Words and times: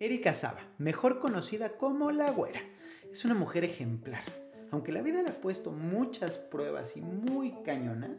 Erika 0.00 0.32
Saba, 0.32 0.60
mejor 0.78 1.18
conocida 1.18 1.70
como 1.70 2.12
La 2.12 2.30
Güera, 2.30 2.60
es 3.10 3.24
una 3.24 3.34
mujer 3.34 3.64
ejemplar. 3.64 4.22
Aunque 4.70 4.92
la 4.92 5.02
vida 5.02 5.22
le 5.22 5.30
ha 5.30 5.40
puesto 5.40 5.72
muchas 5.72 6.36
pruebas 6.36 6.96
y 6.96 7.00
muy 7.00 7.52
cañonas, 7.64 8.12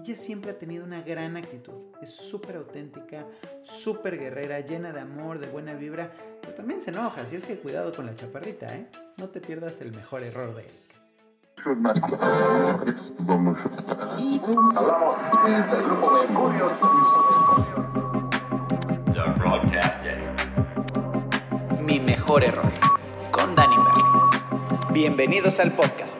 ella 0.00 0.16
siempre 0.16 0.50
ha 0.50 0.58
tenido 0.58 0.84
una 0.84 1.02
gran 1.02 1.36
actitud. 1.36 1.74
Es 2.02 2.10
súper 2.10 2.56
auténtica, 2.56 3.28
súper 3.62 4.18
guerrera, 4.18 4.58
llena 4.58 4.92
de 4.92 4.98
amor, 4.98 5.38
de 5.38 5.46
buena 5.46 5.74
vibra, 5.74 6.10
pero 6.40 6.54
también 6.54 6.82
se 6.82 6.90
enoja, 6.90 7.22
así 7.22 7.36
es 7.36 7.44
que 7.44 7.60
cuidado 7.60 7.92
con 7.92 8.06
la 8.06 8.16
chaparrita, 8.16 8.66
¿eh? 8.74 8.88
No 9.18 9.28
te 9.28 9.40
pierdas 9.40 9.80
el 9.80 9.92
mejor 9.92 10.24
error 10.24 10.52
de 10.56 10.62
Erika. 10.62 10.84
Mi 14.18 14.40
mejor 22.24 22.44
error, 22.44 22.72
con 23.30 23.54
Danny 23.54 23.76
Merlin. 23.76 24.94
Bienvenidos 24.94 25.60
al 25.60 25.72
podcast. 25.72 26.18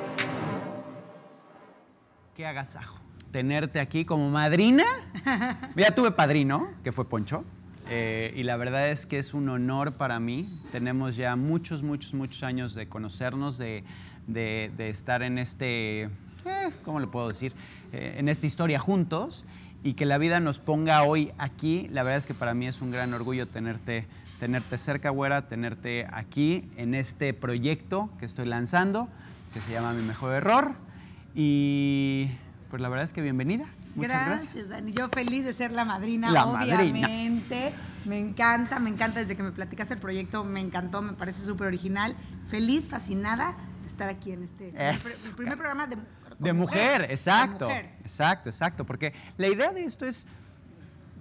Qué 2.36 2.44
agasajo. 2.44 2.98
Tenerte 3.30 3.80
aquí 3.80 4.04
como 4.04 4.28
madrina. 4.28 4.84
Ya 5.76 5.94
tuve 5.94 6.10
padrino, 6.10 6.68
que 6.84 6.92
fue 6.92 7.08
Poncho. 7.08 7.42
Eh, 7.88 8.34
y 8.36 8.42
la 8.42 8.58
verdad 8.58 8.90
es 8.90 9.06
que 9.06 9.18
es 9.18 9.32
un 9.32 9.48
honor 9.48 9.94
para 9.94 10.20
mí. 10.20 10.60
Tenemos 10.72 11.16
ya 11.16 11.36
muchos, 11.36 11.82
muchos, 11.82 12.12
muchos 12.12 12.42
años 12.42 12.74
de 12.74 12.86
conocernos, 12.86 13.56
de, 13.56 13.82
de, 14.26 14.90
estar 14.90 15.22
en 15.22 15.38
este, 15.38 16.02
eh, 16.02 16.10
¿cómo 16.84 17.00
le 17.00 17.06
puedo 17.06 17.30
decir? 17.30 17.54
Eh, 17.94 18.16
en 18.18 18.28
esta 18.28 18.46
historia 18.46 18.78
juntos 18.78 19.46
y 19.82 19.94
que 19.94 20.04
la 20.04 20.18
vida 20.18 20.38
nos 20.40 20.58
ponga 20.58 21.02
hoy 21.04 21.30
aquí. 21.38 21.88
La 21.92 22.02
verdad 22.02 22.18
es 22.18 22.26
que 22.26 22.34
para 22.34 22.52
mí 22.52 22.66
es 22.66 22.82
un 22.82 22.90
gran 22.90 23.14
orgullo 23.14 23.48
tenerte, 23.48 24.06
tenerte 24.44 24.76
cerca, 24.76 25.08
güera, 25.08 25.48
tenerte 25.48 26.06
aquí 26.12 26.70
en 26.76 26.94
este 26.94 27.32
proyecto 27.32 28.10
que 28.18 28.26
estoy 28.26 28.44
lanzando, 28.44 29.08
que 29.54 29.62
se 29.62 29.72
llama 29.72 29.94
Mi 29.94 30.02
Mejor 30.02 30.34
Error. 30.34 30.74
Y 31.34 32.30
pues 32.68 32.82
la 32.82 32.90
verdad 32.90 33.06
es 33.06 33.14
que 33.14 33.22
bienvenida. 33.22 33.64
Muchas 33.94 34.26
gracias. 34.26 34.68
Dani. 34.68 34.92
Yo 34.92 35.08
feliz 35.08 35.46
de 35.46 35.54
ser 35.54 35.72
la 35.72 35.86
madrina, 35.86 36.28
obviamente. 36.44 37.72
Me 38.04 38.18
encanta, 38.18 38.78
me 38.80 38.90
encanta 38.90 39.20
desde 39.20 39.34
que 39.34 39.42
me 39.42 39.50
platicaste 39.50 39.94
el 39.94 40.00
proyecto, 40.00 40.44
me 40.44 40.60
encantó, 40.60 41.00
me 41.00 41.14
parece 41.14 41.40
súper 41.40 41.68
original. 41.68 42.14
Feliz, 42.46 42.86
fascinada 42.86 43.56
de 43.80 43.88
estar 43.88 44.10
aquí 44.10 44.32
en 44.32 44.42
este 44.42 44.74
el 44.76 45.34
primer 45.36 45.56
programa 45.56 45.86
de 45.86 45.96
de 46.38 46.52
mujer, 46.52 47.06
exacto. 47.10 47.70
Exacto, 47.70 48.50
exacto. 48.50 48.84
Porque 48.84 49.12
la 49.38 49.48
idea 49.48 49.72
de 49.72 49.84
esto 49.84 50.06
es, 50.06 50.26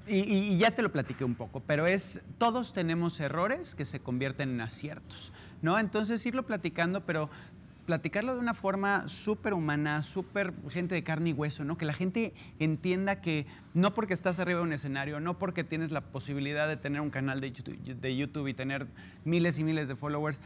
y, 0.07 0.57
ya 0.57 0.71
te 0.71 0.81
lo 0.81 0.91
platiqué 0.91 1.23
un 1.23 1.35
poco, 1.35 1.61
pero 1.61 1.87
es, 1.87 2.21
todos 2.37 2.73
tenemos 2.73 3.19
errores 3.19 3.75
que 3.75 3.85
se 3.85 3.99
convierten 3.99 4.49
en 4.49 4.61
aciertos, 4.61 5.31
¿no? 5.61 5.79
Entonces 5.79 6.25
irlo 6.25 6.43
platicando, 6.43 7.05
pero 7.05 7.29
platicarlo 7.85 8.33
de 8.33 8.39
una 8.39 8.53
forma 8.53 9.07
súper 9.07 9.53
humana, 9.53 10.03
súper 10.03 10.53
gente 10.69 10.95
de 10.95 11.03
carne 11.03 11.31
y 11.31 11.33
hueso, 11.33 11.63
¿no? 11.63 11.77
Que 11.77 11.85
la 11.85 11.93
gente 11.93 12.33
entienda 12.59 13.19
que 13.21 13.45
no 13.73 13.93
porque 13.93 14.13
estás 14.13 14.39
arriba 14.39 14.59
de 14.59 14.65
un 14.65 14.73
escenario, 14.73 15.19
no 15.19 15.37
porque 15.37 15.63
tienes 15.63 15.91
la 15.91 16.01
posibilidad 16.01 16.67
de 16.67 16.77
tener 16.77 17.01
un 17.01 17.09
canal 17.09 17.41
de 17.41 17.51
de 17.51 18.15
YouTube 18.15 18.47
y 18.47 18.53
tener 18.53 18.87
miles 19.25 19.59
y 19.59 19.63
miles 19.63 19.87
de 19.87 19.95
followers, 19.95 20.41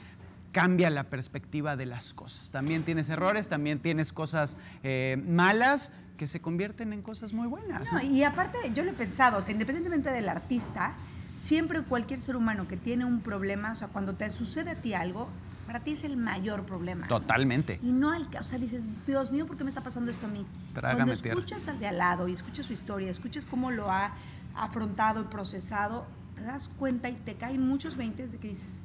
cambia 0.51 0.89
la 0.89 1.03
perspectiva 1.03 1.75
de 1.75 1.85
las 1.85 2.13
cosas. 2.13 2.49
También 2.49 2.83
tienes 2.83 3.09
errores, 3.09 3.47
también 3.47 3.79
tienes 3.79 4.11
cosas 4.11 4.57
eh, 4.83 5.21
malas 5.27 5.91
que 6.17 6.27
se 6.27 6.41
convierten 6.41 6.91
en 6.91 7.01
cosas 7.01 7.31
muy 7.31 7.47
buenas. 7.47 7.87
Y 8.03 8.23
aparte, 8.23 8.57
yo 8.73 8.83
lo 8.83 8.91
he 8.91 8.93
pensado, 8.93 9.37
o 9.37 9.41
sea, 9.41 9.53
independientemente 9.53 10.11
del 10.11 10.27
artista, 10.27 10.93
siempre 11.31 11.81
cualquier 11.83 12.19
ser 12.19 12.35
humano 12.35 12.67
que 12.67 12.75
tiene 12.75 13.05
un 13.05 13.21
problema, 13.21 13.71
o 13.71 13.75
sea, 13.75 13.87
cuando 13.87 14.15
te 14.15 14.29
sucede 14.29 14.71
a 14.71 14.75
ti 14.75 14.93
algo, 14.93 15.29
para 15.67 15.81
ti 15.81 15.91
es 15.91 16.03
el 16.03 16.17
mayor 16.17 16.63
problema. 16.63 17.07
Totalmente. 17.07 17.79
Y 17.83 17.91
no 17.91 18.11
al 18.11 18.27
o 18.39 18.43
sea, 18.43 18.57
dices, 18.57 18.83
Dios 19.05 19.31
mío, 19.31 19.45
¿por 19.45 19.57
qué 19.57 19.63
me 19.63 19.69
está 19.69 19.83
pasando 19.83 20.09
esto 20.09 20.25
a 20.25 20.29
mí? 20.29 20.45
Cuando 20.73 21.13
escuchas 21.13 21.67
al 21.67 21.79
de 21.79 21.87
al 21.87 21.97
lado 21.97 22.27
y 22.27 22.33
escuchas 22.33 22.65
su 22.65 22.73
historia, 22.73 23.11
escuchas 23.11 23.45
cómo 23.45 23.71
lo 23.71 23.91
ha 23.91 24.13
afrontado 24.55 25.21
y 25.21 25.25
procesado, 25.25 26.05
te 26.35 26.43
das 26.43 26.69
cuenta 26.69 27.09
y 27.09 27.13
te 27.13 27.35
caen 27.35 27.67
muchos 27.67 27.95
veintes 27.95 28.31
de 28.31 28.37
que 28.39 28.47
dices, 28.47 28.79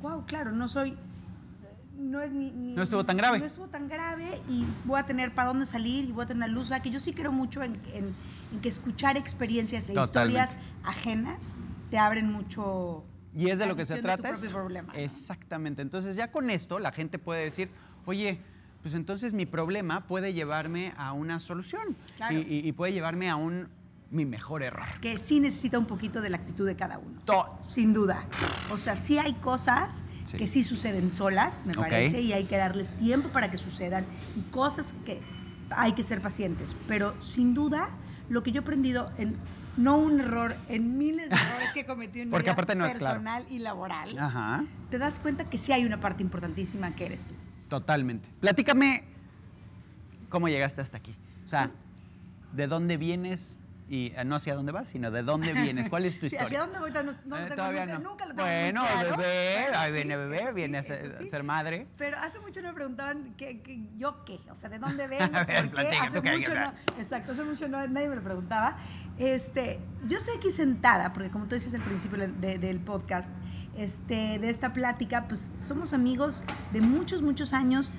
wow, 0.00 0.24
claro, 0.26 0.52
no 0.52 0.68
soy 0.68 0.96
no 1.98 2.20
es 2.22 2.30
ni, 2.32 2.50
No 2.50 2.82
estuvo 2.82 3.04
tan 3.04 3.16
grave. 3.16 3.38
No 3.38 3.44
estuvo 3.44 3.68
tan 3.68 3.88
grave 3.88 4.40
y 4.48 4.64
voy 4.84 4.98
a 5.00 5.04
tener 5.04 5.32
para 5.34 5.48
dónde 5.48 5.66
salir 5.66 6.08
y 6.08 6.12
voy 6.12 6.24
a 6.24 6.26
tener 6.26 6.44
una 6.44 6.52
luz. 6.52 6.64
O 6.64 6.68
sea, 6.68 6.80
que 6.80 6.90
yo 6.90 7.00
sí 7.00 7.12
creo 7.12 7.32
mucho 7.32 7.62
en, 7.62 7.76
que 8.62 8.68
escuchar 8.68 9.16
experiencias 9.16 9.90
e 9.90 10.00
historias 10.00 10.56
ajenas 10.84 11.54
te 11.90 11.98
abren 11.98 12.30
mucho. 12.30 13.04
Y 13.36 13.50
es 13.50 13.58
de 13.58 13.66
lo 13.66 13.76
que 13.76 13.84
se 13.84 14.00
trata. 14.00 14.32
Exactamente. 14.94 15.82
Entonces, 15.82 16.16
ya 16.16 16.30
con 16.30 16.50
esto, 16.50 16.78
la 16.78 16.92
gente 16.92 17.18
puede 17.18 17.44
decir, 17.44 17.70
oye, 18.06 18.40
pues 18.82 18.94
entonces 18.94 19.34
mi 19.34 19.44
problema 19.44 20.06
puede 20.06 20.32
llevarme 20.32 20.92
a 20.96 21.12
una 21.12 21.40
solución 21.40 21.96
y, 22.30 22.72
puede 22.72 22.92
llevarme 22.92 23.28
a 23.28 23.36
un 23.36 23.68
mi 24.10 24.24
mejor 24.24 24.62
error. 24.62 24.86
Que 25.00 25.18
sí 25.18 25.40
necesita 25.40 25.78
un 25.78 25.86
poquito 25.86 26.20
de 26.20 26.30
la 26.30 26.38
actitud 26.38 26.66
de 26.66 26.76
cada 26.76 26.98
uno. 26.98 27.20
Sin 27.60 27.92
duda. 27.92 28.24
O 28.70 28.76
sea, 28.76 28.96
sí 28.96 29.18
hay 29.18 29.34
cosas 29.34 30.02
que 30.36 30.46
sí 30.46 30.62
suceden 30.62 31.10
solas, 31.10 31.64
me 31.64 31.74
parece, 31.74 32.20
y 32.20 32.32
hay 32.32 32.44
que 32.44 32.56
darles 32.56 32.92
tiempo 32.92 33.30
para 33.30 33.50
que 33.50 33.58
sucedan, 33.58 34.04
y 34.36 34.42
cosas 34.50 34.94
que 35.04 35.20
hay 35.70 35.92
que 35.92 36.04
ser 36.04 36.20
pacientes. 36.20 36.76
Pero 36.86 37.20
sin 37.20 37.54
duda, 37.54 37.88
lo 38.28 38.42
que 38.42 38.52
yo 38.52 38.60
he 38.60 38.62
aprendido 38.62 39.10
en 39.18 39.36
no 39.76 39.96
un 39.96 40.20
error, 40.20 40.56
en 40.68 40.98
miles 40.98 41.30
de 41.30 41.36
errores 41.36 41.70
que 41.72 41.80
he 41.80 41.86
cometido 41.86 42.24
en 42.24 42.30
mi 42.30 42.38
vida 42.38 42.56
personal 42.56 43.46
y 43.48 43.60
laboral, 43.60 44.10
te 44.90 44.98
das 44.98 45.18
cuenta 45.18 45.44
que 45.44 45.56
sí 45.56 45.72
hay 45.72 45.84
una 45.84 46.00
parte 46.00 46.22
importantísima 46.22 46.94
que 46.94 47.06
eres 47.06 47.26
tú. 47.26 47.34
Totalmente. 47.68 48.28
Platícame 48.40 49.04
cómo 50.28 50.48
llegaste 50.48 50.80
hasta 50.80 50.96
aquí. 50.96 51.14
O 51.44 51.48
sea, 51.48 51.70
¿de 52.52 52.66
dónde 52.66 52.96
vienes? 52.96 53.56
Y 53.88 54.12
eh, 54.14 54.24
no 54.24 54.36
hacia 54.36 54.54
dónde 54.54 54.72
vas, 54.72 54.88
sino 54.88 55.10
de 55.10 55.22
dónde 55.22 55.52
vienes. 55.54 55.88
¿Cuál 55.88 56.04
es 56.04 56.18
tu 56.18 56.26
historia? 56.26 56.44
¿Hacia 56.46 56.60
dónde 56.60 56.78
voy? 56.78 56.90
No, 56.90 57.02
no, 57.02 57.38
eh, 57.38 57.50
todavía 57.54 57.86
nunca, 57.86 57.98
no. 57.98 58.10
nunca 58.10 58.26
lo 58.26 58.34
tengo 58.34 58.48
Bueno, 58.48 58.84
bebé, 59.16 59.66
ahí 59.74 59.92
viene 59.92 60.16
bebé, 60.16 60.52
viene 60.52 60.78
a 60.78 60.82
ser, 60.82 61.42
madre. 61.42 61.86
Pero 61.96 62.18
hace 62.18 62.38
mucho 62.40 62.60
me 62.62 62.72
preguntaban 62.74 63.34
que, 63.36 63.88
yo 63.96 64.24
qué, 64.24 64.38
o 64.50 64.54
sea, 64.54 64.68
¿de 64.68 64.78
dónde 64.78 65.06
vengo? 65.08 65.36
a 65.36 65.44
ver, 65.44 65.70
¿por 65.70 65.80
qué? 65.80 65.96
Hace 65.96 66.20
mucho 66.20 66.54
no, 66.54 66.72
exacto, 66.98 67.32
hace 67.32 67.44
mucho 67.44 67.68
no, 67.68 67.86
nadie 67.88 68.08
me 68.08 68.16
lo 68.16 68.22
preguntaba. 68.22 68.76
Este, 69.16 69.80
yo 70.06 70.18
estoy 70.18 70.36
aquí 70.36 70.52
sentada, 70.52 71.12
porque 71.12 71.30
como 71.30 71.46
tú 71.46 71.54
dices 71.54 71.74
al 71.74 71.82
principio 71.82 72.28
del 72.28 72.80
podcast, 72.80 73.30
este, 73.74 74.38
de 74.38 74.50
esta 74.50 74.72
plática, 74.72 75.28
pues 75.28 75.50
somos 75.56 75.92
amigos 75.92 76.44
de 76.72 76.80
muchos, 76.80 77.22
muchos 77.22 77.52
años 77.52 77.92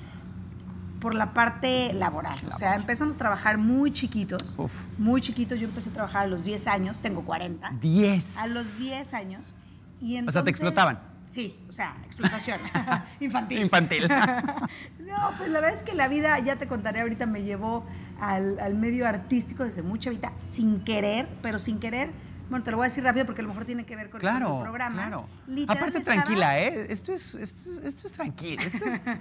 por 0.99 1.15
la 1.15 1.33
parte 1.33 1.93
laboral. 1.93 2.39
O 2.47 2.51
sea, 2.51 2.75
empezamos 2.75 3.15
a 3.15 3.17
trabajar 3.17 3.57
muy 3.57 3.91
chiquitos. 3.91 4.57
Muy 4.97 5.21
chiquitos. 5.21 5.59
Yo 5.59 5.67
empecé 5.67 5.89
a 5.89 5.93
trabajar 5.93 6.25
a 6.25 6.27
los 6.27 6.43
10 6.43 6.67
años. 6.67 6.99
Tengo 6.99 7.23
40. 7.23 7.71
10. 7.81 8.37
A 8.37 8.47
los 8.47 8.79
10 8.79 9.13
años. 9.13 9.53
Y 10.01 10.15
entonces, 10.15 10.29
o 10.29 10.31
sea, 10.33 10.43
te 10.43 10.49
explotaban. 10.49 10.99
Sí, 11.29 11.55
o 11.67 11.71
sea, 11.71 11.95
explotación 12.05 12.59
infantil. 13.19 13.59
Infantil. 13.59 14.07
no, 14.99 15.31
pues 15.37 15.49
la 15.49 15.61
verdad 15.61 15.77
es 15.77 15.83
que 15.83 15.93
la 15.93 16.07
vida, 16.07 16.39
ya 16.39 16.55
te 16.57 16.67
contaré 16.67 17.01
ahorita, 17.01 17.27
me 17.27 17.43
llevó 17.43 17.85
al, 18.19 18.59
al 18.59 18.73
medio 18.75 19.07
artístico 19.07 19.63
desde 19.63 19.83
mucha 19.83 20.09
vida, 20.09 20.33
sin 20.51 20.83
querer, 20.83 21.29
pero 21.43 21.59
sin 21.59 21.79
querer 21.79 22.11
bueno, 22.49 22.63
te 22.63 22.71
lo 22.71 22.77
voy 22.77 22.85
a 22.85 22.89
decir 22.89 23.03
rápido 23.03 23.25
porque 23.25 23.41
a 23.41 23.43
lo 23.43 23.49
mejor 23.49 23.65
tiene 23.65 23.85
que 23.85 23.95
ver 23.95 24.09
con 24.09 24.25
el 24.25 24.37
programa. 24.37 24.95
Claro, 24.95 25.29
Aparte, 25.67 25.99
tranquila, 26.01 26.59
¿eh? 26.59 26.87
Esto 26.89 27.13
es, 27.13 27.35
esto, 27.35 27.69
esto 27.83 28.07
es 28.07 28.13
tranquilo. 28.13 28.61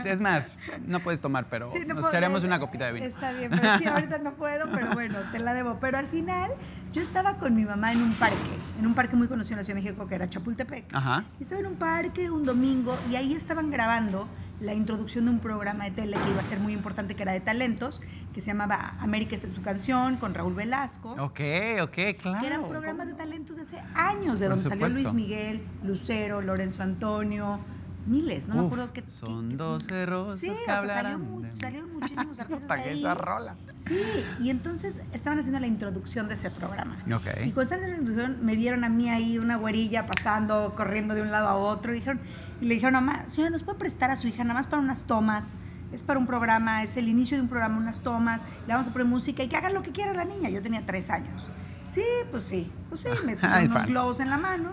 es 0.04 0.20
más, 0.20 0.54
no 0.86 1.00
puedes 1.00 1.20
tomar, 1.20 1.46
pero 1.48 1.70
nos 1.86 2.06
echaremos 2.06 2.44
una 2.44 2.58
copita 2.58 2.86
de 2.86 2.92
vino. 2.92 3.06
Está 3.06 3.32
bien, 3.32 3.50
pero 3.50 3.78
sí, 3.78 3.86
ahorita 3.86 4.18
no 4.18 4.32
puedo, 4.32 4.70
pero 4.70 4.92
bueno, 4.92 5.18
te 5.30 5.38
la 5.38 5.52
debo. 5.54 5.78
Pero 5.80 5.98
al 5.98 6.06
final, 6.06 6.50
yo 6.92 7.02
estaba 7.02 7.34
con 7.34 7.54
mi 7.54 7.64
mamá 7.64 7.92
en 7.92 8.02
un 8.02 8.14
parque, 8.14 8.36
en 8.78 8.86
un 8.86 8.94
parque 8.94 9.14
muy 9.14 9.28
conocido 9.28 9.54
en 9.54 9.58
la 9.58 9.64
Ciudad 9.64 9.76
de 9.78 9.82
México, 9.84 10.08
que 10.08 10.14
era 10.14 10.28
Chapultepec. 10.28 10.94
Ajá. 10.94 11.24
estaba 11.40 11.60
en 11.60 11.66
un 11.66 11.76
parque 11.76 12.30
un 12.30 12.44
domingo 12.44 12.96
y 13.10 13.16
ahí 13.16 13.34
estaban 13.34 13.70
grabando 13.70 14.26
la 14.60 14.74
introducción 14.74 15.24
de 15.26 15.30
un 15.30 15.38
programa 15.38 15.84
de 15.84 15.90
tele 15.92 16.16
que 16.16 16.30
iba 16.30 16.40
a 16.40 16.44
ser 16.44 16.58
muy 16.58 16.72
importante, 16.72 17.14
que 17.14 17.22
era 17.22 17.32
de 17.32 17.40
talentos, 17.40 18.00
que 18.34 18.40
se 18.40 18.48
llamaba 18.48 18.96
América 19.00 19.36
es 19.36 19.42
su 19.54 19.62
canción, 19.62 20.16
con 20.16 20.34
Raúl 20.34 20.54
Velasco. 20.54 21.12
Ok, 21.18 21.40
ok, 21.82 21.98
claro. 22.20 22.40
Que 22.40 22.46
eran 22.46 22.68
programas 22.68 23.06
de 23.06 23.14
talentos 23.14 23.56
de 23.56 23.62
hace 23.62 23.78
años, 23.94 24.40
de 24.40 24.48
donde 24.48 24.68
salió 24.68 24.88
Luis 24.88 25.12
Miguel, 25.12 25.60
Lucero, 25.82 26.40
Lorenzo 26.40 26.82
Antonio, 26.82 27.60
miles, 28.08 28.48
no 28.48 28.54
me 28.56 28.66
acuerdo 28.66 28.92
qué. 28.92 29.04
Son 29.08 29.56
dos 29.56 29.86
rosas 30.06 30.40
sí, 30.40 30.46
que 30.48 30.52
o 30.52 30.64
sea, 30.64 30.78
hablarán 30.78 31.42
de- 31.42 31.56
salieron 31.56 31.92
muchísimos 31.92 32.38
artistas 32.40 32.78
ahí. 32.78 33.00
esa 33.00 33.14
rola. 33.14 33.54
Sí, 33.74 34.00
y 34.40 34.50
entonces 34.50 35.00
estaban 35.12 35.38
haciendo 35.38 35.60
la 35.60 35.66
introducción 35.66 36.28
de 36.28 36.34
ese 36.34 36.50
programa. 36.50 36.96
Ok. 37.14 37.26
Y 37.44 37.52
cuando 37.52 37.62
estaban 37.62 37.84
haciendo 37.84 37.88
la 37.88 37.96
introducción, 37.98 38.44
me 38.46 38.56
vieron 38.56 38.84
a 38.84 38.88
mí 38.88 39.08
ahí, 39.10 39.38
una 39.38 39.56
güerilla 39.56 40.06
pasando, 40.06 40.74
corriendo 40.76 41.14
de 41.14 41.22
un 41.22 41.30
lado 41.30 41.48
a 41.48 41.54
otro, 41.56 41.92
y, 41.92 41.96
dijeron, 41.96 42.20
y 42.60 42.66
le 42.66 42.74
dijeron, 42.74 42.94
mamá, 42.94 43.26
señora, 43.28 43.50
¿nos 43.50 43.62
puede 43.62 43.78
prestar 43.78 44.10
a 44.10 44.16
su 44.16 44.26
hija 44.26 44.42
nada 44.44 44.54
más 44.54 44.66
para 44.66 44.82
unas 44.82 45.04
tomas? 45.04 45.54
Es 45.92 46.02
para 46.02 46.18
un 46.18 46.26
programa, 46.26 46.82
es 46.82 46.96
el 46.98 47.08
inicio 47.08 47.36
de 47.38 47.42
un 47.42 47.48
programa, 47.48 47.78
unas 47.78 48.00
tomas, 48.00 48.42
le 48.66 48.74
vamos 48.74 48.88
a 48.88 48.92
poner 48.92 49.06
música 49.06 49.42
y 49.42 49.48
que 49.48 49.56
haga 49.56 49.70
lo 49.70 49.82
que 49.82 49.90
quiera 49.90 50.12
la 50.12 50.24
niña. 50.24 50.50
Yo 50.50 50.60
tenía 50.60 50.84
tres 50.84 51.08
años. 51.08 51.46
Sí, 51.86 52.02
pues 52.30 52.44
sí, 52.44 52.70
pues 52.90 53.00
sí, 53.00 53.08
me 53.24 53.36
puse 53.38 53.64
unos 53.66 53.86
globos 53.86 54.20
en 54.20 54.28
la 54.28 54.36
mano, 54.36 54.72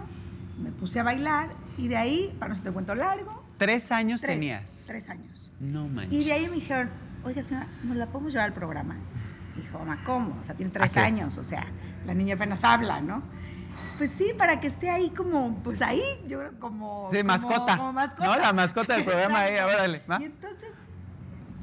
me 0.61 0.71
puse 0.71 0.99
a 0.99 1.03
bailar, 1.03 1.47
y 1.77 1.87
de 1.87 1.97
ahí, 1.97 2.35
para 2.39 2.53
no 2.53 2.61
te 2.61 2.71
cuento 2.71 2.95
largo, 2.95 3.43
Tres 3.57 3.91
años 3.91 4.21
tres, 4.21 4.33
tenías. 4.33 4.83
tres 4.87 5.09
años. 5.09 5.51
No 5.59 5.87
manches. 5.87 6.13
Y 6.21 6.25
de 6.25 6.33
ahí 6.33 6.45
me 6.49 6.55
dijeron, 6.55 6.89
oiga 7.23 7.41
señora, 7.41 7.67
¿nos 7.83 7.95
la 7.95 8.07
podemos 8.07 8.33
llevar 8.33 8.47
al 8.49 8.53
programa? 8.53 8.97
Dijo, 9.55 9.79
mamá, 9.79 10.01
¿cómo? 10.03 10.37
O 10.39 10.43
sea, 10.43 10.55
tiene 10.55 10.71
tres 10.71 10.97
años, 10.97 11.37
o 11.37 11.43
sea, 11.43 11.65
la 12.05 12.13
niña 12.13 12.35
apenas 12.35 12.63
habla, 12.65 12.99
¿no? 13.01 13.23
Pues 13.97 14.11
sí, 14.11 14.31
para 14.37 14.59
que 14.59 14.67
esté 14.67 14.89
ahí 14.89 15.09
como, 15.11 15.55
pues 15.63 15.81
ahí, 15.81 16.01
yo 16.27 16.39
creo 16.39 16.59
como... 16.59 17.07
Sí, 17.11 17.17
como- 17.17 17.27
mascota. 17.27 17.77
Como 17.77 17.93
mascota. 17.93 18.25
No, 18.27 18.37
la 18.37 18.53
mascota 18.53 18.93
del 18.95 19.05
programa 19.05 19.39
ahí, 19.41 19.55
órale, 19.57 20.01
¿va? 20.09 20.17
Y 20.21 20.25
entonces, 20.25 20.69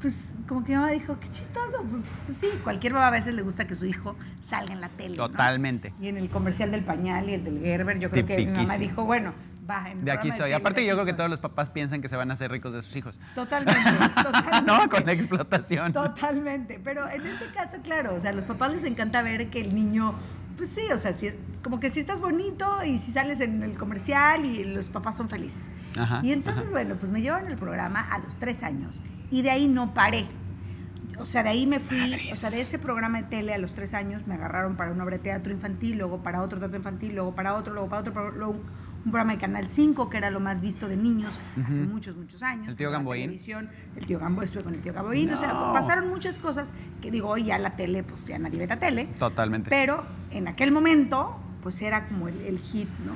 pues 0.01 0.25
como 0.47 0.63
que 0.63 0.71
mi 0.71 0.75
mamá 0.77 0.91
dijo, 0.91 1.19
qué 1.19 1.29
chistoso, 1.29 1.83
pues, 1.89 2.03
pues 2.25 2.37
sí, 2.37 2.47
cualquier 2.63 2.93
mamá 2.93 3.07
a 3.07 3.11
veces 3.11 3.33
le 3.33 3.41
gusta 3.43 3.65
que 3.65 3.75
su 3.75 3.85
hijo 3.85 4.15
salga 4.41 4.73
en 4.73 4.81
la 4.81 4.89
tele, 4.89 5.15
¿no? 5.17 5.29
Totalmente. 5.29 5.93
Y 6.01 6.07
en 6.07 6.17
el 6.17 6.29
comercial 6.29 6.71
del 6.71 6.83
pañal 6.83 7.29
y 7.29 7.33
el 7.35 7.43
del 7.43 7.59
Gerber, 7.59 7.99
yo 7.99 8.09
creo 8.09 8.25
que 8.25 8.37
mi 8.45 8.47
mamá 8.51 8.77
dijo, 8.77 9.05
bueno, 9.05 9.33
va, 9.69 9.89
en 9.91 9.99
el 9.99 10.05
De 10.05 10.11
aquí 10.11 10.31
soy. 10.31 10.51
Aparte, 10.53 10.85
yo 10.85 10.93
creo 10.93 11.05
que 11.05 11.13
todos 11.13 11.29
los 11.29 11.39
papás 11.39 11.69
piensan 11.69 12.01
que 12.01 12.09
se 12.09 12.15
van 12.15 12.29
a 12.31 12.33
hacer 12.33 12.51
ricos 12.51 12.73
de 12.73 12.81
sus 12.81 12.95
hijos. 12.95 13.19
Totalmente, 13.35 13.81
totalmente. 14.23 14.61
no, 14.71 14.89
con 14.89 15.05
la 15.05 15.11
explotación. 15.13 15.93
Totalmente, 15.93 16.79
pero 16.83 17.07
en 17.09 17.25
este 17.25 17.47
caso, 17.47 17.77
claro, 17.83 18.15
o 18.15 18.19
sea, 18.19 18.31
a 18.31 18.33
los 18.33 18.45
papás 18.45 18.71
les 18.73 18.83
encanta 18.83 19.21
ver 19.21 19.49
que 19.49 19.61
el 19.61 19.73
niño, 19.75 20.13
pues 20.57 20.69
sí, 20.69 20.81
o 20.93 20.97
sea, 20.97 21.13
si- 21.13 21.31
como 21.63 21.79
que 21.79 21.89
si 21.89 21.99
estás 22.01 22.19
bonito 22.21 22.83
y 22.85 22.97
si 22.99 23.11
sales 23.11 23.39
en 23.39 23.63
el 23.63 23.75
comercial 23.75 24.45
y 24.45 24.65
los 24.65 24.89
papás 24.89 25.15
son 25.15 25.29
felices. 25.29 25.69
Ajá, 25.97 26.19
y 26.23 26.31
entonces, 26.33 26.63
ajá. 26.63 26.71
bueno, 26.71 26.95
pues 26.99 27.11
me 27.11 27.21
llevaron 27.21 27.49
el 27.49 27.57
programa 27.57 28.01
a 28.01 28.19
los 28.19 28.37
tres 28.37 28.63
años 28.63 29.01
y 29.31 29.41
de 29.43 29.51
ahí 29.51 29.67
no 29.67 29.93
paré. 29.93 30.25
O 31.19 31.25
sea, 31.25 31.43
de 31.43 31.49
ahí 31.49 31.67
me 31.67 31.79
fui, 31.79 31.99
o 32.31 32.35
sea, 32.35 32.49
de 32.49 32.59
ese 32.59 32.79
programa 32.79 33.21
de 33.21 33.27
tele 33.29 33.53
a 33.53 33.59
los 33.59 33.73
tres 33.75 33.93
años 33.93 34.25
me 34.25 34.33
agarraron 34.33 34.75
para 34.75 34.91
una 34.91 35.03
obra 35.03 35.17
de 35.17 35.23
teatro 35.23 35.53
infantil, 35.53 35.99
luego 35.99 36.23
para 36.23 36.41
otro 36.41 36.57
teatro 36.59 36.75
infantil, 36.77 37.13
luego 37.13 37.35
para 37.35 37.53
otro, 37.53 37.71
luego 37.71 37.87
para 37.87 38.01
otro, 38.01 38.31
luego 38.31 38.59
un 39.05 39.11
programa 39.11 39.33
de 39.33 39.37
Canal 39.39 39.69
5, 39.69 40.09
que 40.09 40.17
era 40.17 40.31
lo 40.31 40.39
más 40.39 40.61
visto 40.61 40.87
de 40.87 40.95
niños 40.95 41.37
hace 41.67 41.81
muchos, 41.81 42.15
muchos 42.15 42.41
años. 42.41 42.69
¿El 42.69 42.75
tío 42.75 42.89
Gamboín? 42.89 43.23
televisión, 43.23 43.69
El 43.95 44.05
tío 44.05 44.19
Gamboín, 44.19 44.45
estuve 44.45 44.63
con 44.63 44.73
el 44.73 44.81
tío 44.81 44.93
Gamboín, 44.93 45.31
o 45.33 45.37
sea, 45.37 45.49
pasaron 45.73 46.09
muchas 46.09 46.39
cosas 46.39 46.71
que 47.01 47.11
digo, 47.11 47.27
hoy 47.29 47.43
ya 47.43 47.57
la 47.59 47.75
tele, 47.75 48.03
pues 48.03 48.25
ya 48.27 48.39
nadie 48.39 48.59
ve 48.59 48.67
la 48.67 48.79
tele, 48.79 49.05
Totalmente. 49.19 49.69
pero 49.69 50.05
en 50.31 50.47
aquel 50.47 50.71
momento, 50.71 51.37
pues 51.61 51.81
era 51.81 52.07
como 52.07 52.27
el, 52.29 52.39
el 52.41 52.59
hit, 52.59 52.87
¿no? 53.05 53.13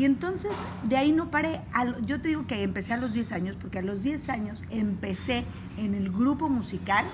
Y 0.00 0.04
entonces, 0.04 0.52
de 0.84 0.96
ahí 0.96 1.10
no 1.10 1.32
paré. 1.32 1.62
Yo 2.06 2.20
te 2.20 2.28
digo 2.28 2.46
que 2.46 2.62
empecé 2.62 2.92
a 2.92 2.96
los 2.96 3.12
10 3.12 3.32
años, 3.32 3.56
porque 3.60 3.80
a 3.80 3.82
los 3.82 4.04
10 4.04 4.28
años 4.28 4.62
empecé 4.70 5.44
en 5.78 5.94
el 5.96 6.10
grupo 6.12 6.48
musical 6.48 7.04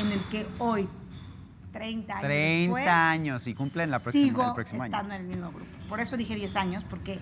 en 0.00 0.12
el 0.12 0.20
que 0.30 0.46
hoy, 0.60 0.88
30 1.72 2.12
años 2.14 2.22
30 2.22 2.28
después, 2.28 2.86
años 2.86 3.46
y 3.48 3.54
cumplen 3.54 3.90
la 3.90 3.98
próxima- 3.98 4.24
sigo 4.28 4.46
el 4.48 4.54
próximo 4.54 4.82
año. 4.84 4.92
estando 4.94 5.14
en 5.14 5.20
el 5.22 5.26
mismo 5.26 5.50
grupo. 5.50 5.66
Por 5.88 5.98
eso 6.00 6.16
dije 6.16 6.36
10 6.36 6.54
años, 6.54 6.84
porque 6.88 7.18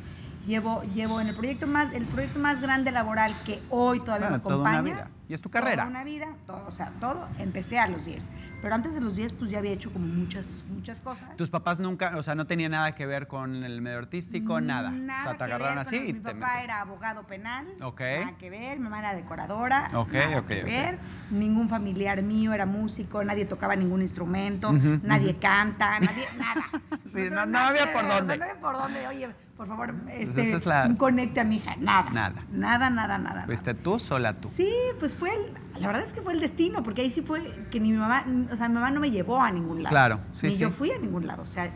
llevo, 0.48 0.82
llevo 0.94 1.20
en 1.20 1.28
el 1.28 1.34
proyecto 1.34 1.66
más, 1.66 1.92
el 1.94 2.04
proyecto 2.06 2.38
más 2.40 2.60
grande 2.60 2.90
laboral 2.90 3.32
que 3.44 3.60
hoy 3.70 4.00
todavía 4.00 4.28
Bueno, 4.30 4.42
me 4.42 4.48
toda 4.50 4.56
una 4.62 4.70
acompaña. 4.78 4.94
vida. 4.96 5.10
Y 5.28 5.34
es 5.34 5.42
tu 5.42 5.50
toda 5.50 5.62
carrera. 5.62 5.86
una 5.86 6.04
vida, 6.04 6.26
todo, 6.46 6.66
o 6.66 6.70
sea, 6.70 6.90
todo, 7.00 7.28
empecé 7.38 7.78
a 7.78 7.86
los 7.86 8.06
10. 8.06 8.30
Pero 8.62 8.74
antes 8.74 8.94
de 8.94 9.02
los 9.02 9.14
10, 9.14 9.34
pues 9.34 9.50
ya 9.50 9.58
había 9.58 9.72
hecho 9.72 9.92
como 9.92 10.06
muchas, 10.06 10.64
muchas 10.68 11.02
cosas. 11.02 11.36
Tus 11.36 11.50
papás 11.50 11.78
nunca, 11.80 12.16
o 12.16 12.22
sea, 12.22 12.34
no 12.34 12.46
tenía 12.46 12.70
nada 12.70 12.94
que 12.94 13.04
ver 13.04 13.26
con 13.28 13.62
el 13.62 13.82
medio 13.82 13.98
artístico, 13.98 14.62
nada. 14.62 14.90
Nada 14.90 15.20
o 15.20 15.24
sea, 15.24 15.32
te 15.32 15.38
que 15.38 15.44
agarraron 15.44 15.76
ver, 15.76 15.86
así 15.86 15.96
y 15.96 16.12
Mi 16.14 16.20
te 16.20 16.32
papá 16.34 16.62
era 16.62 16.80
abogado 16.80 17.24
penal. 17.26 17.66
Ok. 17.82 18.00
Nada 18.00 18.38
que 18.38 18.48
ver. 18.48 18.78
Mi 18.78 18.84
mamá 18.84 19.00
era 19.00 19.14
decoradora. 19.14 19.90
Ok, 19.92 20.12
nada 20.14 20.38
ok, 20.38 20.46
que 20.46 20.60
ok. 20.62 20.64
ver. 20.66 20.98
Ningún 21.30 21.68
familiar 21.68 22.22
mío 22.22 22.54
era 22.54 22.64
músico. 22.64 23.22
Nadie 23.22 23.44
tocaba 23.44 23.76
ningún 23.76 24.00
instrumento. 24.00 24.70
Ujú, 24.70 25.00
nadie 25.02 25.32
ujú. 25.32 25.40
canta. 25.40 26.00
Nadie, 26.00 26.26
nada. 26.38 26.64
Sí, 27.04 27.28
no- 27.30 27.36
no 27.36 27.46
nada 27.46 27.68
había 27.68 27.92
por 27.92 28.02
ver, 28.02 28.04
o 28.04 28.08
sea, 28.08 28.18
dónde. 28.18 28.38
no 28.38 28.44
había 28.44 28.60
por 28.60 28.72
dónde. 28.76 29.06
Oye, 29.08 29.28
por 29.58 29.66
favor, 29.66 29.93
Pues 30.05 30.28
este, 30.28 30.52
es 30.55 30.64
la- 30.66 30.94
conecte 30.96 31.40
a 31.40 31.44
mi 31.44 31.56
hija. 31.56 31.75
Nada. 31.76 32.10
Nada. 32.10 32.43
Nada, 32.52 32.88
nada, 32.90 33.19
nada. 33.19 33.44
Fuiste 33.44 33.75
tú, 33.75 33.99
sola 33.99 34.32
tú. 34.34 34.46
Sí, 34.49 34.70
pues 35.00 35.14
fue 35.14 35.31
el, 35.34 35.81
la 35.81 35.88
verdad 35.88 36.05
es 36.05 36.12
que 36.12 36.22
fue 36.22 36.32
el 36.32 36.38
destino, 36.40 36.82
porque 36.84 37.02
ahí 37.02 37.10
sí 37.10 37.22
fue 37.22 37.66
que 37.70 37.81
ni 37.81 37.90
mi 37.90 37.99
mamá, 37.99 38.25
o 38.52 38.56
sea, 38.56 38.69
mi 38.69 38.75
mamá 38.76 38.90
no 38.90 39.00
me 39.00 39.10
llevó 39.10 39.43
a 39.43 39.50
ningún 39.50 39.82
lado. 39.82 39.93
Claro, 39.93 40.20
sí, 40.32 40.46
Ni 40.46 40.56
yo 40.56 40.69
sí. 40.70 40.75
fui 40.78 40.93
a 40.93 40.99
ningún 40.99 41.26
lado. 41.26 41.43
O 41.43 41.46
sea, 41.46 41.70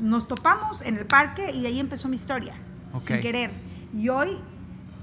nos 0.00 0.26
topamos 0.26 0.82
en 0.82 0.96
el 0.98 1.06
parque 1.06 1.52
y 1.52 1.64
ahí 1.64 1.78
empezó 1.78 2.08
mi 2.08 2.16
historia, 2.16 2.54
Ok. 2.92 3.02
sin 3.02 3.20
querer. 3.20 3.52
Y 3.94 4.08
hoy, 4.08 4.36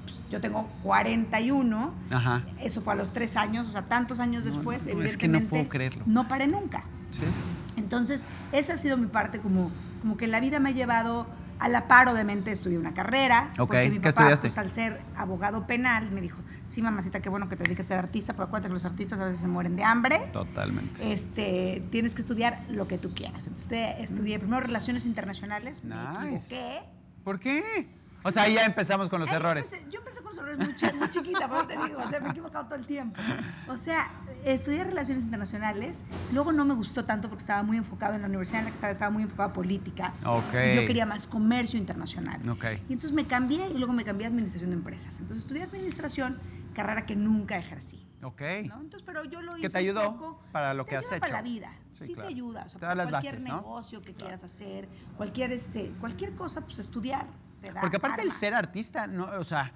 pues, 0.04 0.22
yo 0.30 0.42
tengo 0.42 0.68
41, 0.84 1.94
Ajá. 2.12 2.44
eso 2.60 2.82
fue 2.82 2.92
a 2.94 2.96
los 2.98 3.14
tres 3.14 3.38
años, 3.38 3.66
o 3.66 3.72
sea, 3.72 3.84
tantos 3.84 4.20
años 4.20 4.44
No, 4.44 4.52
después, 4.52 4.86
no, 4.88 4.96
no, 4.96 5.04
es 5.04 5.16
que 5.16 5.30
no 5.30 5.38
evidentemente, 5.38 5.50
puedo 5.50 5.70
creerlo. 5.70 6.04
No 6.06 6.28
paré 6.28 6.48
nunca. 6.48 6.84
Sí, 7.12 7.22
sí. 7.22 7.44
Entonces, 7.78 8.26
esa 8.52 8.74
ha 8.74 8.78
sido 8.78 8.98
mi 8.98 9.08
parte, 9.08 9.40
como, 9.40 9.72
como 10.02 10.18
que 10.18 10.28
la 10.28 10.42
vida 10.42 10.60
me 10.60 10.70
ha 10.70 10.74
llevado 10.74 11.26
a 11.60 11.68
la 11.68 11.88
par, 11.88 12.08
obviamente, 12.08 12.52
estudié 12.52 12.78
una 12.78 12.94
carrera. 12.94 13.50
Ok, 13.60 13.68
Porque 13.68 13.90
mi 13.90 13.96
¿qué 13.98 14.00
papá, 14.00 14.10
estudiaste? 14.10 14.48
pues, 14.48 14.58
al 14.58 14.72
ser 14.72 15.02
abogado 15.16 15.68
penal, 15.68 16.10
me 16.12 16.22
dijo, 16.22 16.42
sí, 16.68 16.82
mamacita, 16.82 17.20
qué 17.20 17.30
bueno 17.30 17.50
que 17.50 17.56
te 17.58 17.64
dediques 17.64 17.86
a 17.88 17.90
ser 17.90 18.00
artista, 18.00 18.34
pero 18.34 18.46
acuérdate 18.46 18.70
que 18.70 18.74
los 18.76 18.86
artistas 18.86 19.20
a 19.20 19.26
veces 19.26 19.42
se 19.42 19.48
mueren 19.48 19.76
de 19.76 19.84
hambre. 19.84 20.18
Totalmente. 20.32 21.12
Este, 21.12 21.84
tienes 21.92 22.16
que 22.16 22.22
estudiar 22.22 22.64
lo 22.70 22.88
que 22.88 22.98
tú 22.98 23.14
quieras. 23.14 23.46
Entonces, 23.48 23.96
estudié 24.00 24.40
primero 24.40 24.62
Relaciones 24.62 25.06
Internacionales, 25.06 25.84
me 25.84 25.96
Nice. 25.96 26.38
equivoqué. 26.56 26.80
¿Por 27.24 27.40
qué? 27.40 27.88
O 28.24 28.32
sea, 28.32 28.44
ahí 28.44 28.56
ya 28.56 28.66
empezamos 28.66 29.10
con 29.10 29.20
los 29.22 29.30
Ay, 29.30 29.36
errores. 29.38 29.72
yo 29.72 29.78
empecé- 29.78 29.92
Yo 29.92 30.00
empecé 30.00 30.22
con 30.22 30.36
los 30.36 30.40
errores 30.44 30.58
muy, 30.60 30.76
chi- 30.76 30.94
muy 30.94 31.10
chiquita, 31.10 31.48
por 31.48 31.58
eso 31.60 31.68
te 31.68 31.78
digo, 31.88 32.02
o 32.06 32.10
sea, 32.10 32.20
me 32.20 32.28
he 32.28 32.32
equivocado 32.32 32.66
todo 32.66 32.76
el 32.76 32.86
tiempo. 32.86 33.20
O 33.68 33.78
sea, 33.78 34.12
estudié 34.44 34.84
Relaciones 34.84 35.24
Internacionales, 35.24 36.04
luego 36.34 36.52
no 36.52 36.66
me 36.66 36.74
gustó 36.74 37.06
tanto 37.06 37.30
porque 37.30 37.42
estaba 37.42 37.64
muy 37.64 37.78
enfocado 37.78 38.16
en 38.16 38.22
la 38.22 38.28
universidad 38.28 38.60
en 38.60 38.66
la 38.66 38.72
que 38.72 38.76
estaba, 38.76 38.92
estaba 38.92 39.12
muy 39.12 39.24
enfocado 39.24 39.50
a 39.50 39.54
política. 39.54 40.14
Ok. 40.26 40.54
Y 40.54 40.76
yo 40.76 40.88
quería 40.88 41.06
más 41.06 41.28
comercio 41.28 41.80
internacional. 41.80 42.48
Ok. 42.50 42.66
Y 42.90 42.94
entonces 42.94 43.14
me 43.14 43.26
cambié 43.26 43.70
y 43.70 43.78
luego 43.78 43.94
me 43.94 44.04
cambié 44.04 44.26
a 44.26 44.30
administración 44.30 44.72
de 44.72 44.76
empresas. 44.78 45.20
Entonces 45.20 45.44
estudié 45.46 45.64
administración, 45.64 46.40
carrera 46.74 47.06
que 47.06 47.16
nunca 47.16 47.58
ejercí. 47.58 48.06
Ok. 48.22 48.42
¿no? 48.66 48.82
Entonces, 48.82 49.04
pero 49.06 49.24
yo 49.24 49.42
lo 49.42 49.56
hice 49.58 49.70
te 49.70 49.78
un 49.78 49.78
ayudó 49.78 50.12
poco, 50.18 50.44
para 50.52 50.74
lo 50.74 50.84
te 50.84 50.90
que 50.90 50.96
has 50.98 51.06
ayuda 51.06 51.20
para 51.20 51.28
hecho. 51.30 51.38
la 51.38 51.42
vida. 51.42 51.70
Sí, 51.94 52.06
Sí, 52.08 52.14
claro. 52.14 52.28
te 52.28 52.34
ayuda. 52.36 52.64
O 52.66 52.70
sea, 52.70 52.80
Te 52.82 52.86
da 52.86 52.96
las 52.96 53.10
cualquier 53.10 53.36
bases, 53.36 53.48
¿no? 53.50 53.56
negocio 53.56 54.02
que 54.02 54.14
quieras 54.14 54.44
hacer, 54.44 54.90
cualquier, 55.16 55.54
este, 55.54 55.92
cualquier 56.02 56.34
cosa, 56.36 56.62
pues 56.62 56.80
estudiar. 56.80 57.26
Te 57.62 57.72
da 57.72 57.82
Porque 57.82 57.98
aparte 57.98 58.22
el 58.22 58.32
ser 58.34 58.54
artista, 58.54 59.08
no, 59.08 59.26
o 59.26 59.44
sea, 59.44 59.72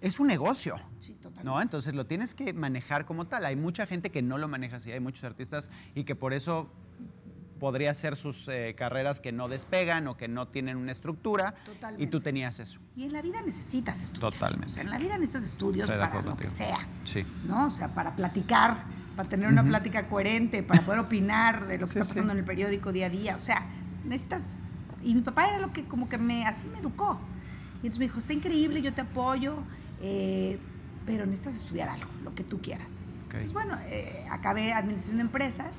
es 0.00 0.18
un 0.18 0.26
negocio. 0.28 0.76
Sí, 0.98 1.14
totalmente. 1.14 1.44
¿No? 1.44 1.60
Entonces 1.60 1.94
lo 1.94 2.06
tienes 2.06 2.34
que 2.34 2.52
manejar 2.52 3.04
como 3.04 3.26
tal. 3.26 3.44
Hay 3.44 3.56
mucha 3.56 3.86
gente 3.86 4.10
que 4.10 4.22
no 4.22 4.38
lo 4.38 4.48
maneja 4.48 4.76
así, 4.76 4.90
hay 4.90 5.00
muchos 5.00 5.24
artistas 5.24 5.68
y 5.94 6.04
que 6.04 6.14
por 6.14 6.32
eso 6.32 6.70
podría 7.58 7.92
ser 7.92 8.16
sus 8.16 8.48
eh, 8.48 8.74
carreras 8.74 9.20
que 9.20 9.32
no 9.32 9.46
despegan 9.46 10.08
o 10.08 10.16
que 10.16 10.28
no 10.28 10.48
tienen 10.48 10.78
una 10.78 10.92
estructura 10.92 11.54
Totalmente. 11.66 12.02
y 12.02 12.06
tú 12.06 12.22
tenías 12.22 12.58
eso. 12.58 12.80
Y 12.96 13.04
en 13.04 13.12
la 13.12 13.20
vida 13.20 13.42
necesitas 13.42 14.00
estudiar. 14.02 14.32
Totalmente. 14.32 14.66
O 14.66 14.70
sea, 14.70 14.82
en 14.82 14.88
la 14.90 14.96
vida 14.96 15.18
necesitas 15.18 15.44
estudios 15.44 15.90
Estoy 15.90 16.08
para 16.08 16.22
lo 16.22 16.36
que 16.38 16.48
sea. 16.50 16.78
Sí. 17.04 17.26
¿no? 17.46 17.66
O 17.66 17.70
sea, 17.70 17.88
para 17.88 18.16
platicar, 18.16 18.84
para 19.14 19.28
tener 19.28 19.46
una 19.48 19.62
plática 19.62 20.06
coherente, 20.06 20.62
para 20.62 20.80
poder 20.80 21.00
opinar 21.00 21.66
de 21.66 21.76
lo 21.76 21.86
que 21.86 21.92
Sí, 21.92 21.98
está 21.98 22.04
sí. 22.04 22.08
pasando 22.12 22.32
en 22.32 22.38
el 22.38 22.44
periódico 22.46 22.92
día 22.92 23.06
a 23.06 23.10
día. 23.10 23.36
O 23.36 23.40
sea, 23.40 23.66
necesitas... 24.06 24.56
Y 25.02 25.14
mi 25.14 25.22
papá 25.22 25.48
era 25.48 25.58
lo 25.58 25.72
que 25.72 25.84
como 25.84 26.08
que 26.08 26.18
me, 26.18 26.46
así 26.46 26.68
me 26.68 26.78
educó. 26.78 27.18
Y 27.82 27.86
entonces 27.86 27.98
me 27.98 28.04
dijo, 28.06 28.18
está 28.18 28.32
increíble, 28.32 28.82
yo 28.82 28.92
te 28.92 29.00
apoyo, 29.00 29.54
eh, 30.02 30.58
pero 31.06 31.24
necesitas 31.26 31.56
estudiar 31.56 31.88
algo, 31.88 32.10
lo 32.22 32.34
que 32.34 32.44
tú 32.44 32.60
quieras. 32.60 32.92
Ok. 33.26 33.34
Entonces, 33.34 33.52
bueno, 33.52 33.76
eh, 33.86 34.26
acabé 34.30 34.72
administración 34.72 35.16
de 35.16 35.22
empresas 35.22 35.76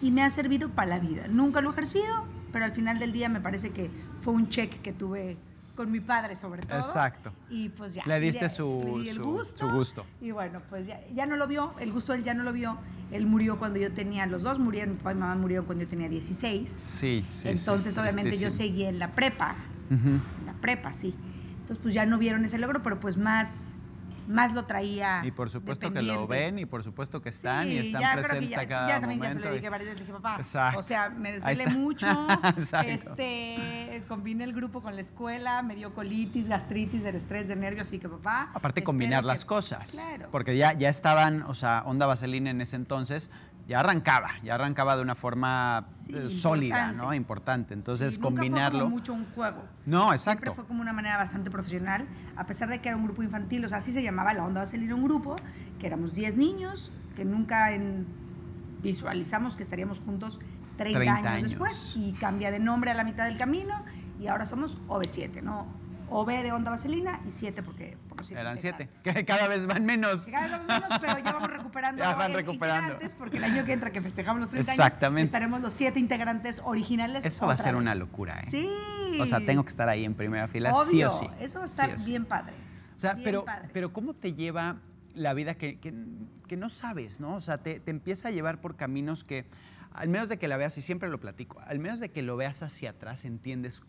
y 0.00 0.10
me 0.10 0.22
ha 0.22 0.30
servido 0.30 0.70
para 0.70 0.88
la 0.88 0.98
vida. 0.98 1.26
Nunca 1.28 1.60
lo 1.60 1.70
he 1.70 1.72
ejercido, 1.72 2.24
pero 2.52 2.64
al 2.64 2.72
final 2.72 2.98
del 2.98 3.12
día 3.12 3.28
me 3.28 3.40
parece 3.40 3.70
que 3.70 3.90
fue 4.20 4.32
un 4.32 4.48
check 4.48 4.80
que 4.80 4.92
tuve 4.92 5.36
con 5.76 5.90
mi 5.90 6.00
padre 6.00 6.36
sobre 6.36 6.62
todo. 6.62 6.78
Exacto. 6.78 7.32
Y 7.50 7.70
pues 7.70 7.94
ya. 7.94 8.02
Le 8.06 8.20
diste 8.20 8.48
su- 8.48 8.82
le 8.96 9.02
di 9.02 9.08
el 9.08 9.16
su- 9.16 9.22
gusto, 9.22 9.68
su 9.68 9.74
gusto. 9.74 10.04
Y 10.20 10.30
bueno, 10.30 10.60
pues 10.68 10.86
ya, 10.86 11.00
ya 11.14 11.26
no 11.26 11.36
lo 11.36 11.46
vio, 11.46 11.72
el 11.80 11.92
gusto 11.92 12.12
él 12.14 12.22
ya 12.24 12.34
no 12.34 12.42
lo 12.42 12.52
vio. 12.52 12.76
Él 13.10 13.26
murió 13.26 13.58
cuando 13.58 13.78
yo 13.78 13.92
tenía, 13.92 14.26
los 14.26 14.42
dos 14.42 14.58
murieron, 14.58 14.92
mi 14.92 14.96
papá 14.98 15.12
y 15.12 15.14
mi 15.14 15.20
mamá 15.20 15.34
murieron 15.34 15.66
cuando 15.66 15.84
yo 15.84 15.90
tenía 15.90 16.08
16. 16.08 16.70
Sí, 16.80 17.24
sí. 17.30 17.48
Entonces, 17.48 17.94
sí, 17.94 18.00
obviamente, 18.00 18.38
yo 18.38 18.50
seguí 18.50 18.84
en 18.84 18.98
la 18.98 19.12
prepa, 19.12 19.54
en 19.90 20.22
la 20.46 20.54
prepa, 20.54 20.92
sí. 20.92 21.14
Entonces, 21.60 21.78
pues 21.82 21.92
ya 21.94 22.06
no 22.06 22.18
vieron 22.18 22.44
ese 22.44 22.58
logro, 22.58 22.82
pero 22.82 22.98
pues 23.00 23.16
más, 23.18 23.76
más 24.32 24.52
lo 24.52 24.64
traía. 24.64 25.22
Y 25.24 25.30
por 25.30 25.50
supuesto 25.50 25.92
que 25.92 26.02
lo 26.02 26.26
ven 26.26 26.58
y 26.58 26.66
por 26.66 26.82
supuesto 26.82 27.20
que 27.22 27.28
están 27.28 27.68
y 27.68 27.78
están 27.78 28.02
presentes 28.14 28.50
ya, 28.50 28.60
a 28.60 28.68
cada 28.68 28.88
ya 28.88 29.00
también 29.00 29.22
Ya 29.22 29.32
se 29.34 29.40
lo 29.40 29.52
dije 29.52 29.68
varias 29.68 29.90
veces, 29.90 30.00
dije, 30.00 30.12
papá, 30.12 30.36
Exacto. 30.38 30.78
o 30.78 30.82
sea, 30.82 31.10
me 31.10 31.32
desvelé 31.32 31.66
mucho, 31.68 32.06
este, 32.86 34.02
combiné 34.08 34.44
el 34.44 34.52
grupo 34.52 34.82
con 34.82 34.94
la 34.94 35.00
escuela, 35.00 35.62
me 35.62 35.74
dio 35.74 35.92
colitis, 35.92 36.48
gastritis, 36.48 37.04
el 37.04 37.16
estrés, 37.16 37.48
de 37.48 37.56
nervios, 37.56 37.88
así 37.88 37.98
que 37.98 38.08
papá. 38.08 38.50
Aparte 38.54 38.82
combinar 38.82 39.24
las 39.24 39.44
cosas, 39.44 39.92
claro. 39.92 40.28
porque 40.30 40.56
ya, 40.56 40.72
ya 40.72 40.88
estaban, 40.88 41.42
o 41.42 41.54
sea, 41.54 41.82
Onda 41.86 42.06
Vaselina 42.06 42.50
en 42.50 42.60
ese 42.60 42.76
entonces, 42.76 43.30
ya 43.68 43.80
arrancaba, 43.80 44.30
ya 44.42 44.54
arrancaba 44.54 44.96
de 44.96 45.02
una 45.02 45.14
forma 45.14 45.86
eh, 46.08 46.28
sólida, 46.28 46.92
¿no? 46.92 47.14
Importante. 47.14 47.74
Entonces, 47.74 48.18
combinarlo. 48.18 48.80
Nunca 48.80 48.90
fue 48.90 48.98
mucho 48.98 49.12
un 49.14 49.26
juego. 49.26 49.62
No, 49.86 50.12
exacto. 50.12 50.44
Siempre 50.44 50.54
fue 50.54 50.66
como 50.66 50.82
una 50.82 50.92
manera 50.92 51.16
bastante 51.16 51.50
profesional, 51.50 52.06
a 52.36 52.46
pesar 52.46 52.68
de 52.68 52.80
que 52.80 52.88
era 52.88 52.96
un 52.96 53.04
grupo 53.04 53.22
infantil, 53.22 53.64
o 53.64 53.68
sea, 53.68 53.78
así 53.78 53.92
se 53.92 54.02
llamaba 54.02 54.34
la 54.34 54.44
onda 54.44 54.60
va 54.60 54.66
a 54.66 54.70
salir 54.70 54.92
un 54.92 55.04
grupo, 55.04 55.36
que 55.78 55.86
éramos 55.86 56.12
10 56.14 56.36
niños, 56.36 56.92
que 57.14 57.24
nunca 57.24 57.70
visualizamos 58.82 59.56
que 59.56 59.62
estaríamos 59.62 60.00
juntos 60.00 60.40
30, 60.76 61.14
años, 61.14 61.50
después, 61.50 61.94
y 61.96 62.12
cambia 62.14 62.50
de 62.50 62.58
nombre 62.58 62.90
a 62.90 62.94
la 62.94 63.04
mitad 63.04 63.26
del 63.26 63.38
camino, 63.38 63.84
y 64.20 64.26
ahora 64.26 64.46
somos 64.46 64.78
OV7, 64.88 65.42
¿no? 65.42 65.66
O 66.12 66.24
B 66.24 66.42
de 66.42 66.52
onda 66.52 66.70
vaselina 66.70 67.20
y 67.26 67.32
siete 67.32 67.62
porque 67.62 67.96
por 68.08 68.20
Eran 68.30 68.58
siete, 68.58 68.88
que 69.02 69.24
cada 69.24 69.48
vez 69.48 69.66
van 69.66 69.84
menos. 69.84 70.26
cada 70.26 70.58
vez 70.58 70.66
van 70.66 70.82
menos, 70.82 70.98
pero 71.00 71.18
ya 71.18 71.32
vamos 71.32 71.50
recuperando. 71.50 72.02
ya 72.02 72.14
van 72.14 72.34
recuperando. 72.34 72.98
Porque 73.18 73.38
el 73.38 73.44
año 73.44 73.64
que 73.64 73.72
entra, 73.72 73.90
que 73.90 74.00
festejamos 74.00 74.40
los 74.40 74.50
30 74.50 74.72
Exactamente. 74.72 75.20
años, 75.20 75.26
estaremos 75.28 75.60
los 75.62 75.72
siete 75.72 75.98
integrantes 75.98 76.60
originales. 76.64 77.24
Eso 77.24 77.46
va 77.46 77.54
a 77.54 77.56
ser 77.56 77.76
una 77.76 77.94
locura, 77.94 78.40
¿eh? 78.40 78.46
Sí. 78.48 78.68
O 79.20 79.26
sea, 79.26 79.40
tengo 79.40 79.64
que 79.64 79.70
estar 79.70 79.88
ahí 79.88 80.04
en 80.04 80.14
primera 80.14 80.48
fila, 80.48 80.72
sí 80.88 81.02
o 81.02 81.10
sí. 81.10 81.26
Eso 81.40 81.58
va 81.58 81.64
a 81.64 81.68
estar 81.68 81.96
bien 82.04 82.24
padre. 82.24 82.52
O 82.96 83.00
sea, 83.00 83.16
pero, 83.24 83.44
pero 83.72 83.92
¿cómo 83.92 84.14
te 84.14 84.34
lleva 84.34 84.76
la 85.14 85.34
vida 85.34 85.54
que, 85.54 85.78
que, 85.78 86.56
no 86.56 86.68
sabes, 86.68 87.18
¿no? 87.18 87.34
O 87.34 87.40
sea, 87.40 87.58
te, 87.58 87.80
te 87.80 87.90
empieza 87.90 88.28
a 88.28 88.30
llevar 88.30 88.60
por 88.60 88.76
caminos 88.76 89.24
que, 89.24 89.46
al 89.92 90.10
menos 90.10 90.28
de 90.28 90.38
que 90.38 90.48
la 90.48 90.58
veas, 90.58 90.76
y 90.76 90.82
siempre 90.82 91.08
lo 91.08 91.18
platico, 91.18 91.60
al 91.66 91.78
menos 91.78 91.98
de 91.98 92.10
que 92.10 92.20
lo 92.20 92.36
veas 92.36 92.62
hacia 92.62 92.90
atrás, 92.90 93.24
entiendes 93.24 93.80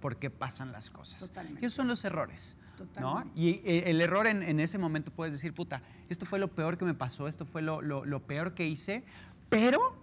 por 0.00 0.16
qué 0.16 0.30
pasan 0.30 0.72
las 0.72 0.90
cosas. 0.90 1.32
Y 1.60 1.64
esos 1.64 1.74
son 1.74 1.88
los 1.88 2.04
errores. 2.04 2.56
¿no? 3.00 3.24
Y 3.34 3.60
eh, 3.64 3.84
el 3.86 4.00
error 4.00 4.26
en, 4.26 4.60
ese 4.60 4.78
momento 4.78 5.10
puedes 5.10 5.34
decir, 5.34 5.52
puta, 5.52 5.82
esto 6.08 6.26
fue 6.26 6.38
lo 6.38 6.48
peor 6.48 6.78
que 6.78 6.84
me 6.84 6.94
pasó, 6.94 7.28
esto 7.28 7.44
fue 7.44 7.62
lo, 7.62 7.82
lo, 7.82 8.26
peor 8.26 8.54
que 8.54 8.66
hice, 8.66 9.04
pero 9.48 9.96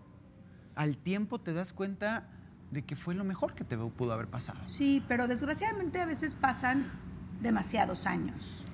al 0.76 0.98
tiempo 0.98 1.40
te 1.40 1.54
das 1.54 1.72
cuenta 1.74 2.28
de 2.72 2.84
que 2.84 2.96
fue 2.96 3.16
lo 3.16 3.24
mejor 3.24 3.54
que 3.54 3.64
te 3.64 3.78
pudo 3.78 4.14
haber 4.14 4.28
pasado. 4.28 4.60
Sí, 4.68 5.04
pero 5.08 5.28
desgraciadamente 5.28 6.02
a 6.02 6.06
veces 6.06 6.36
pasan 6.36 6.92
demasiados 7.42 8.06
años. 8.06 8.66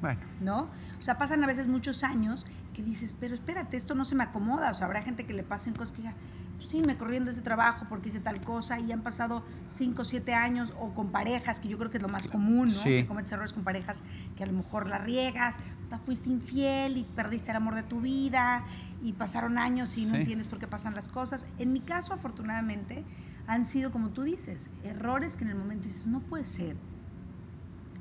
Bueno. 0.00 0.20
¿No? 0.40 0.70
O 0.98 1.02
sea, 1.02 1.18
pasan 1.18 1.42
a 1.44 1.46
veces 1.46 1.66
muchos 1.66 2.04
años 2.04 2.46
que 2.72 2.82
dices, 2.82 3.14
pero 3.18 3.34
espérate, 3.34 3.76
esto 3.76 3.94
no 3.94 4.04
se 4.04 4.14
me 4.14 4.24
acomoda. 4.24 4.70
O 4.70 4.74
sea, 4.74 4.86
habrá 4.86 5.02
gente 5.02 5.26
que 5.26 5.34
le 5.34 5.42
pasen 5.42 5.74
cosas 5.74 5.92
que 5.92 6.02
diga, 6.02 6.14
sí, 6.60 6.82
me 6.82 6.96
corriendo 6.96 7.30
ese 7.30 7.40
trabajo 7.40 7.86
porque 7.88 8.08
hice 8.08 8.20
tal 8.20 8.40
cosa 8.40 8.78
y 8.78 8.92
han 8.92 9.02
pasado 9.02 9.44
5 9.68 10.02
o 10.02 10.04
7 10.04 10.34
años 10.34 10.72
o 10.78 10.94
con 10.94 11.10
parejas, 11.10 11.60
que 11.60 11.68
yo 11.68 11.78
creo 11.78 11.90
que 11.90 11.96
es 11.96 12.02
lo 12.02 12.08
más 12.08 12.28
común, 12.28 12.68
¿no? 12.68 12.82
Que 12.82 13.06
cometes 13.06 13.32
errores 13.32 13.52
con 13.52 13.64
parejas 13.64 14.02
que 14.36 14.44
a 14.44 14.46
lo 14.46 14.52
mejor 14.52 14.88
la 14.88 14.98
riegas, 14.98 15.56
fuiste 15.98 16.30
infiel 16.30 16.96
y 16.96 17.04
perdiste 17.04 17.50
el 17.50 17.56
amor 17.56 17.74
de 17.74 17.82
tu 17.82 18.00
vida 18.00 18.64
y 19.02 19.12
pasaron 19.12 19.58
años 19.58 19.96
y 19.96 20.06
no 20.06 20.14
entiendes 20.14 20.46
por 20.46 20.58
qué 20.58 20.66
pasan 20.66 20.94
las 20.94 21.08
cosas. 21.08 21.46
En 21.58 21.72
mi 21.72 21.80
caso, 21.80 22.12
afortunadamente, 22.14 23.04
han 23.46 23.64
sido, 23.64 23.90
como 23.90 24.10
tú 24.10 24.22
dices, 24.22 24.70
errores 24.84 25.36
que 25.36 25.44
en 25.44 25.50
el 25.50 25.56
momento 25.56 25.88
dices, 25.88 26.06
no 26.06 26.20
puede 26.20 26.44
ser. 26.44 26.76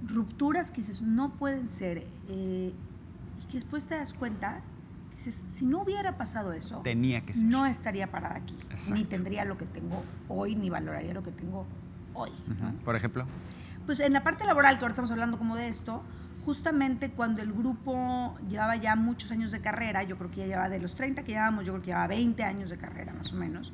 Rupturas 0.05 0.71
que 0.71 0.81
dices, 0.81 1.01
no 1.01 1.33
pueden 1.33 1.67
ser. 1.67 2.05
Eh, 2.27 2.73
y 3.41 3.45
que 3.47 3.57
después 3.57 3.85
te 3.85 3.95
das 3.95 4.13
cuenta 4.13 4.61
si 5.19 5.65
no 5.65 5.81
hubiera 5.81 6.17
pasado 6.17 6.53
eso, 6.53 6.81
Tenía 6.81 7.21
que 7.21 7.33
no 7.35 7.65
estaría 7.65 8.09
parada 8.09 8.37
aquí, 8.37 8.57
ni 8.93 9.03
tendría 9.03 9.45
lo 9.45 9.57
que 9.57 9.65
tengo 9.65 10.03
hoy, 10.27 10.55
ni 10.55 10.69
valoraría 10.69 11.13
lo 11.13 11.23
que 11.23 11.31
tengo 11.31 11.65
hoy. 12.13 12.31
Por 12.85 12.95
ejemplo. 12.95 13.25
Pues 13.85 13.99
en 13.99 14.13
la 14.13 14.23
parte 14.23 14.45
laboral, 14.45 14.77
que 14.77 14.81
ahora 14.81 14.93
estamos 14.93 15.11
hablando 15.11 15.37
como 15.37 15.55
de 15.55 15.67
esto, 15.67 16.03
justamente 16.45 17.11
cuando 17.11 17.41
el 17.41 17.51
grupo 17.51 18.37
llevaba 18.49 18.75
ya 18.75 18.95
muchos 18.95 19.31
años 19.31 19.51
de 19.51 19.61
carrera, 19.61 20.03
yo 20.03 20.17
creo 20.17 20.31
que 20.31 20.37
ya 20.37 20.47
llevaba 20.47 20.69
de 20.69 20.79
los 20.79 20.95
30 20.95 21.23
que 21.23 21.33
llevábamos, 21.33 21.65
yo 21.65 21.73
creo 21.73 21.81
que 21.81 21.87
llevaba 21.87 22.07
20 22.07 22.43
años 22.43 22.69
de 22.69 22.77
carrera 22.77 23.13
más 23.13 23.33
o 23.33 23.35
menos, 23.35 23.73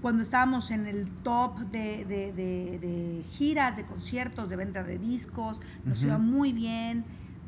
cuando 0.00 0.22
estábamos 0.22 0.70
en 0.70 0.86
el 0.86 1.08
top 1.22 1.58
de, 1.70 3.24
giras, 3.30 3.76
de 3.76 3.84
conciertos, 3.84 4.48
de 4.48 4.56
venta 4.56 4.82
de 4.82 4.98
discos, 4.98 5.60
nos 5.84 6.02
iba 6.02 6.16
muy 6.16 6.52
bien 6.52 7.04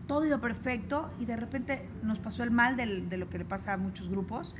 todo 0.07 0.25
iba 0.25 0.39
perfecto 0.39 1.11
y 1.21 1.25
de 1.25 1.37
repente 1.37 1.89
nos 2.03 2.19
pasó 2.19 2.43
el 2.43 2.51
mal 2.51 2.77
de 2.77 3.17
lo 3.17 3.29
que 3.29 3.39
le 3.39 3.45
pasa 3.45 3.73
a 3.73 3.77
muchos 3.77 4.09
grupos, 4.09 4.55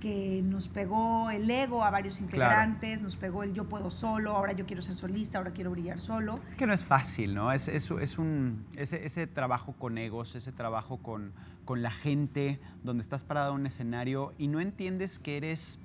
que 0.00 0.42
nos 0.44 0.68
pegó 0.68 1.30
el 1.30 1.50
ego 1.50 1.82
a 1.82 1.90
varios 1.90 2.20
integrantes, 2.20 3.00
nos 3.00 3.16
pegó 3.16 3.42
el 3.42 3.54
yo 3.54 3.68
puedo 3.68 3.90
solo, 3.90 4.32
ahora 4.32 4.52
yo 4.52 4.66
quiero 4.66 4.82
ser 4.82 4.94
solista, 4.94 5.38
ahora 5.38 5.52
quiero 5.52 5.70
brillar 5.70 5.98
solo. 5.98 6.40
Es 6.50 6.56
que 6.56 6.66
no 6.66 6.74
es 6.74 6.84
fácil, 6.84 7.34
¿no? 7.34 7.52
Es, 7.52 7.68
es, 7.68 7.90
es 7.90 8.18
un, 8.18 8.66
ese, 8.76 9.04
ese, 9.06 9.26
trabajo 9.26 9.72
con 9.72 9.96
egos, 9.96 10.34
ese 10.34 10.52
trabajo 10.52 10.98
con, 10.98 11.32
con 11.64 11.80
la 11.80 11.90
gente, 11.90 12.60
donde 12.82 13.00
estás 13.00 13.24
parado 13.24 13.54
en 13.54 13.60
un 13.60 13.66
escenario 13.66 14.34
y 14.36 14.48
no 14.48 14.60
entiendes 14.60 15.18
que 15.18 15.38
eres, 15.38 15.78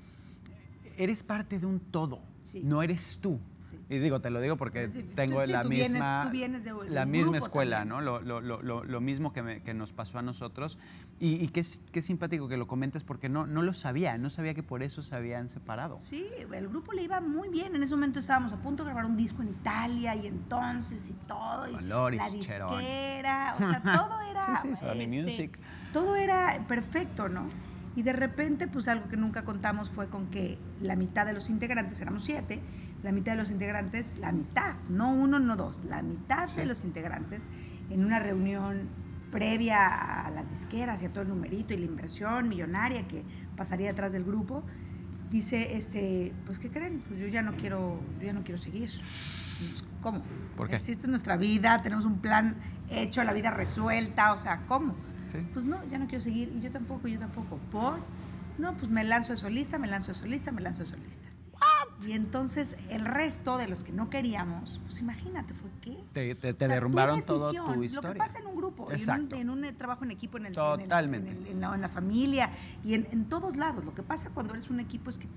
eres 0.98 1.24
parte 1.24 1.57
de 1.57 1.65
un 1.65 1.79
todo, 1.79 2.19
no 2.62 2.83
eres 2.83 3.19
tú. 3.21 3.39
Y 3.89 3.99
digo, 3.99 4.21
te 4.21 4.29
lo 4.29 4.41
digo 4.41 4.57
porque 4.57 4.88
tengo 5.15 5.45
la 5.45 5.63
misma, 5.63 6.31
la 6.88 7.05
misma 7.05 7.38
escuela, 7.38 7.85
¿no? 7.85 8.01
Lo, 8.01 8.21
lo, 8.21 8.41
lo, 8.41 8.61
lo, 8.61 9.01
mismo 9.01 9.33
que, 9.33 9.61
que, 9.63 9.73
nos 9.73 9.93
pasó 9.93 10.19
a 10.19 10.21
nosotros. 10.21 10.77
Y, 11.19 11.35
y 11.35 11.47
qué, 11.49 11.63
qué, 11.91 12.01
simpático 12.01 12.47
que 12.47 12.57
lo 12.57 12.67
comentes 12.67 13.03
porque 13.03 13.29
no, 13.29 13.47
no 13.47 13.61
lo 13.61 13.73
sabía, 13.73 14.17
no 14.17 14.29
sabía 14.29 14.53
que 14.53 14.63
por 14.63 14.83
eso 14.83 15.01
se 15.01 15.15
habían 15.15 15.49
separado. 15.49 15.99
Sí, 16.01 16.27
el 16.51 16.67
grupo 16.67 16.93
le 16.93 17.03
iba 17.03 17.19
muy 17.21 17.49
bien. 17.49 17.75
En 17.75 17.83
ese 17.83 17.93
momento 17.95 18.19
estábamos 18.19 18.53
a 18.53 18.57
punto 18.57 18.83
de 18.83 18.91
grabar 18.91 19.05
un 19.05 19.17
disco 19.17 19.41
en 19.41 19.49
Italia 19.49 20.15
y 20.15 20.27
entonces 20.27 21.09
y 21.09 21.13
todo. 21.27 21.67
Y 21.67 21.83
la 21.83 22.29
disquera, 22.29 23.55
o 23.55 23.57
sea, 23.57 23.81
todo 23.81 24.21
era... 24.21 24.61
sí, 24.61 24.75
sí, 24.75 24.85
este, 24.85 25.07
Music. 25.07 25.59
Todo 25.93 26.15
era 26.15 26.65
perfecto, 26.67 27.29
¿no? 27.29 27.49
Y 27.95 28.03
de 28.03 28.13
repente, 28.13 28.67
pues 28.67 28.88
algo 28.88 29.09
que 29.09 29.17
nunca 29.17 29.43
contamos 29.43 29.89
fue 29.89 30.07
con 30.07 30.27
que 30.27 30.57
la 30.81 30.95
mitad 30.95 31.25
de 31.25 31.33
los 31.33 31.49
integrantes, 31.49 31.99
éramos 31.99 32.23
siete, 32.23 32.61
la 33.03 33.12
mitad 33.12 33.34
de 33.34 33.38
los 33.38 33.51
integrantes, 33.51 34.15
la 34.20 34.32
mitad, 34.32 34.75
no 34.89 35.12
uno, 35.13 35.39
no 35.39 35.56
dos, 35.56 35.84
la 35.86 36.01
mitad 36.01 36.50
de 36.56 36.65
los 36.65 36.84
integrantes 36.84 37.48
en 37.89 38.03
una 38.06 38.20
reunión 38.20 38.89
previa 39.32 40.25
a 40.25 40.29
las 40.32 40.50
disqueras 40.50 41.01
y 41.01 41.06
a 41.06 41.10
todo 41.10 41.22
el 41.22 41.29
numerito 41.29 41.74
y 41.74 41.77
la 41.77 41.86
inversión 41.86 42.50
millonaria 42.50 43.08
que 43.08 43.24
pasaría 43.56 43.88
detrás 43.88 44.12
del 44.12 44.24
grupo, 44.24 44.63
dice, 45.29 45.77
este, 45.77 46.34
pues 46.46 46.60
¿qué 46.60 46.70
creen? 46.70 47.03
Pues 47.08 47.20
yo 47.20 47.27
ya 47.27 47.41
no 47.41 47.56
quiero, 47.56 48.00
yo 48.20 48.25
ya 48.25 48.34
no 48.34 48.44
quiero 48.44 48.60
seguir. 48.60 48.89
Pues, 48.89 49.84
¿Cómo? 50.01 50.24
¿Por 50.56 50.70
qué? 50.70 50.77
Existe 50.77 51.08
nuestra 51.08 51.38
vida, 51.38 51.82
tenemos 51.82 52.06
un 52.06 52.20
plan 52.20 52.56
hecho, 52.89 53.24
la 53.24 53.34
vida 53.34 53.51
resuelta, 53.51 54.34
o 54.34 54.38
sea, 54.38 54.65
¿cómo? 54.65 54.96
Pues 55.53 55.65
no, 55.65 55.77
ya 55.91 56.00
no 56.00 56.08
quiero 56.08 56.24
seguir, 56.24 56.51
y 56.56 56.62
yo 56.62 56.72
tampoco, 56.72 57.08
yo 57.08 57.20
tampoco. 57.20 57.58
¿Por? 57.72 58.00
No, 58.58 58.75
pues 58.75 58.91
me 58.91 59.03
lanzo 59.03 59.34
de 59.34 59.38
solista, 59.38 59.77
me 59.77 59.88
lanzo 59.88 60.08
de 60.08 60.15
solista, 60.15 60.51
me 60.51 60.62
lanzo 60.62 60.84
de 60.84 60.89
solista. 60.89 61.28
Y 62.05 62.13
entonces 62.13 62.75
el 62.89 63.05
resto 63.05 63.57
de 63.57 63.67
los 63.67 63.83
que 63.83 63.91
no 63.91 64.09
queríamos, 64.09 64.79
pues 64.86 65.00
imagínate, 65.00 65.53
fue 65.53 65.69
qué. 65.81 65.98
Te, 66.13 66.36
te, 66.36 66.67
derrumbaron 66.67 67.21
todo 67.21 67.51
tu 67.51 67.83
historia. 67.83 68.09
Lo 68.09 68.13
que 68.13 68.19
pasa 68.19 68.39
en 68.39 68.48
un 68.48 68.55
grupo, 68.55 68.89
en 68.91 69.50
un, 69.50 69.75
trabajo 69.77 70.05
en 70.05 70.12
equipo, 70.12 70.38
en, 70.38 70.48
el, 70.48 70.53
Totalmente. 70.53 71.51
En, 71.51 71.62
la, 71.62 71.89
familia 71.89 72.50
y 72.83 72.93
en, 72.93 73.25
todos 73.25 73.57
lados. 73.57 73.83
Lo 73.83 73.93
que 73.93 74.03
pasa 74.03 74.29
cuando 74.29 74.53
eres 74.53 74.69
un 74.69 74.79
equipo 74.79 75.09
es 75.09 75.19
que 75.19 75.27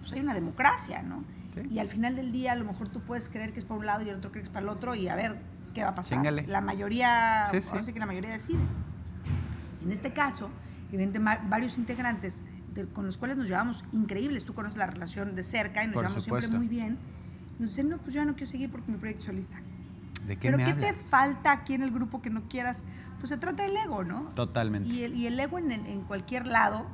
pues, 0.00 0.12
hay 0.12 0.20
una 0.20 0.34
democracia, 0.34 1.02
¿no? 1.02 1.24
Y 1.70 1.78
al 1.80 1.88
final 1.88 2.16
del 2.16 2.32
día 2.32 2.52
a 2.52 2.56
lo 2.56 2.64
mejor 2.64 2.88
tú 2.88 3.00
puedes 3.00 3.28
creer 3.28 3.52
que 3.52 3.58
es 3.58 3.64
para 3.64 3.80
un 3.80 3.86
lado 3.86 4.02
y 4.02 4.08
el 4.08 4.16
otro 4.16 4.30
cree 4.30 4.42
que 4.42 4.48
es 4.48 4.52
para 4.52 4.64
el 4.64 4.70
otro 4.70 4.94
y 4.94 5.08
a 5.08 5.14
ver 5.14 5.38
qué 5.74 5.82
va 5.82 5.90
a 5.90 5.94
pasar. 5.94 6.24
La 6.46 6.60
mayoría, 6.60 7.46
sí, 7.50 7.60
sí. 7.60 7.92
que 7.92 7.98
la 7.98 8.06
mayoría 8.06 8.30
decide. 8.30 8.60
En 9.84 9.90
este 9.90 10.12
caso, 10.12 10.48
evidentemente 10.92 11.48
varios 11.48 11.76
integrantes 11.76 12.42
con 12.92 13.06
los 13.06 13.18
cuales 13.18 13.36
nos 13.36 13.48
llevamos 13.48 13.84
increíbles. 13.92 14.44
Tú 14.44 14.54
conoces 14.54 14.78
la 14.78 14.86
relación 14.86 15.34
de 15.34 15.42
cerca 15.42 15.84
y 15.84 15.88
nos 15.88 15.96
llevamos 15.96 16.24
siempre 16.24 16.48
muy 16.48 16.68
bien. 16.68 16.98
Nos 17.58 17.70
dicen, 17.70 17.88
no, 17.88 17.98
pues 17.98 18.14
yo 18.14 18.24
no 18.24 18.34
quiero 18.34 18.50
seguir 18.50 18.70
porque 18.70 18.90
mi 18.90 18.98
proyecto 18.98 19.26
solista. 19.26 19.60
¿De 20.26 20.36
qué 20.36 20.50
Pero 20.50 20.58
¿qué 20.64 20.74
te 20.74 20.92
falta 20.92 21.52
aquí 21.52 21.74
en 21.74 21.82
el 21.82 21.90
grupo 21.90 22.22
que 22.22 22.30
no 22.30 22.48
quieras? 22.48 22.82
Pues 23.18 23.30
se 23.30 23.36
trata 23.36 23.62
del 23.64 23.76
ego, 23.76 24.04
¿no? 24.04 24.30
Totalmente. 24.34 24.88
Y 24.88 25.04
el, 25.04 25.14
y 25.14 25.26
el 25.26 25.38
ego 25.38 25.58
en, 25.58 25.70
en, 25.70 26.00
cualquier 26.02 26.46
lado 26.46 26.86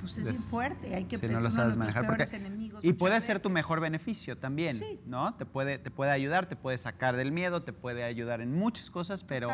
pues 0.00 0.16
es, 0.16 0.24
bien 0.24 0.36
fuerte, 0.36 0.94
hay 0.94 1.04
que 1.04 1.18
si 1.18 1.26
no 1.26 1.40
lo 1.40 1.50
sabes 1.50 1.76
manejar 1.76 2.06
porque, 2.06 2.24
y 2.82 2.92
puede 2.92 3.20
ser 3.20 3.40
tu 3.40 3.50
mejor 3.50 3.80
beneficio 3.80 4.36
también, 4.36 4.80
¿no? 5.06 5.34
Te 5.34 5.46
puede 5.46 5.78
te 5.78 5.90
puede 5.90 6.10
ayudar, 6.10 6.46
te 6.46 6.56
puede 6.56 6.78
sacar 6.78 7.16
del 7.16 7.32
miedo, 7.32 7.62
te 7.62 7.72
puede 7.72 8.04
ayudar 8.04 8.40
en 8.40 8.52
muchas 8.54 8.90
cosas, 8.90 9.24
pero 9.24 9.50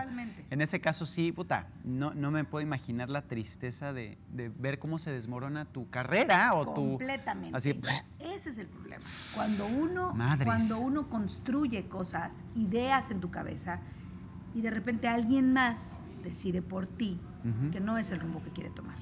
en 0.50 0.61
ese 0.61 0.81
caso 0.81 1.07
sí, 1.07 1.33
puta, 1.33 1.69
no, 1.85 2.14
no 2.14 2.31
me 2.31 2.45
puedo 2.45 2.62
imaginar 2.62 3.09
la 3.11 3.23
tristeza 3.23 3.93
de, 3.93 4.19
de 4.28 4.49
ver 4.49 4.78
cómo 4.78 4.99
se 4.99 5.11
desmorona 5.12 5.64
tu 5.64 5.88
carrera 5.90 6.54
o 6.54 6.64
tu 6.64 6.75
completamente. 6.75 7.57
Así, 7.57 7.81
ese 8.19 8.50
es 8.50 8.59
el 8.59 8.69
problema. 8.69 9.04
Cuando 9.35 9.66
uno 9.66 10.14
cuando 10.45 10.78
uno 10.78 11.09
construye 11.09 11.88
cosas, 11.88 12.43
ideas 12.54 13.11
en 13.11 13.21
tu 13.21 13.31
cabeza 13.31 13.81
y 14.54 14.61
de 14.61 14.71
repente 14.71 15.09
alguien 15.09 15.52
más 15.52 16.00
decide 16.23 16.62
por 16.62 16.87
ti 16.87 17.21
que 17.71 17.81
no 17.81 17.99
es 17.99 18.11
el 18.11 18.21
rumbo 18.21 18.43
que 18.43 18.50
quiere 18.50 18.71
tomar. 18.71 18.97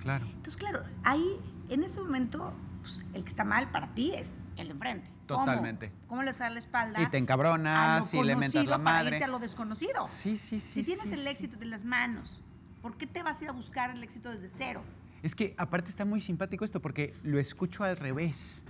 Claro. 0.00 0.26
Entonces, 0.26 0.56
claro, 0.56 0.82
ahí, 1.04 1.38
en 1.68 1.84
ese 1.84 2.00
momento, 2.00 2.52
pues, 2.82 3.00
el 3.14 3.22
que 3.24 3.30
está 3.30 3.44
mal 3.44 3.70
para 3.70 3.94
ti 3.94 4.12
es 4.14 4.38
el 4.56 4.68
de 4.68 4.72
enfrente. 4.74 5.08
Totalmente. 5.26 5.92
¿Cómo, 6.08 6.22
le 6.22 6.32
das 6.32 6.52
la 6.52 6.58
espalda? 6.58 7.00
Y 7.00 7.06
te 7.06 7.16
encabronas 7.16 8.12
y 8.12 8.22
le 8.22 8.36
metes 8.36 8.66
la 8.66 8.78
madre. 8.78 9.04
Para 9.04 9.16
irte 9.16 9.24
a 9.24 9.28
lo 9.28 9.38
desconocido. 9.38 10.06
Sí, 10.08 10.36
sí, 10.36 10.60
sí. 10.60 10.82
Si 10.82 10.84
tienes 10.84 11.04
sí, 11.04 11.14
el 11.14 11.20
sí. 11.20 11.28
éxito 11.28 11.58
en 11.60 11.70
las 11.70 11.84
manos, 11.84 12.42
¿por 12.82 12.96
qué 12.96 13.06
te 13.06 13.22
vas 13.22 13.40
a 13.40 13.44
ir 13.44 13.50
a 13.50 13.52
buscar 13.52 13.90
el 13.90 14.02
éxito 14.02 14.30
desde 14.30 14.48
cero? 14.48 14.82
Es 15.22 15.34
que 15.34 15.54
aparte 15.56 15.88
está 15.88 16.04
muy 16.04 16.20
simpático 16.20 16.64
esto 16.64 16.82
porque 16.82 17.14
lo 17.22 17.38
escucho 17.38 17.84
al 17.84 17.96
revés. 17.96 18.64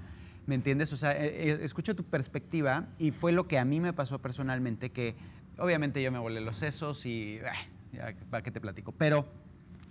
¿Me 0.47 0.55
entiendes? 0.55 0.93
O 0.93 0.97
sea, 0.97 1.13
eh, 1.13 1.51
eh, 1.51 1.59
escucho 1.63 1.97
tu 1.97 2.05
perspectiva 2.05 2.87
y 2.99 3.11
fue 3.13 3.33
lo 3.33 3.47
que 3.49 3.59
a 3.59 3.65
mí 3.65 3.81
me 3.81 3.93
pasó 3.93 4.21
personalmente, 4.21 4.91
que 4.91 5.15
obviamente 5.57 6.03
yo 6.03 6.11
me 6.13 6.19
volé 6.19 6.41
los 6.41 6.57
sesos 6.57 7.07
y 7.07 7.39
ah, 7.47 7.53
ya, 7.93 8.15
¿para 8.29 8.43
qué 8.43 8.51
te 8.51 8.61
platico? 8.61 8.93
Pero 8.93 9.27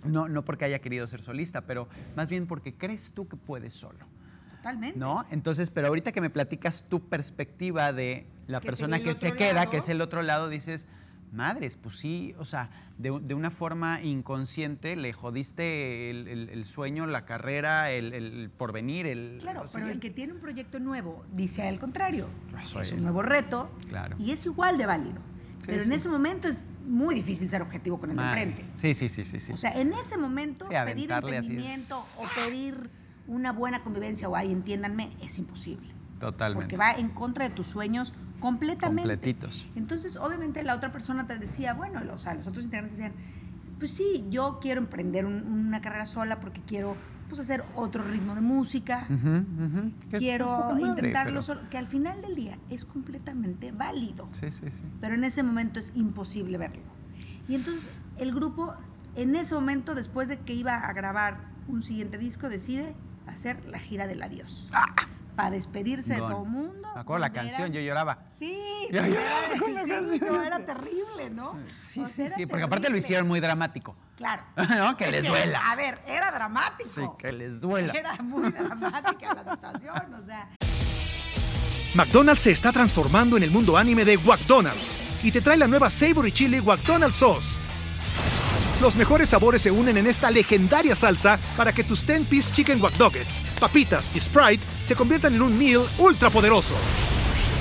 no, 0.04 0.28
no 0.28 0.44
porque 0.44 0.64
haya 0.64 0.80
querido 0.80 1.06
ser 1.06 1.22
solista, 1.22 1.62
pero 1.62 1.88
más 2.16 2.28
bien 2.28 2.46
porque 2.46 2.74
crees 2.74 3.12
tú 3.12 3.28
que 3.28 3.36
puedes 3.36 3.72
solo. 3.72 4.06
Totalmente. 4.56 4.98
¿No? 4.98 5.24
Entonces, 5.30 5.70
pero 5.70 5.88
ahorita 5.88 6.12
que 6.12 6.20
me 6.20 6.30
platicas 6.30 6.84
tu 6.88 7.00
perspectiva 7.08 7.92
de 7.92 8.26
la 8.46 8.60
Que 8.60 8.66
persona 8.66 9.00
que 9.00 9.14
se 9.14 9.32
queda, 9.32 9.66
que 9.70 9.78
es 9.78 9.88
el 9.88 10.00
otro 10.00 10.22
lado, 10.22 10.48
dices, 10.48 10.86
madres, 11.32 11.76
pues 11.76 11.96
sí, 11.96 12.34
o 12.38 12.44
sea, 12.44 12.70
de, 12.98 13.18
de 13.22 13.34
una 13.34 13.50
forma 13.50 14.02
inconsciente 14.02 14.94
le 14.96 15.12
jodiste 15.12 16.10
el, 16.10 16.28
el- 16.28 16.48
el 16.50 16.64
sueño, 16.64 17.06
la 17.06 17.24
carrera, 17.24 17.90
el, 17.90 18.12
el 18.12 18.50
porvenir, 18.56 19.06
el... 19.06 19.38
Claro, 19.40 19.64
pero 19.72 19.88
el 19.88 19.98
que 19.98 20.10
tiene 20.10 20.32
un 20.34 20.40
proyecto 20.40 20.78
nuevo 20.78 21.24
dice 21.32 21.66
al 21.66 21.78
contrario. 21.80 22.26
Es 22.60 22.74
es. 22.76 22.92
un 22.92 23.02
nuevo 23.02 23.22
reto 23.22 23.68
Claro. 23.88 24.16
y 24.18 24.30
es 24.32 24.44
igual 24.46 24.78
de 24.78 24.86
válido. 24.86 25.20
Sí, 25.62 25.66
pero 25.70 25.82
sí. 25.82 25.88
en 25.90 25.92
ese 25.94 26.08
momento 26.08 26.48
es 26.48 26.64
muy 26.84 27.14
difícil 27.14 27.48
ser 27.48 27.62
objetivo 27.62 28.00
con 28.00 28.10
el 28.10 28.16
de 28.16 28.22
enfrente. 28.24 28.62
Sí, 28.76 28.94
sí, 28.94 29.08
sí, 29.08 29.22
sí, 29.22 29.38
sí. 29.38 29.52
O 29.52 29.56
sea, 29.56 29.70
en 29.80 29.92
ese 29.92 30.18
momento 30.18 30.68
pedir 30.68 31.10
entendimiento 31.12 31.98
o 32.18 32.26
pedir 32.34 32.90
una 33.28 33.52
buena 33.52 33.84
convivencia 33.84 34.28
o 34.28 34.34
ay, 34.34 34.50
entiéndanme, 34.50 35.16
es 35.22 35.38
imposible. 35.38 35.86
Totalmente. 36.18 36.64
Porque 36.64 36.76
va 36.76 36.92
en 36.98 37.10
contra 37.10 37.48
de 37.48 37.54
tus 37.54 37.68
sueños 37.68 38.12
completamente. 38.40 39.02
Completitos. 39.02 39.64
Entonces, 39.76 40.16
obviamente, 40.16 40.64
la 40.64 40.74
otra 40.74 40.90
persona 40.90 41.28
te 41.28 41.38
decía, 41.38 41.74
bueno, 41.74 42.00
o 42.12 42.18
sea, 42.18 42.34
los 42.34 42.46
otros 42.48 42.64
integrantes 42.64 42.98
decían, 42.98 43.14
pues 43.78 43.92
sí, 43.92 44.26
yo 44.30 44.58
quiero 44.60 44.80
emprender 44.80 45.26
un- 45.26 45.46
una 45.46 45.80
carrera 45.80 46.06
sola 46.06 46.40
porque 46.40 46.60
quiero 46.66 46.96
pues, 47.32 47.40
hacer 47.40 47.64
otro 47.76 48.04
ritmo 48.04 48.34
de 48.34 48.42
música, 48.42 49.06
quiero 50.10 50.48
madre, 50.50 50.82
intentarlo 50.82 51.30
pero- 51.32 51.42
solo, 51.42 51.60
que 51.70 51.78
al 51.78 51.88
final 51.88 52.20
del 52.20 52.34
día 52.34 52.58
es 52.68 52.84
completamente 52.84 53.72
válido, 53.72 54.28
Sí, 54.32 54.50
sí, 54.50 54.70
sí. 54.70 54.82
pero 55.00 55.14
en 55.14 55.24
ese 55.24 55.42
momento 55.42 55.80
es 55.80 55.92
imposible 55.94 56.58
verlo. 56.58 56.82
Y 57.48 57.54
entonces 57.54 57.88
el 58.18 58.34
grupo, 58.34 58.74
en 59.16 59.34
ese 59.34 59.54
momento, 59.54 59.94
después 59.94 60.28
de 60.28 60.40
que 60.40 60.52
iba 60.52 60.76
a 60.76 60.92
grabar 60.92 61.38
un 61.68 61.82
siguiente 61.82 62.18
disco, 62.18 62.50
decide 62.50 62.94
hacer 63.26 63.64
la 63.66 63.78
gira 63.78 64.06
del 64.06 64.22
adiós. 64.22 64.68
Para 65.36 65.50
despedirse 65.50 66.12
de 66.14 66.18
todo 66.18 66.42
el 66.44 66.48
mundo. 66.50 66.88
Me 66.94 67.00
acuerdo 67.00 67.20
la 67.20 67.32
canción, 67.32 67.62
era- 67.62 67.74
yo 67.74 67.80
lloraba. 67.80 68.18
Sí, 68.28 68.54
Yo 68.92 69.00
lloraba 69.02 69.38
era, 69.50 69.58
con 69.58 69.74
la 69.74 69.82
sí, 69.84 69.88
canción. 69.88 70.44
era 70.46 70.64
terrible, 70.66 71.30
¿no? 71.30 71.58
Sí, 71.78 72.00
O 72.00 72.06
sí, 72.06 72.12
sea, 72.12 72.28
sí, 72.30 72.46
porque 72.46 72.64
aparte 72.64 72.90
lo 72.90 72.96
hicieron 72.98 73.26
muy 73.26 73.40
dramático. 73.40 73.96
Claro. 74.16 74.42
¿No? 74.56 74.96
Que 74.96 75.04
Es 75.06 75.10
les 75.12 75.24
duela. 75.26 75.70
A 75.70 75.74
ver, 75.76 75.98
era 76.06 76.30
dramático. 76.30 76.88
Sí, 76.88 77.02
que 77.18 77.32
les 77.32 77.60
duela. 77.60 77.92
Era 77.94 78.14
muy 78.16 78.50
dramática 78.52 79.34
la 79.42 79.54
situación, 79.54 80.14
o 80.14 80.26
sea. 80.26 80.48
McDonald's 81.94 82.42
se 82.42 82.50
está 82.52 82.72
transformando 82.72 83.36
en 83.36 83.42
el 83.42 83.50
mundo 83.50 83.76
anime 83.76 84.04
de 84.04 84.16
McDonald's 84.18 85.24
y 85.24 85.30
te 85.30 85.40
trae 85.40 85.56
la 85.56 85.66
nueva 85.66 85.90
Savory 85.90 86.32
Chili 86.32 86.60
McDonald's 86.60 87.16
Sauce. 87.16 87.58
Los 88.80 88.96
mejores 88.96 89.28
sabores 89.28 89.62
se 89.62 89.70
unen 89.70 89.96
en 89.96 90.06
esta 90.08 90.30
legendaria 90.30 90.96
salsa 90.96 91.38
para 91.56 91.72
que 91.72 91.84
tus 91.84 92.04
10-piece 92.06 92.52
chicken 92.52 92.82
wack 92.82 92.98
nuggets, 92.98 93.40
papitas 93.60 94.10
y 94.16 94.20
Sprite 94.20 94.62
se 94.92 94.96
conviertan 94.96 95.34
en 95.34 95.40
un 95.40 95.56
meal 95.56 95.80
ultra 95.98 96.28
poderoso. 96.28 96.74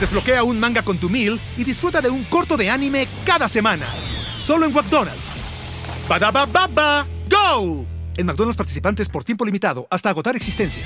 Desbloquea 0.01 0.43
un 0.43 0.59
manga 0.59 0.81
con 0.81 0.97
tu 0.97 1.09
meal 1.09 1.39
y 1.57 1.63
disfruta 1.63 2.01
de 2.01 2.09
un 2.09 2.25
corto 2.25 2.57
de 2.57 2.69
anime 2.69 3.07
cada 3.25 3.47
semana. 3.47 3.85
Solo 4.37 4.65
en 4.65 4.73
McDonald's. 4.73 5.37
Badaba 6.09 6.45
baba, 6.45 7.07
go! 7.29 7.85
En 8.17 8.25
McDonald's 8.25 8.57
participantes 8.57 9.07
por 9.07 9.23
tiempo 9.23 9.45
limitado 9.45 9.87
hasta 9.89 10.09
agotar 10.09 10.35
existencias. 10.35 10.85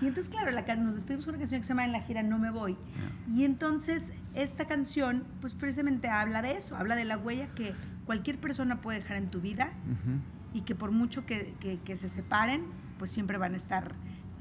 Y 0.00 0.06
entonces, 0.06 0.30
claro, 0.30 0.52
la, 0.52 0.62
nos 0.76 0.94
despedimos 0.94 1.24
con 1.26 1.34
una 1.34 1.40
canción 1.40 1.60
que 1.60 1.66
se 1.66 1.70
llama 1.70 1.84
En 1.84 1.90
la 1.90 2.02
gira 2.02 2.22
No 2.22 2.38
Me 2.38 2.50
Voy. 2.52 2.76
Y 3.34 3.42
entonces, 3.44 4.04
esta 4.34 4.66
canción, 4.68 5.24
pues 5.40 5.52
precisamente 5.52 6.06
habla 6.08 6.42
de 6.42 6.52
eso, 6.52 6.76
habla 6.76 6.94
de 6.94 7.04
la 7.06 7.18
huella 7.18 7.48
que 7.48 7.74
cualquier 8.06 8.38
persona 8.38 8.80
puede 8.82 9.00
dejar 9.00 9.16
en 9.16 9.30
tu 9.32 9.40
vida 9.40 9.72
y 10.54 10.60
que 10.60 10.76
por 10.76 10.92
mucho 10.92 11.26
que, 11.26 11.54
que- 11.58 11.80
que 11.84 11.96
se 11.96 12.08
separen, 12.08 12.62
pues 13.00 13.10
siempre 13.10 13.38
van 13.38 13.54
a 13.54 13.56
estar 13.56 13.94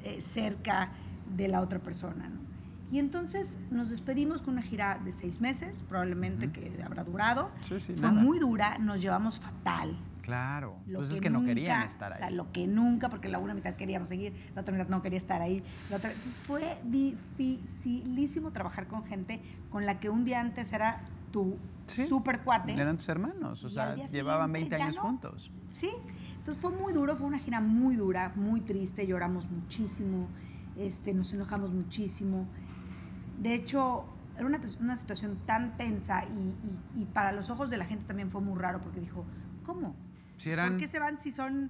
eh, 0.03 0.19
cerca 0.21 0.89
de 1.35 1.47
la 1.47 1.61
otra 1.61 1.79
persona. 1.79 2.27
¿no? 2.27 2.37
Y 2.91 2.99
entonces 2.99 3.57
nos 3.71 3.89
despedimos 3.89 4.41
con 4.41 4.53
una 4.55 4.61
gira 4.63 4.99
de 5.03 5.13
seis 5.13 5.39
meses, 5.39 5.81
probablemente 5.87 6.51
que 6.51 6.77
habrá 6.85 7.05
durado. 7.05 7.51
Sí, 7.61 7.79
sí, 7.79 7.93
Fue 7.93 8.01
nada. 8.09 8.21
muy 8.21 8.37
dura, 8.39 8.77
nos 8.79 8.99
llevamos 9.01 9.39
fatal. 9.39 9.95
Claro. 10.23 10.75
Lo 10.85 10.99
Pues 10.99 11.11
es 11.11 11.21
que 11.21 11.29
no 11.29 11.43
querían 11.45 11.77
nunca, 11.79 11.87
estar 11.87 12.11
O 12.11 12.15
sea, 12.15 12.27
ahí. 12.27 12.35
lo 12.35 12.51
que 12.51 12.67
nunca, 12.67 13.09
porque 13.09 13.29
la 13.29 13.39
una 13.39 13.53
mitad 13.53 13.75
queríamos 13.75 14.09
seguir, 14.09 14.33
la 14.53 14.61
otra 14.61 14.73
mitad 14.75 14.89
no 14.89 15.01
quería 15.01 15.17
estar 15.17 15.41
ahí. 15.41 15.63
La 15.89 15.95
otra, 15.97 16.09
entonces 16.11 16.35
fue 16.35 16.77
dificilísimo 16.83 18.51
trabajar 18.51 18.87
con 18.87 19.05
gente 19.05 19.39
con 19.69 19.85
la 19.85 19.99
que 19.99 20.09
un 20.09 20.25
día 20.25 20.41
antes 20.41 20.73
era 20.73 21.01
tu 21.31 21.57
Sí, 21.87 22.05
super 22.07 22.41
cuate. 22.41 22.73
Eran 22.73 22.97
tus 22.97 23.09
hermanos, 23.09 23.63
o 23.63 23.69
sea, 23.69 23.95
llevaban 23.95 24.51
siguiente 24.51 24.75
20 24.75 24.77
ya 24.77 24.83
años 24.83 24.95
no. 24.97 25.01
juntos. 25.01 25.51
Sí, 25.71 25.89
entonces 26.49 26.61
fue 26.67 26.81
muy 26.81 26.93
duro, 26.93 27.15
fue 27.15 27.27
una 27.27 27.37
gira 27.37 27.61
muy 27.61 27.95
dura, 27.95 28.31
muy 28.35 28.61
triste, 28.61 29.05
lloramos 29.05 29.51
muchísimo, 29.51 30.27
este, 30.75 31.13
nos 31.13 31.31
enojamos 31.31 31.71
muchísimo. 31.73 32.47
De 33.37 33.53
hecho, 33.53 34.05
era 34.35 34.47
una, 34.47 34.59
una 34.79 34.97
situación 34.97 35.37
tan 35.45 35.77
tensa 35.77 36.23
y, 36.25 36.55
y- 36.97 37.01
y 37.01 37.05
para 37.05 37.31
los 37.33 37.51
ojos 37.51 37.69
de 37.69 37.77
la 37.77 37.85
gente 37.85 38.03
también 38.05 38.31
fue 38.31 38.41
muy 38.41 38.57
raro 38.57 38.81
porque 38.81 38.99
dijo, 38.99 39.27
¿cómo? 39.63 39.95
Eran... 40.43 40.69
¿Por 40.71 40.79
qué 40.79 40.87
se 40.87 40.97
van 40.99 41.19
si 41.19 41.31
son 41.31 41.69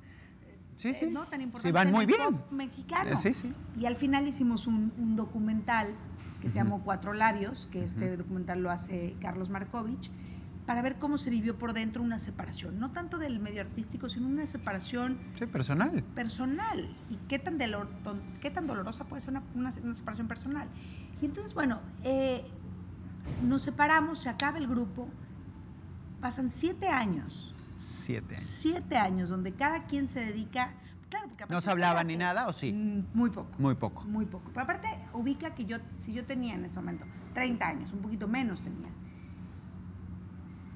Sí, 0.77 0.87
eh, 0.87 0.93
sí. 0.93 1.09
no 1.11 1.25
tan 1.27 1.41
importantes 1.41 1.61
Sí, 1.63 1.71
van 1.73 1.91
muy 1.91 2.05
bien. 2.05 2.39
mexicano? 2.51 3.09
Eh, 3.11 3.17
sí, 3.17 3.33
sí. 3.33 3.53
Y 3.77 3.85
al 3.85 3.97
final 3.97 4.25
hicimos 4.29 4.65
un, 4.65 4.93
un 4.97 5.17
documental 5.17 5.93
que 6.39 6.47
se 6.47 6.55
llamó 6.55 6.83
Cuatro 6.85 7.11
Labios, 7.13 7.67
que 7.69 7.83
este 7.83 8.15
documental 8.15 8.61
lo 8.63 8.71
hace 8.71 9.17
Carlos 9.19 9.49
Markovich, 9.49 10.09
para 10.69 10.83
ver 10.83 10.99
cómo 10.99 11.17
se 11.17 11.31
vivió 11.31 11.57
por 11.57 11.73
dentro 11.73 12.03
una 12.03 12.19
separación, 12.19 12.79
no 12.79 12.91
tanto 12.91 13.17
del 13.17 13.39
medio 13.39 13.59
artístico, 13.61 14.07
sino 14.07 14.27
una 14.27 14.45
separación 14.45 15.17
Sí, 15.33 15.47
personal. 15.47 16.03
personal 16.13 16.95
y 17.09 17.15
qué 17.27 17.39
tan, 17.39 17.57
ton- 18.03 18.21
qué 18.39 18.51
tan 18.51 18.67
dolorosa 18.67 19.03
puede 19.05 19.19
ser 19.19 19.31
una, 19.31 19.41
una- 19.55 19.73
una 19.81 19.93
separación 19.95 20.27
personal. 20.27 20.67
Y 21.23 21.25
entonces, 21.25 21.55
bueno, 21.55 21.81
eh, 22.03 22.45
nos 23.41 23.63
separamos, 23.63 24.19
se 24.19 24.29
acaba 24.29 24.59
el 24.59 24.67
grupo, 24.67 25.07
pasan 26.21 26.51
siete 26.51 26.87
años, 26.87 27.55
Siete. 27.77 28.37
siete 28.37 28.95
años, 28.95 29.29
donde 29.29 29.53
cada 29.53 29.87
quien 29.87 30.07
se 30.07 30.19
dedica... 30.23 30.73
Claro, 31.09 31.29
porque 31.29 31.45
¿No 31.51 31.61
se 31.61 31.71
hablaba 31.71 32.03
ni 32.03 32.15
nada 32.15 32.47
o 32.47 32.53
sí? 32.53 32.71
mm, 32.71 33.05
Muy 33.17 33.31
poco. 33.31 33.57
Muy 33.57 33.73
poco. 33.73 34.03
Muy 34.03 34.25
poco. 34.27 34.51
Pero 34.53 34.61
aparte, 34.65 34.87
ubica 35.13 35.55
que 35.55 35.65
yo, 35.65 35.77
si 35.97 36.13
yo 36.13 36.23
tenía 36.25 36.53
en 36.53 36.63
ese 36.65 36.75
momento 36.75 37.05
30 37.33 37.67
años, 37.67 37.91
un 37.91 38.03
poquito 38.03 38.27
menos 38.27 38.61
tenía. 38.61 38.89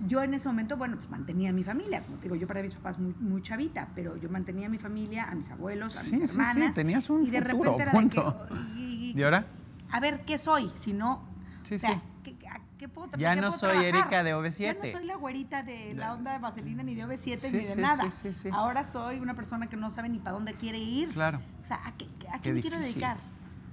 Yo 0.07 0.21
en 0.21 0.33
ese 0.33 0.47
momento, 0.47 0.75
bueno, 0.77 0.97
pues 0.97 1.09
mantenía 1.09 1.49
a 1.49 1.53
mi 1.53 1.63
familia. 1.63 2.03
Como 2.03 2.17
te 2.17 2.23
digo, 2.23 2.35
yo 2.35 2.45
para 2.47 2.61
mis 2.61 2.73
papás 2.73 2.99
muy, 2.99 3.13
muy 3.19 3.41
chavita, 3.41 3.87
pero 3.95 4.17
yo 4.17 4.29
mantenía 4.29 4.67
a 4.67 4.69
mi 4.69 4.77
familia, 4.77 5.25
a 5.29 5.35
mis 5.35 5.49
abuelos, 5.51 5.95
a 5.95 6.01
Sí, 6.01 6.11
mis 6.11 6.21
sí, 6.21 6.27
sí, 6.27 6.33
hermanas. 6.41 6.75
tenías 6.75 7.09
un 7.09 7.25
y 7.25 7.29
de 7.29 7.41
futuro, 7.41 7.63
repente 7.77 7.83
era 7.83 7.91
punto. 7.91 8.31
de 8.31 8.47
que. 8.47 8.53
oh, 8.53 8.77
y- 8.77 9.13
¿Y 9.15 9.23
ahora? 9.23 9.45
A 9.91 9.99
ver, 9.99 10.21
¿qué 10.25 10.37
soy? 10.37 10.71
Si 10.75 10.91
no. 10.93 11.23
Sí, 11.63 11.75
o 11.75 11.79
sea, 11.79 11.93
sí. 11.93 11.99
¿qué, 12.35 12.47
a 12.49 12.59
qué 12.77 12.89
puedo 12.89 13.15
Ya 13.17 13.33
qué 13.35 13.41
no 13.41 13.47
puedo 13.47 13.59
soy 13.59 13.69
trabajar? 13.69 13.95
Erika 13.95 14.23
de 14.23 14.29
Ya 14.31 14.37
OV7. 14.37 14.77
no 14.91 14.99
soy 14.99 15.05
la 15.07 15.15
güerita 15.15 15.63
de 15.63 15.93
la 15.93 16.13
onda 16.13 16.33
de 16.33 16.39
vaselina 16.39 16.83
ni 16.83 16.95
de 16.95 17.05
OV7 17.05 17.37
Sí, 17.37 17.55
ni 17.57 17.63
de 17.65 17.73
sí, 17.75 17.79
nada. 17.79 18.03
sí, 18.11 18.11
sí, 18.11 18.33
sí. 18.33 18.49
Ahora 18.51 18.83
soy 18.83 19.19
una 19.19 19.35
persona 19.35 19.67
que 19.67 19.77
no 19.77 19.89
sabe 19.89 20.09
ni 20.09 20.19
para 20.19 20.33
dónde 20.33 20.53
quiere 20.53 20.79
ir. 20.79 21.09
Claro. 21.09 21.39
O 21.61 21.65
sea, 21.65 21.79
¿a 21.85 21.91
qué, 21.93 22.07
a 22.29 22.39
qué 22.41 22.51
me 22.51 22.59
quiero 22.61 22.77
difícil. 22.77 23.01
dedicar? 23.01 23.17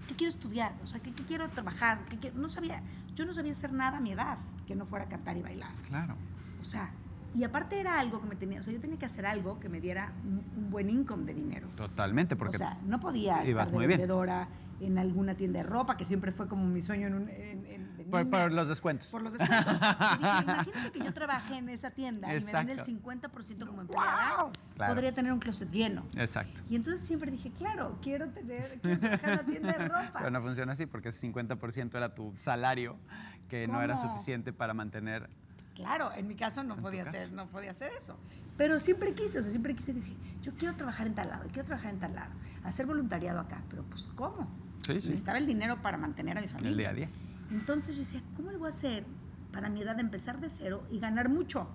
¿Qué 0.07 0.14
quiero 0.14 0.29
estudiar? 0.33 0.73
O 0.85 0.87
sea, 0.87 1.01
¿qué, 1.01 1.12
qué 1.12 1.25
quiero 1.25 1.49
trabajar? 1.49 2.01
¿Qué 2.09 2.19
quiero- 2.19 2.38
No 2.38 2.49
sabía, 2.49 2.83
yo 3.16 3.25
no 3.25 3.33
sabía 3.35 3.53
hacer 3.53 3.73
nada 3.73 3.99
a 3.99 4.01
mi 4.01 4.12
edad 4.12 4.38
que 4.71 4.77
no 4.77 4.87
fuera 4.87 5.07
cantar 5.07 5.37
y 5.37 5.43
bailar. 5.43 5.73
Claro. 5.89 6.15
O 6.61 6.65
sea, 6.65 6.93
y 7.35 7.43
aparte 7.43 7.81
era 7.81 7.99
algo 7.99 8.21
que 8.21 8.29
me 8.29 8.37
tenía, 8.37 8.61
o 8.61 8.63
sea, 8.63 8.73
yo 8.73 8.81
tenía 8.81 8.97
que 9.01 9.07
hacer 9.07 9.27
algo 9.27 9.59
que 9.59 9.69
me 9.69 9.81
diera 9.81 10.13
un, 10.25 10.45
un 10.57 10.71
buen 10.71 10.89
income 10.89 11.25
de 11.25 11.35
dinero. 11.35 11.67
Totalmente, 11.75 12.37
porque 12.37 12.55
o 12.55 12.59
sea, 12.59 12.79
no 12.87 13.01
podía 13.01 13.43
estar 13.43 13.67
de 13.67 13.79
bien. 13.79 13.89
vendedora 13.91 14.47
en 14.79 14.97
alguna 14.97 15.35
tienda 15.35 15.59
de 15.59 15.65
ropa, 15.65 15.97
que 15.97 16.05
siempre 16.05 16.31
fue 16.31 16.47
como 16.49 16.65
mi 16.65 16.81
sueño 16.83 17.09
en 17.09 17.15
un, 17.15 17.29
en- 17.29 17.67
en- 17.67 17.91
de 17.97 18.25
por, 18.27 18.51
los 18.51 18.67
descuentos. 18.67 19.09
Por 19.09 19.23
los 19.23 19.33
descuentos. 19.35 19.67
Y 19.71 20.19
dije, 20.25 20.43
imagínate 20.43 20.91
que 20.93 20.99
yo 21.05 21.13
trabajé 21.13 21.57
en 21.59 21.69
esa 21.69 21.91
tienda 21.91 22.35
y 22.35 22.43
me 22.45 22.51
dan 22.53 22.69
el 22.71 22.79
Exacto. 22.81 23.11
50% 23.31 23.67
como 23.67 23.83
empleada, 23.83 24.51
Claro. 24.75 24.95
podría 24.95 25.13
tener 25.15 25.33
un 25.33 25.39
closet 25.39 25.71
lleno. 25.71 26.05
Exacto. 26.17 26.63
Y 26.69 26.77
entonces 26.77 27.07
siempre 27.07 27.31
dije, 27.31 27.51
claro, 27.53 27.99
quiero 28.03 28.29
tener, 28.31 28.81
quiero 28.83 28.99
trabajar 29.01 29.31
en 29.31 29.37
la 29.37 29.45
tienda 29.45 29.73
de 29.73 29.79
ropa. 29.89 30.13
Pero 30.19 30.31
no 30.31 30.41
funciona 30.43 30.73
así 30.73 30.87
porque 30.87 31.11
ese 31.11 31.31
50% 31.31 31.95
era 31.97 32.15
tu 32.15 32.33
salario, 32.39 32.97
que 33.51 33.67
no 33.67 33.83
era 33.83 33.97
suficiente 33.97 34.53
para 34.53 34.73
mantener 34.73 35.29
Claro, 35.81 36.11
en 36.15 36.29
mi 36.29 36.35
caso 36.35 36.63
no 36.63 36.77
podía 36.77 37.05
hacer, 37.05 37.33
no 37.33 37.47
podía 37.47 37.71
hacer 37.71 37.91
eso. 37.99 38.19
Pero 38.59 38.79
siempre 38.79 39.15
quise, 39.15 39.39
o 39.39 39.43
sea, 39.43 39.51
siempre 39.51 39.75
quise 39.75 39.95
decir, 39.95 40.15
yo 40.43 40.53
quiero 40.53 40.75
trabajar 40.75 41.07
en 41.07 41.15
tal 41.15 41.31
lado, 41.31 41.45
quiero 41.47 41.65
trabajar 41.65 41.95
en 41.95 42.01
tal 42.01 42.15
lado, 42.15 42.33
hacer 42.65 42.85
voluntariado 42.85 43.41
acá, 43.41 43.63
pero 43.71 43.83
pues 43.85 44.09
¿cómo? 44.15 44.47
Sí, 44.83 45.01
sí. 45.01 45.09
Necesitaba 45.09 45.39
el 45.39 45.47
dinero 45.47 45.81
para 45.81 45.97
mantener 45.97 46.37
a 46.37 46.43
mi 46.43 46.49
familia. 46.49 46.71
El 46.71 46.77
día 46.77 46.91
a 46.91 46.93
día. 46.93 47.09
Entonces 47.51 47.97
yo 47.97 48.03
decía, 48.03 48.21
¿cómo 48.37 48.51
le 48.51 48.59
voy 48.59 48.67
a 48.67 48.71
hacer 48.71 49.07
para 49.53 49.71
mi 49.71 49.81
edad 49.81 49.99
empezar 49.99 50.39
de 50.41 50.51
cero 50.51 50.85
y 50.91 51.01
ganar 51.01 51.31
mucho? 51.31 51.69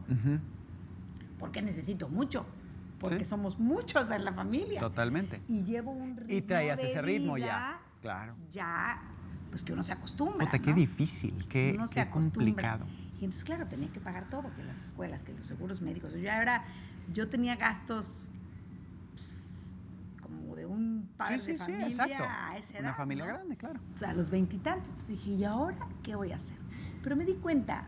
Porque 1.39 1.61
necesito 1.63 2.07
mucho. 2.07 2.45
Porque 2.99 3.25
somos 3.25 3.59
muchos 3.59 4.09
en 4.11 4.23
la 4.23 4.33
familia. 4.33 4.79
Totalmente. 4.79 5.41
Y 5.47 5.63
llevo 5.63 5.91
un 5.91 6.15
ritmo. 6.15 6.33
Y 6.33 6.41
traías 6.41 6.79
ese 6.79 7.01
ritmo 7.01 7.37
ya. 7.37 7.79
Claro. 8.01 8.35
Ya, 8.51 9.01
pues 9.49 9.63
que 9.63 9.73
uno 9.73 9.83
se 9.83 9.93
acostumbra. 9.93 10.45
Puta, 10.45 10.59
qué 10.59 10.73
difícil, 10.73 11.45
qué, 11.47 11.77
qué 11.93 12.09
complicado. 12.09 12.85
Y 13.19 13.25
entonces, 13.25 13.43
claro, 13.43 13.65
tenía 13.67 13.89
que 13.91 13.99
pagar 13.99 14.29
todo, 14.29 14.53
que 14.55 14.63
las 14.63 14.81
escuelas, 14.81 15.23
que 15.23 15.33
los 15.33 15.45
seguros 15.45 15.81
médicos. 15.81 16.11
Yo 16.13 16.19
era, 16.19 16.65
yo 17.13 17.29
tenía 17.29 17.55
gastos 17.55 18.29
pues, 19.13 19.75
como 20.21 20.55
de 20.55 20.65
un 20.65 21.09
padre 21.15 21.37
de 21.37 21.57
familia 21.57 21.85
a 21.85 22.57
esa 22.57 22.75
edad. 22.75 22.79
Una 22.79 22.93
familia 22.93 23.25
grande, 23.25 23.55
claro. 23.55 23.79
O 23.95 23.99
sea, 23.99 24.09
a 24.09 24.13
los 24.13 24.29
veintitantos. 24.29 24.89
Entonces 24.89 25.07
dije, 25.07 25.31
¿y 25.31 25.43
ahora 25.45 25.77
qué 26.03 26.15
voy 26.15 26.33
a 26.33 26.35
hacer? 26.35 26.57
Pero 27.03 27.15
me 27.15 27.23
di 27.23 27.35
cuenta 27.35 27.87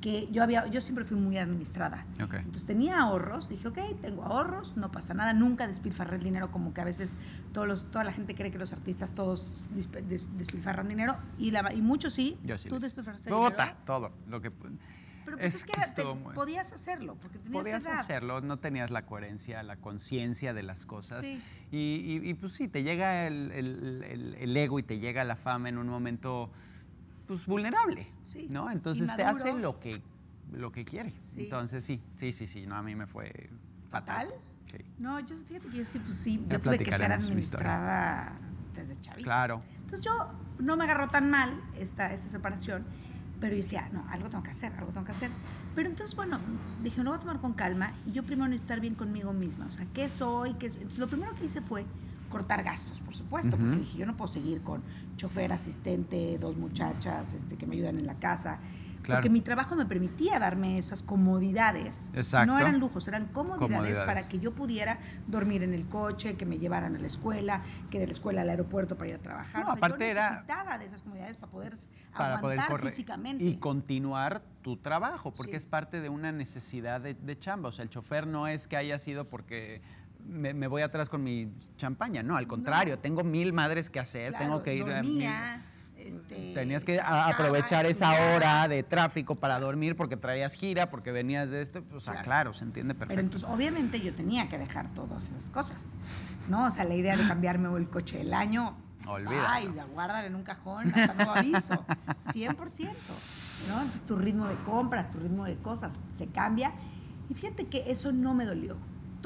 que 0.00 0.28
yo 0.30 0.42
había, 0.42 0.66
yo 0.66 0.80
siempre 0.80 1.04
fui 1.04 1.16
muy 1.16 1.38
administrada. 1.38 2.04
Entonces 2.18 2.66
tenía 2.66 3.00
ahorros, 3.00 3.48
dije, 3.48 3.68
ok, 3.68 3.78
tengo 4.00 4.24
ahorros, 4.24 4.76
no 4.76 4.90
pasa 4.92 5.14
nada, 5.14 5.32
nunca 5.32 5.66
despilfarré 5.66 6.16
el 6.16 6.22
dinero 6.22 6.50
como 6.50 6.74
que 6.74 6.80
a 6.80 6.84
veces 6.84 7.16
todos 7.52 7.66
los, 7.66 7.90
toda 7.90 8.04
la 8.04 8.12
gente 8.12 8.34
cree 8.34 8.50
que 8.50 8.58
los 8.58 8.72
artistas 8.72 9.14
todos 9.14 9.68
despilfarran 9.74 10.88
dinero 10.88 11.16
y, 11.38 11.50
la, 11.50 11.72
y 11.72 11.82
muchos 11.82 12.14
sí. 12.14 12.38
Yo 12.44 12.58
sí 12.58 12.68
¿Tú 12.68 12.78
despilfarraste 12.78 13.30
dinero? 13.30 13.56
todo, 13.84 14.12
lo 14.28 14.40
que... 14.40 14.50
Pero 15.24 15.38
pues 15.38 15.56
es, 15.56 15.64
que, 15.64 15.72
podías 16.36 16.72
hacerlo, 16.72 17.16
porque 17.20 17.38
tenías 17.40 17.62
Podías 17.64 17.86
hacerlo, 17.88 18.40
no 18.42 18.60
tenías 18.60 18.92
la 18.92 19.06
coherencia, 19.06 19.60
la 19.64 19.74
conciencia 19.74 20.54
de 20.54 20.62
las 20.62 20.86
cosas. 20.86 21.26
Y, 21.26 21.40
y, 21.72 22.34
pues 22.34 22.52
sí, 22.52 22.68
te 22.68 22.84
llega 22.84 23.26
el, 23.26 23.50
el, 23.50 24.36
el 24.38 24.56
ego 24.56 24.78
y 24.78 24.84
te 24.84 25.00
llega 25.00 25.24
la 25.24 25.34
fama 25.34 25.68
en 25.68 25.78
un 25.78 25.88
momento 25.88 26.52
pues, 27.26 27.46
vulnerable, 27.46 28.06
sí. 28.24 28.46
¿no? 28.50 28.70
Entonces 28.70 29.14
te 29.16 29.24
hace 29.24 29.52
lo 29.52 29.78
que, 29.80 30.00
lo 30.52 30.72
que 30.72 30.84
quiere. 30.84 31.12
Entonces 31.36 31.84
sí, 31.84 32.00
sí, 32.16 32.32
sí, 32.32 32.46
sí, 32.46 32.66
no, 32.66 32.76
a 32.76 32.82
mí 32.82 32.94
me 32.94 33.06
fue 33.06 33.50
fatal. 33.90 34.28
Sí. 34.64 34.78
No, 34.98 35.20
yo 35.20 35.36
fíjate 35.36 35.68
que 35.68 35.78
yo 35.78 35.84
sí, 35.84 35.98
pues 35.98 36.16
sí, 36.16 36.44
yo 36.48 36.60
tuve 36.60 36.78
que 36.78 36.92
ser 36.92 37.12
administrada 37.12 38.32
desde 38.74 39.00
chavita. 39.00 39.24
Claro. 39.24 39.62
Entonces 39.82 40.04
yo 40.04 40.12
no 40.58 40.76
me 40.76 40.84
agarró 40.84 41.08
tan 41.08 41.30
mal 41.30 41.60
esta, 41.78 42.12
esta 42.12 42.28
separación, 42.28 42.84
pero 43.40 43.52
yo 43.54 43.62
decía, 43.62 43.88
no, 43.92 44.04
algo 44.08 44.28
tengo 44.28 44.42
que 44.42 44.50
hacer, 44.50 44.72
algo 44.74 44.92
tengo 44.92 45.06
que 45.06 45.12
hacer. 45.12 45.30
Pero 45.74 45.88
entonces, 45.90 46.16
bueno, 46.16 46.40
dije, 46.82 47.02
lo 47.02 47.10
voy 47.10 47.18
a 47.18 47.20
tomar 47.20 47.40
con 47.40 47.52
calma 47.52 47.92
y 48.06 48.12
yo 48.12 48.22
primero 48.22 48.48
necesito 48.48 48.72
estar 48.72 48.80
bien 48.80 48.94
conmigo 48.94 49.32
misma. 49.32 49.66
O 49.66 49.70
sea, 49.70 49.86
¿qué 49.92 50.08
soy? 50.08 50.54
Qué 50.54 50.70
soy? 50.70 50.82
Entonces, 50.82 50.98
lo 50.98 51.06
primero 51.06 51.34
que 51.34 51.44
hice 51.44 51.60
fue 51.60 51.84
cortar 52.26 52.62
gastos, 52.62 53.00
por 53.00 53.14
supuesto, 53.14 53.56
porque 53.56 53.76
dije, 53.76 53.98
yo 53.98 54.06
no 54.06 54.16
puedo 54.16 54.28
seguir 54.28 54.62
con 54.62 54.82
chofer, 55.16 55.52
asistente, 55.52 56.38
dos 56.38 56.56
muchachas 56.56 57.34
este, 57.34 57.56
que 57.56 57.66
me 57.66 57.76
ayudan 57.76 57.98
en 57.98 58.06
la 58.06 58.14
casa. 58.14 58.58
Porque 59.06 59.30
mi 59.30 59.40
trabajo 59.40 59.76
me 59.76 59.86
permitía 59.86 60.38
darme 60.38 60.78
esas 60.78 61.02
comodidades. 61.02 62.10
Exacto. 62.14 62.52
No 62.52 62.58
eran 62.58 62.80
lujos, 62.80 63.06
eran 63.08 63.26
comodidades, 63.26 63.98
para 64.00 64.28
que 64.28 64.38
yo 64.38 64.54
pudiera 64.54 64.98
dormir 65.26 65.62
en 65.62 65.74
el 65.74 65.86
coche, 65.86 66.36
que 66.36 66.46
me 66.46 66.58
llevaran 66.58 66.96
a 66.96 66.98
la 66.98 67.06
escuela, 67.06 67.62
que 67.90 67.98
de 67.98 68.06
la 68.06 68.12
escuela 68.12 68.42
al 68.42 68.50
aeropuerto 68.50 68.96
para 68.96 69.10
ir 69.10 69.16
a 69.16 69.18
trabajar. 69.18 69.64
No, 69.64 69.72
aparte 69.72 70.08
yo 70.08 70.20
necesitaba 70.20 70.78
de 70.78 70.86
esas 70.86 71.02
comodidades 71.02 71.36
para 71.36 71.52
poder 71.52 71.74
para 72.12 72.38
aguantar 72.38 72.68
poder 72.68 72.86
físicamente. 72.90 73.44
Y 73.44 73.56
continuar 73.56 74.42
tu 74.62 74.76
trabajo, 74.76 75.32
porque 75.32 75.56
es 75.56 75.66
parte 75.66 76.00
de 76.00 76.08
una 76.08 76.32
necesidad 76.32 77.00
de, 77.00 77.14
de 77.14 77.38
chamba. 77.38 77.68
O 77.68 77.72
sea, 77.72 77.84
el 77.84 77.90
chofer 77.90 78.26
no 78.26 78.48
es 78.48 78.66
que 78.66 78.76
haya 78.76 78.98
sido 78.98 79.28
porque 79.28 79.82
me, 80.28 80.66
voy 80.66 80.82
atrás 80.82 81.08
con 81.08 81.22
mi 81.22 81.52
champaña. 81.76 82.22
No, 82.22 82.36
al 82.36 82.46
contrario, 82.46 82.98
tengo 82.98 83.24
mil 83.24 83.52
madres 83.52 83.90
que 83.90 84.00
hacer, 84.00 84.34
tengo 84.34 84.62
que 84.62 84.74
ir 84.74 84.84
a 84.84 85.62
este, 86.06 86.52
Tenías 86.54 86.84
que 86.84 87.00
aprovechar 87.00 87.84
esa 87.86 88.12
hora 88.12 88.68
de 88.68 88.82
tráfico 88.82 89.34
para 89.34 89.58
dormir 89.58 89.96
porque 89.96 90.16
traías 90.16 90.54
gira, 90.54 90.88
porque 90.90 91.10
venías 91.10 91.50
de 91.50 91.62
esto. 91.62 91.82
O 91.92 92.00
sea, 92.00 92.22
claro, 92.22 92.54
se 92.54 92.64
entiende 92.64 92.94
perfecto. 92.94 93.14
Pero 93.14 93.20
entonces, 93.22 93.48
obviamente, 93.48 94.00
yo 94.00 94.14
tenía 94.14 94.48
que 94.48 94.58
dejar 94.58 94.92
todas 94.94 95.30
esas 95.30 95.48
cosas. 95.48 95.94
¿No? 96.48 96.66
O 96.66 96.70
sea, 96.70 96.84
la 96.84 96.94
idea 96.94 97.16
de 97.16 97.26
cambiarme 97.28 97.76
el 97.76 97.88
coche 97.88 98.18
del 98.18 98.34
año. 98.34 98.76
Olvídalo. 99.06 99.46
Ay, 99.48 99.72
la 99.74 99.84
guardan 99.84 100.24
en 100.26 100.34
un 100.34 100.42
cajón 100.42 100.92
hasta 100.94 101.14
nuevo 101.14 101.32
aviso. 101.32 101.84
100%. 102.26 102.56
¿no? 103.68 103.80
Entonces, 103.80 104.02
tu 104.02 104.16
ritmo 104.16 104.46
de 104.46 104.56
compras, 104.56 105.10
tu 105.10 105.18
ritmo 105.18 105.44
de 105.44 105.56
cosas 105.56 105.98
se 106.12 106.28
cambia. 106.28 106.72
Y 107.28 107.34
fíjate 107.34 107.66
que 107.66 107.90
eso 107.90 108.12
no 108.12 108.34
me 108.34 108.44
dolió 108.44 108.76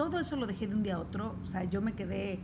todo 0.00 0.18
eso 0.18 0.34
lo 0.36 0.46
dejé 0.46 0.66
de 0.66 0.74
un 0.74 0.82
día 0.82 0.94
a 0.94 0.98
otro, 0.98 1.36
o 1.42 1.46
sea, 1.46 1.64
yo 1.64 1.82
me 1.82 1.92
quedé 1.92 2.40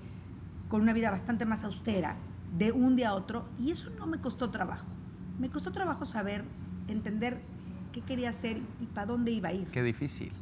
con 0.69 0.83
una 0.83 0.92
vida 0.92 1.11
bastante 1.11 1.47
más 1.47 1.64
austera 1.64 2.16
de 2.53 2.71
un 2.71 2.97
día 2.97 3.11
a 3.11 3.14
otro 3.14 3.49
y 3.59 3.71
eso 3.71 3.88
no 3.99 4.07
me 4.07 4.19
costó 4.21 4.51
trabajo. 4.51 4.87
Me 5.38 5.49
costó 5.49 5.73
trabajo 5.73 6.05
saber, 6.05 6.45
entender 6.87 7.40
qué 7.92 8.03
quería 8.03 8.29
hacer 8.29 8.59
y 8.79 8.85
para 8.85 9.07
dónde 9.07 9.31
iba 9.31 9.49
a 9.49 9.53
ir. 9.55 9.69
Qué 9.69 9.83
difícil. 9.83 10.33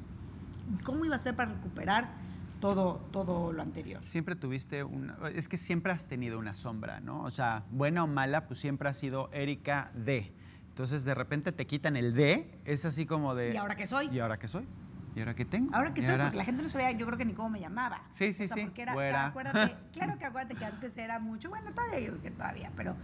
¿Cómo 0.83 1.05
iba 1.05 1.14
a 1.14 1.18
ser 1.18 1.37
para 1.37 1.53
recuperar 1.53 2.11
todo, 2.59 2.96
todo 3.12 3.53
lo 3.53 3.62
anterior? 3.62 4.05
Siempre 4.05 4.35
tuviste 4.35 4.83
una... 4.83 5.16
Es 5.33 5.48
que 5.48 5.57
siempre 5.57 5.92
has 5.92 6.07
tenido 6.07 6.40
una 6.40 6.53
sombra, 6.53 6.98
¿no? 6.98 7.22
O 7.22 7.31
sea, 7.31 7.62
buena 7.70 8.03
o 8.03 8.09
mala, 8.09 8.48
pues 8.48 8.59
siempre 8.59 8.88
has 8.88 8.96
sido 8.96 9.31
Erika 9.33 9.92
D. 9.94 10.33
Entonces, 10.70 11.05
de 11.05 11.14
repente 11.14 11.53
te 11.53 11.64
quitan 11.64 11.94
el 11.96 12.12
D, 12.12 12.59
es 12.64 12.85
así 12.85 13.07
como 13.07 13.37
de... 13.37 13.55
¿Y 13.55 13.57
ahora 13.57 13.77
qué 13.77 13.87
soy? 13.87 14.09
¿Y 14.09 14.18
ahora 14.18 14.37
qué 14.37 14.48
soy? 14.48 14.66
¿Y 15.14 15.20
ahora 15.20 15.35
qué 15.35 15.44
tengo? 15.44 15.74
Ahora 15.74 15.94
que 15.94 16.03
soy, 16.03 16.16
porque 16.18 16.37
la 16.37 16.44
gente 16.44 16.62
no 16.62 16.68
sabía, 16.68 16.90
yo 16.92 17.07
creo 17.07 17.16
que 17.18 17.24
ni 17.24 17.35
cómo 17.35 17.50
me 17.50 17.61
llamaba. 17.61 18.03
Sí, 18.11 18.33
sí, 18.33 18.48
sí. 18.48 18.62
Porque 18.62 18.83
era, 18.83 19.27
acuérdate, 19.27 19.77
claro 19.92 20.18
que 20.18 20.24
acuérdate 20.24 20.57
que 20.57 20.64
antes 20.64 20.96
era 20.96 21.18
mucho, 21.20 21.50
bueno, 21.50 21.72
todavía 21.72 22.00
yo 22.00 22.11
creo 22.12 22.22
que 22.22 22.31
todavía, 22.33 22.72
pero 22.77 22.96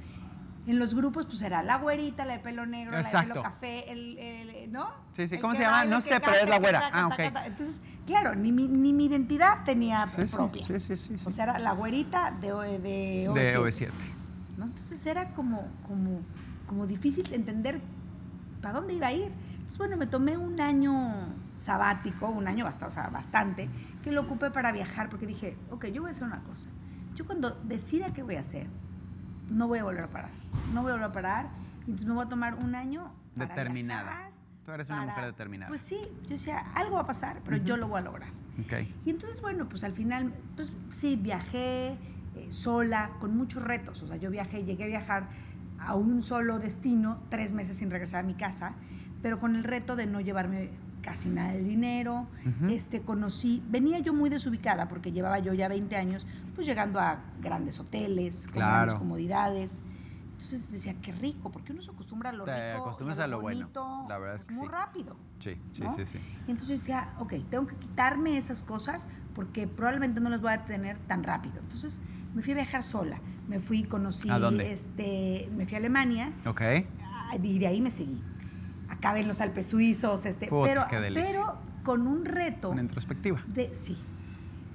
en 0.66 0.78
los 0.78 0.94
grupos 0.94 1.26
pues 1.26 1.40
era 1.42 1.62
la 1.62 1.76
güerita, 1.76 2.24
la 2.24 2.34
de 2.34 2.38
pelo 2.40 2.66
negro, 2.66 2.92
la 2.92 3.02
de 3.02 3.28
pelo 3.28 3.42
café, 3.42 3.90
el, 3.90 4.70
¿no? 4.72 4.88
Sí, 5.12 5.28
sí, 5.28 5.38
¿cómo 5.38 5.54
se 5.54 5.62
llama? 5.62 5.84
No 5.84 6.00
sé, 6.00 6.20
pero 6.20 6.36
es 6.36 6.48
la 6.48 6.58
güera. 6.58 6.90
ah, 6.92 7.06
ok. 7.06 7.18
Entonces, 7.18 7.80
claro, 8.06 8.34
ni 8.34 8.52
mi, 8.52 8.66
ni 8.66 8.92
mi 8.92 9.06
identidad 9.06 9.64
tenía 9.64 10.06
propia. 10.32 10.64
Sí, 10.66 10.80
sí, 10.80 10.96
sí, 10.96 11.16
O 11.24 11.30
sea, 11.30 11.44
era 11.44 11.58
la 11.58 11.72
güerita 11.72 12.32
de, 12.32 12.78
de 12.78 13.28
OV7. 13.30 13.34
De 13.34 13.58
OV7. 13.58 13.88
¿no? 14.58 14.64
Entonces 14.66 15.06
era 15.06 15.30
como, 15.30 15.68
como, 15.86 16.20
como 16.66 16.86
difícil 16.86 17.32
entender 17.32 17.80
para 18.60 18.74
dónde 18.74 18.94
iba 18.94 19.06
a 19.06 19.12
ir. 19.12 19.32
Entonces, 19.70 19.86
bueno, 19.86 19.96
me 19.96 20.08
tomé 20.08 20.36
un 20.36 20.60
año 20.60 21.32
sabático, 21.54 22.28
un 22.28 22.48
año 22.48 22.64
bastante, 22.64 22.86
o 22.86 22.90
sea, 22.90 23.08
bastante, 23.08 23.68
que 24.02 24.10
lo 24.10 24.22
ocupé 24.22 24.50
para 24.50 24.72
viajar, 24.72 25.08
porque 25.08 25.28
dije, 25.28 25.56
ok, 25.70 25.86
yo 25.86 26.02
voy 26.02 26.08
a 26.08 26.10
hacer 26.10 26.24
una 26.24 26.42
cosa. 26.42 26.68
Yo 27.14 27.24
cuando 27.24 27.50
decida 27.62 28.12
qué 28.12 28.24
voy 28.24 28.34
a 28.34 28.40
hacer, 28.40 28.66
no 29.48 29.68
voy 29.68 29.78
a 29.78 29.84
volver 29.84 30.02
a 30.02 30.08
parar. 30.08 30.30
No 30.74 30.82
voy 30.82 30.90
a 30.90 30.94
volver 30.94 31.10
a 31.10 31.12
parar. 31.12 31.50
Entonces 31.82 32.04
me 32.04 32.14
voy 32.14 32.26
a 32.26 32.28
tomar 32.28 32.56
un 32.56 32.74
año. 32.74 33.12
Determinada. 33.36 34.32
Tú 34.64 34.72
eres 34.72 34.88
una 34.88 35.04
mujer 35.04 35.26
determinada. 35.26 35.68
Pues 35.68 35.82
sí, 35.82 36.00
yo 36.24 36.30
decía, 36.30 36.58
algo 36.74 36.96
va 36.96 37.02
a 37.02 37.06
pasar, 37.06 37.40
pero 37.44 37.58
yo 37.58 37.76
lo 37.76 37.86
voy 37.86 38.00
a 38.00 38.02
lograr. 38.02 38.30
Okay. 38.64 38.92
Y 39.04 39.10
entonces, 39.10 39.40
bueno, 39.40 39.68
pues 39.68 39.84
al 39.84 39.92
final, 39.92 40.34
pues 40.56 40.72
sí, 40.98 41.14
viajé 41.14 41.90
eh, 41.90 42.46
sola, 42.48 43.12
con 43.20 43.36
muchos 43.36 43.62
retos. 43.62 44.02
O 44.02 44.08
sea, 44.08 44.16
yo 44.16 44.32
viajé, 44.32 44.64
llegué 44.64 44.82
a 44.82 44.88
viajar 44.88 45.28
a 45.78 45.94
un 45.94 46.22
solo 46.22 46.58
destino, 46.58 47.22
tres 47.28 47.52
meses 47.52 47.76
sin 47.76 47.88
regresar 47.88 48.24
a 48.24 48.26
mi 48.26 48.34
casa, 48.34 48.74
pero 49.22 49.38
con 49.40 49.56
el 49.56 49.64
reto 49.64 49.96
de 49.96 50.06
no 50.06 50.20
llevarme 50.20 50.70
casi 51.02 51.28
nada 51.28 51.52
de 51.52 51.62
dinero. 51.62 52.26
este, 52.68 53.00
conocí, 53.00 53.62
venía 53.68 53.98
yo 54.00 54.12
muy 54.12 54.30
desubicada 54.30 54.88
porque 54.88 55.12
llevaba 55.12 55.38
yo 55.38 55.54
ya 55.54 55.68
20 55.68 55.96
años, 55.96 56.26
pues 56.54 56.66
llegando 56.66 57.00
a 57.00 57.20
grandes 57.40 57.78
hoteles, 57.80 58.46
con 58.46 58.56
grandes 58.56 58.94
comodidades. 58.94 59.80
Entonces 60.32 60.70
decía, 60.70 60.94
qué 61.02 61.12
rico, 61.12 61.50
porque 61.50 61.72
uno 61.72 61.82
se 61.82 61.90
acostumbra 61.90 62.30
a 62.30 62.32
lo 62.32 62.44
Te 62.44 62.72
rico. 62.72 62.86
acostumbras 62.86 63.18
a 63.18 63.26
lo 63.26 63.40
bueno. 63.42 63.68
La 64.08 64.16
verdad 64.18 64.36
es 64.36 64.44
que 64.46 64.54
muy 64.54 64.68
rápido. 64.68 65.14
Sí, 65.38 65.54
sí, 65.72 65.82
sí, 65.96 66.06
sí. 66.06 66.18
Y 66.46 66.50
entonces 66.50 66.68
yo 66.68 66.74
decía, 66.74 67.10
ok, 67.18 67.34
tengo 67.50 67.66
que 67.66 67.76
quitarme 67.76 68.38
esas 68.38 68.62
cosas 68.62 69.06
porque 69.34 69.66
probablemente 69.68 70.18
no 70.20 70.30
las 70.30 70.40
voy 70.40 70.52
a 70.52 70.64
tener 70.64 70.96
tan 71.00 71.24
rápido. 71.24 71.56
Entonces 71.60 72.00
me 72.34 72.42
fui 72.42 72.52
a 72.52 72.56
viajar 72.56 72.82
sola. 72.82 73.20
Me 73.48 73.60
fui, 73.60 73.82
conocí, 73.84 74.30
¿A 74.30 74.38
dónde? 74.38 74.72
este, 74.72 75.50
me 75.54 75.66
fui 75.66 75.74
a 75.74 75.78
Alemania. 75.78 76.32
Ok. 76.46 76.62
Ah, 77.02 77.36
y 77.42 77.58
de 77.58 77.66
ahí 77.66 77.82
me 77.82 77.90
seguí 77.90 78.22
acabé 78.90 79.20
en 79.20 79.28
los 79.28 79.40
Alpes 79.40 79.68
suizos, 79.68 80.26
este, 80.26 80.48
pero, 80.50 80.84
pero 81.14 81.58
con 81.82 82.06
un 82.06 82.24
reto. 82.24 82.70
Una 82.70 82.82
introspectiva. 82.82 83.42
De, 83.46 83.72
sí. 83.74 83.96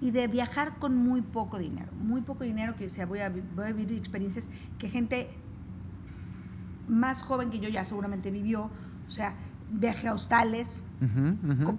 Y 0.01 0.11
de 0.11 0.27
viajar 0.27 0.77
con 0.79 0.95
muy 0.95 1.21
poco 1.21 1.59
dinero. 1.59 1.91
Muy 2.01 2.21
poco 2.21 2.43
dinero 2.43 2.75
que 2.75 2.89
sea, 2.89 3.05
voy 3.05 3.19
a, 3.19 3.29
voy 3.29 3.65
a 3.65 3.73
vivir 3.73 3.97
experiencias 3.97 4.49
que 4.79 4.89
gente 4.89 5.29
más 6.87 7.21
joven 7.21 7.49
que 7.49 7.59
yo 7.59 7.69
ya 7.69 7.85
seguramente 7.85 8.31
vivió. 8.31 8.69
O 9.07 9.11
sea, 9.11 9.35
Viaje 9.67 10.07
a 10.07 10.13
hostales, 10.13 10.83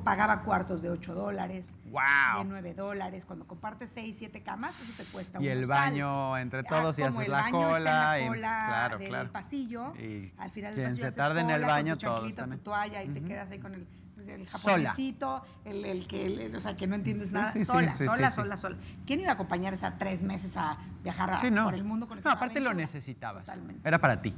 pagaba 0.05 0.43
cuartos 0.43 0.83
de 0.83 0.91
8 0.91 1.15
dólares, 1.15 1.75
de 1.85 2.45
9 2.45 2.75
dólares. 2.75 3.25
Cuando 3.25 3.47
compartes 3.47 3.91
6, 3.93 4.17
7 4.19 4.43
camas, 4.43 4.81
eso 4.81 4.93
te 4.97 5.05
cuesta 5.11 5.39
y 5.41 5.47
un 5.47 5.53
el 5.53 5.63
hostal. 5.63 5.77
baño 5.93 6.37
entre 6.39 6.61
Ah, 6.61 6.65
todos 6.69 6.99
y 6.99 7.03
como 7.03 7.19
haces 7.21 7.29
la 7.29 7.51
cola. 7.51 8.21
Y- 8.21 8.29
claro, 8.39 8.99
del 8.99 9.09
claro. 9.09 9.33
pasillo. 9.33 9.95
Y 9.97 10.33
al 10.39 10.51
final 10.51 10.75
del 10.75 10.85
pasillo 10.87 11.11
se 11.11 11.17
tarde 11.17 11.41
en 11.41 11.51
el 11.51 11.63
baño, 11.63 11.93
con 11.93 11.99
tu 11.99 12.05
todos 12.35 12.51
tu 12.51 12.59
toalla 12.59 13.03
y 13.03 13.09
te 13.09 13.21
Ujú. 13.21 13.29
quedas 13.29 13.51
ahí 13.51 13.59
con 13.61 13.75
el, 13.75 13.87
pues, 14.15 14.29
el 14.29 14.47
japonesito, 14.49 15.43
el, 15.65 15.85
el 15.85 16.07
que, 16.09 16.27
el- 16.47 16.57
o 16.57 16.61
sea, 16.61 16.77
que 16.77 16.87
no 16.89 16.97
entiendes 16.97 17.29
Sí, 17.29 17.35
nada. 17.35 17.53
sí, 17.53 17.65
sola, 17.65 17.95
sí, 17.95 18.05
sola, 18.05 18.31
sola, 18.33 18.57
sola. 18.57 18.77
¿Quién 19.07 19.21
iba 19.21 19.31
a 19.31 19.35
acompañar 19.35 19.73
esa 19.75 19.97
tres 19.97 20.23
meses 20.23 20.57
a 20.57 20.77
viajar 21.05 21.31
a- 21.31 21.51
no. 21.51 21.65
por 21.65 21.75
el 21.75 21.85
mundo 21.85 22.09
con 22.09 22.19
esa 22.19 22.31
No, 22.31 22.35
aparte 22.35 22.61
lo 22.61 22.71
aventura? 22.71 22.85
necesitabas. 22.85 23.45
Totalmente. 23.47 23.87
Era 23.89 23.99
para 24.01 24.21
ti. 24.21 24.35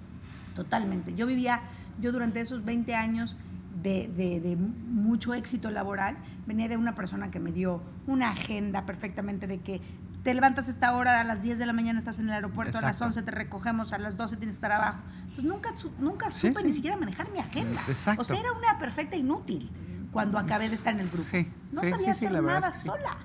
Totalmente. 0.63 1.15
Yo 1.15 1.27
vivía, 1.27 1.61
yo 2.01 2.11
durante 2.11 2.41
esos 2.41 2.65
20 2.65 2.95
años 2.97 3.37
de, 3.83 4.09
de- 4.09 4.41
de 4.41 4.57
mucho 4.57 5.35
éxito 5.35 5.71
laboral, 5.71 6.17
venía 6.49 6.69
de 6.69 6.77
una 6.77 6.97
persona 6.97 7.31
que 7.31 7.39
me 7.39 7.53
dio 7.53 7.81
una 8.09 8.31
agenda 8.31 8.85
perfectamente 8.85 9.47
de 9.47 9.61
que 9.61 9.81
te 10.25 10.35
levantas 10.35 10.67
a 10.67 10.71
esta 10.73 10.95
hora, 10.97 11.21
a 11.21 11.25
las 11.25 11.43
10 11.43 11.61
de 11.61 11.67
la 11.67 11.73
mañana 11.73 12.01
estás 12.01 12.19
en 12.19 12.29
el 12.29 12.35
aeropuerto, 12.35 12.77
a 12.79 12.81
las 12.81 12.97
Exacto. 12.97 13.21
11 13.21 13.23
te 13.23 13.31
recogemos, 13.31 13.93
a 13.93 13.99
las 13.99 14.17
12 14.17 14.37
tienes 14.37 14.57
que 14.57 14.59
estar 14.59 14.73
abajo. 14.73 14.99
Entonces 15.21 15.45
nunca, 15.45 15.71
nunca 16.01 16.31
Sí, 16.33 16.49
supe 16.49 16.61
sí. 16.63 16.67
ni 16.67 16.73
siquiera 16.73 16.97
manejar 16.97 17.31
mi 17.31 17.39
agenda. 17.39 17.81
Exacto. 17.87 18.21
O 18.23 18.25
sea, 18.25 18.37
era 18.41 18.51
una 18.53 18.79
perfecta 18.81 19.15
inútil 19.17 19.71
cuando 20.11 20.39
acabé 20.39 20.69
de 20.69 20.75
estar 20.75 20.93
en 20.93 21.01
el 21.01 21.09
grupo. 21.09 21.23
Sí, 21.23 21.47
no 21.71 21.85
sabía 21.85 22.11
hacer 22.11 22.33
nada 22.43 22.73
sola. 22.73 23.17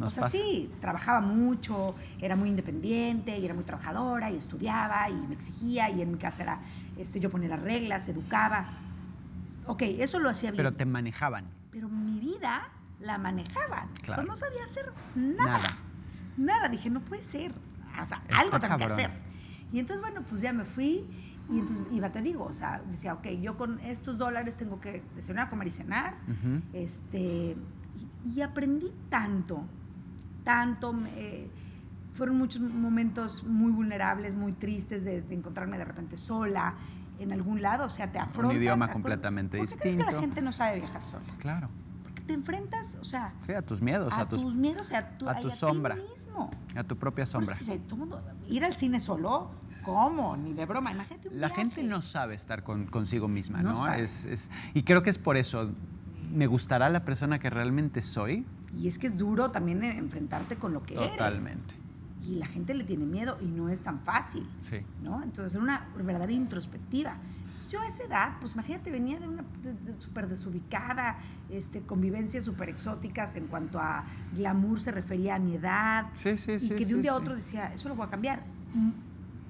O 0.00 0.10
sea, 0.10 0.24
pasa. 0.24 0.36
sí, 0.36 0.70
trabajaba 0.80 1.20
mucho, 1.20 1.94
era 2.20 2.36
muy 2.36 2.48
independiente 2.48 3.36
y 3.38 3.44
era 3.44 3.54
muy 3.54 3.64
trabajadora 3.64 4.30
y 4.30 4.36
estudiaba 4.36 5.10
y 5.10 5.14
me 5.14 5.34
exigía 5.34 5.90
y 5.90 6.02
en 6.02 6.12
mi 6.12 6.18
casa 6.18 6.42
era, 6.42 6.60
este, 6.96 7.20
yo 7.20 7.30
ponía 7.30 7.48
las 7.48 7.62
reglas, 7.62 8.08
educaba. 8.08 8.66
Ok, 9.66 9.82
eso 9.82 10.18
lo 10.18 10.30
hacía 10.30 10.50
bien. 10.50 10.58
Pero 10.58 10.74
te 10.74 10.84
manejaban. 10.84 11.46
Pero 11.70 11.88
mi 11.88 12.20
vida 12.20 12.68
la 13.00 13.18
manejaban. 13.18 13.88
Claro. 14.02 14.22
Entonces 14.22 14.26
no 14.26 14.36
sabía 14.36 14.64
hacer 14.64 14.92
nada. 15.14 15.58
Nada. 15.58 15.78
Nada. 16.36 16.68
Dije, 16.68 16.90
no 16.90 17.00
puede 17.00 17.22
ser. 17.22 17.52
O 18.00 18.04
sea, 18.04 18.22
Está 18.28 18.40
algo 18.40 18.58
tengo 18.58 18.76
que 18.78 18.84
hacer. 18.84 19.10
Y 19.72 19.80
entonces, 19.80 20.00
bueno, 20.00 20.24
pues 20.28 20.40
ya 20.40 20.52
me 20.52 20.64
fui 20.64 21.04
y 21.50 21.58
entonces 21.58 21.84
iba, 21.90 22.10
te 22.10 22.20
digo, 22.20 22.44
o 22.44 22.52
sea, 22.52 22.82
decía, 22.90 23.14
ok, 23.14 23.26
yo 23.40 23.56
con 23.56 23.80
estos 23.80 24.18
dólares 24.18 24.56
tengo 24.56 24.80
que 24.80 25.02
desayunar, 25.14 25.48
comer 25.48 25.68
y 25.68 25.72
cenar. 25.72 26.14
Este, 26.72 27.56
y, 28.26 28.34
y 28.34 28.42
aprendí 28.42 28.92
tanto, 29.08 29.64
tanto. 30.52 30.92
me- 30.94 31.50
fueron 32.12 32.38
muchos 32.38 32.60
momentos 32.62 33.44
muy 33.44 33.70
vulnerables, 33.70 34.34
muy 34.34 34.52
tristes 34.52 35.04
de, 35.04 35.20
de 35.22 35.34
encontrarme 35.34 35.76
de 35.78 35.84
repente 35.84 36.16
sola 36.16 36.74
en 37.20 37.32
algún 37.32 37.60
lado. 37.62 37.84
O 37.84 37.90
sea, 37.90 38.10
te 38.10 38.18
afrontas. 38.18 38.56
idioma 38.56 38.86
a- 38.86 38.90
completamente 38.90 39.58
¿Por 39.58 39.68
qué 39.68 39.74
crees 39.76 39.82
que 39.82 39.88
distinto. 39.98 40.12
la 40.12 40.20
gente 40.20 40.40
no 40.42 40.50
sabe 40.50 40.78
viajar 40.80 41.04
sola? 41.04 41.26
Claro. 41.38 41.68
Porque 42.02 42.22
te 42.22 42.32
enfrentas, 42.32 42.96
o 43.00 43.04
sea, 43.04 43.34
Sí, 43.46 43.52
a 43.52 43.60
tus 43.62 43.82
miedos, 43.82 44.12
a, 44.14 44.22
a, 44.22 44.28
tus, 44.28 44.42
tus 44.42 44.54
miedos, 44.56 44.90
a 44.90 45.06
tu, 45.18 45.28
a 45.28 45.34
tu 45.40 45.48
y 45.48 45.50
ti 45.50 45.56
sombra. 45.56 45.96
mismo. 45.96 46.50
a 46.74 46.82
tu 46.82 46.96
propia 46.96 47.26
sombra. 47.26 47.56
es 47.60 47.66
que 47.68 47.78
todo 47.78 47.96
mundo- 47.98 48.22
ir 48.48 48.64
al 48.64 48.74
cine 48.74 48.98
solo, 49.00 49.50
¿cómo? 49.84 50.36
Ni 50.36 50.54
de 50.54 50.64
broma. 50.64 50.90
Imagínate 50.92 51.28
un 51.28 51.38
La 51.40 51.48
viaje. 51.48 51.62
gente 51.62 51.82
no 51.84 52.00
sabe 52.02 52.34
estar 52.34 52.64
con, 52.64 52.86
consigo 52.86 53.28
misma, 53.28 53.62
No 53.62 53.70
¿no? 53.74 53.76
sabes. 53.84 54.24
Es, 54.24 54.48
es- 54.48 54.50
y 54.74 54.82
creo 54.82 55.02
que 55.02 55.10
es 55.10 55.18
por 55.18 55.36
eso. 55.36 55.70
Me 56.32 56.46
gustará 56.48 56.88
la 56.88 57.04
persona 57.04 57.38
que 57.38 57.48
realmente 57.50 58.00
soy. 58.00 58.44
Y 58.76 58.88
es 58.88 58.98
que 58.98 59.06
es 59.06 59.16
duro 59.16 59.50
también 59.50 59.82
eh, 59.82 59.96
enfrentarte 59.96 60.56
con 60.56 60.72
lo 60.72 60.82
que 60.84 60.94
eres. 60.94 61.10
Totalmente. 61.12 61.74
Y 62.26 62.34
la 62.34 62.46
gente 62.46 62.74
le 62.74 62.84
tiene 62.84 63.06
miedo 63.06 63.38
y 63.40 63.46
no 63.46 63.68
es 63.68 63.80
tan 63.82 64.00
fácil, 64.00 64.46
Sí. 64.68 64.78
¿no? 65.02 65.22
Entonces, 65.22 65.54
es 65.54 65.62
una 65.62 65.86
verdadera 65.96 66.32
introspectiva. 66.32 67.16
Entonces, 67.46 67.68
yo 67.68 67.80
a 67.80 67.86
esa 67.88 68.04
edad, 68.04 68.32
pues 68.40 68.52
imagínate, 68.54 68.90
venía 68.90 69.18
de 69.18 69.26
una 69.28 69.42
de- 69.62 69.72
de- 69.72 70.00
súper 70.00 70.28
desubicada, 70.28 71.16
este, 71.48 71.80
convivencias 71.82 72.44
súper 72.44 72.68
exóticas 72.68 73.36
en 73.36 73.46
cuanto 73.46 73.80
a 73.80 74.04
glamour 74.36 74.78
se 74.80 74.90
refería 74.92 75.36
a 75.36 75.38
mi 75.38 75.54
edad. 75.56 76.08
Sí, 76.16 76.36
sí, 76.36 76.52
y 76.52 76.58
sí. 76.60 76.74
que 76.76 76.84
de 76.84 76.94
un 76.94 77.02
día 77.02 77.12
a 77.12 77.16
otro 77.16 77.34
decía, 77.34 77.72
eso 77.72 77.88
lo 77.88 77.94
voy 77.94 78.06
a 78.06 78.10
cambiar. 78.10 78.42
M- 78.74 78.92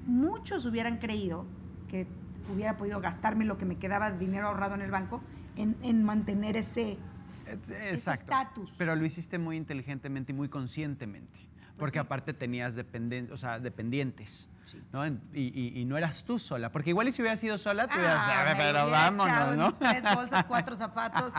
Muchos 0.07 0.65
hubieran 0.65 0.97
creído 0.99 1.45
que 1.89 2.07
hubiera 2.55 2.77
podido 2.79 2.99
gastarme 3.01 3.45
lo 3.45 3.59
que 3.59 3.67
me 3.67 3.77
quedaba 3.77 4.11
de 4.11 4.19
dinero 4.19 4.47
ahorrado 4.49 4.75
en 4.75 4.81
el 4.83 4.91
banco 4.91 5.21
en, 5.57 5.77
en 5.83 6.03
mantener 6.05 6.57
ese 6.57 6.93
Es- 6.93 6.99
ese 6.99 6.99
Exacto. 7.53 8.23
estatus. 8.23 8.75
Pero 8.79 8.95
lo 8.97 9.05
hiciste 9.05 9.39
muy 9.39 9.57
inteligentemente 9.57 10.33
y 10.33 10.35
muy 10.35 10.49
conscientemente. 10.49 11.41
Porque 11.79 11.95
sí. 11.95 11.99
aparte 12.01 12.35
tenías 12.35 12.75
dependen 12.75 13.31
o 13.33 13.37
sea, 13.37 13.61
dependientes. 13.61 14.49
Sí. 14.65 14.83
¿no? 14.93 15.07
Y, 15.07 15.13
y- 15.33 15.73
y 15.81 15.85
no 15.87 15.97
eras 15.97 16.25
tú 16.25 16.39
sola. 16.39 16.71
Porque 16.73 16.91
igual 16.91 17.09
y 17.09 17.13
si 17.13 17.23
hubieras 17.23 17.41
sido 17.41 17.57
sola, 17.57 17.87
tú 17.87 17.95
hubieras 17.97 18.17
Ah, 18.19 18.45
"Ah, 18.47 18.53
me 18.55 18.57
pero 18.63 18.91
vámonos, 18.91 19.57
¿no? 19.57 19.75
Tres 19.77 20.03
bolsas, 20.15 20.45
cuatro 20.45 20.77
zapatos, 20.77 21.33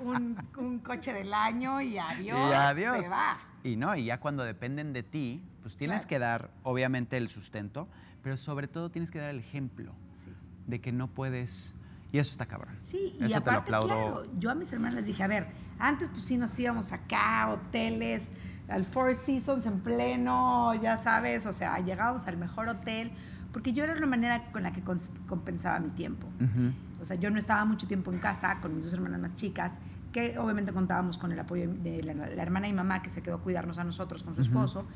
un, 0.00 0.36
un 0.58 0.80
coche 0.80 1.12
del 1.14 1.32
año 1.32 1.80
y 1.80 1.96
adiós. 1.96 2.38
Y 2.50 2.52
adiós. 2.52 3.04
Se 3.04 3.10
va. 3.10 3.38
Y 3.62 3.76
no, 3.76 3.94
y 3.96 4.04
ya 4.06 4.18
cuando 4.20 4.44
dependen 4.44 4.92
de 4.92 5.02
ti, 5.02 5.42
pues 5.62 5.76
tienes 5.76 6.04
Claro. 6.04 6.08
que 6.08 6.18
dar, 6.18 6.50
obviamente, 6.64 7.16
el 7.16 7.28
sustento, 7.30 7.88
pero 8.22 8.36
sobre 8.36 8.68
todo 8.68 8.90
tienes 8.90 9.10
que 9.10 9.18
dar 9.20 9.30
el 9.30 9.38
ejemplo 9.38 9.94
Sí. 10.12 10.30
de 10.66 10.80
que 10.80 10.92
no 10.92 11.08
puedes. 11.08 11.74
Y 12.14 12.18
eso 12.20 12.30
está 12.30 12.46
cabrón. 12.46 12.76
Sí, 12.82 13.16
y 13.18 13.24
Eso 13.24 13.40
te 13.40 13.50
lo 13.50 13.58
aparte, 13.58 13.58
aplaudo. 13.74 13.86
claro, 13.88 14.22
yo 14.38 14.48
a 14.48 14.54
mis 14.54 14.72
hermanas 14.72 14.94
les 14.94 15.06
dije, 15.06 15.24
a 15.24 15.26
ver, 15.26 15.48
antes 15.80 16.08
pues 16.10 16.22
sí 16.24 16.36
nos 16.36 16.56
íbamos 16.60 16.92
acá, 16.92 17.48
hoteles, 17.50 18.28
al 18.68 18.84
Four 18.84 19.16
Seasons 19.16 19.66
en 19.66 19.80
pleno, 19.80 20.72
ya 20.80 20.96
sabes, 20.96 21.44
o 21.44 21.52
sea, 21.52 21.80
llegábamos 21.80 22.28
al 22.28 22.36
mejor 22.36 22.68
hotel, 22.68 23.10
porque 23.52 23.72
yo 23.72 23.82
era 23.82 23.96
la 23.96 24.06
manera 24.06 24.52
con 24.52 24.62
la 24.62 24.72
que 24.72 24.80
compensaba 25.26 25.80
mi 25.80 25.90
tiempo. 25.90 26.28
O 27.00 27.04
sea, 27.04 27.16
yo 27.16 27.30
no 27.30 27.38
estaba 27.40 27.64
mucho 27.64 27.88
tiempo 27.88 28.12
en 28.12 28.20
casa 28.20 28.60
con 28.60 28.76
mis 28.76 28.84
dos 28.84 28.94
hermanas 28.94 29.18
más 29.18 29.34
chicas, 29.34 29.78
que 30.12 30.38
obviamente 30.38 30.72
contábamos 30.72 31.18
con 31.18 31.32
el 31.32 31.40
apoyo 31.40 31.68
de 31.68 32.00
la, 32.04 32.14
la 32.14 32.42
hermana 32.42 32.68
y 32.68 32.72
mamá 32.72 33.02
que 33.02 33.10
se 33.10 33.22
quedó 33.22 33.34
a 33.34 33.40
cuidarnos 33.40 33.78
a 33.78 33.82
nosotros 33.82 34.22
con 34.22 34.36
su 34.36 34.42
esposo 34.42 34.86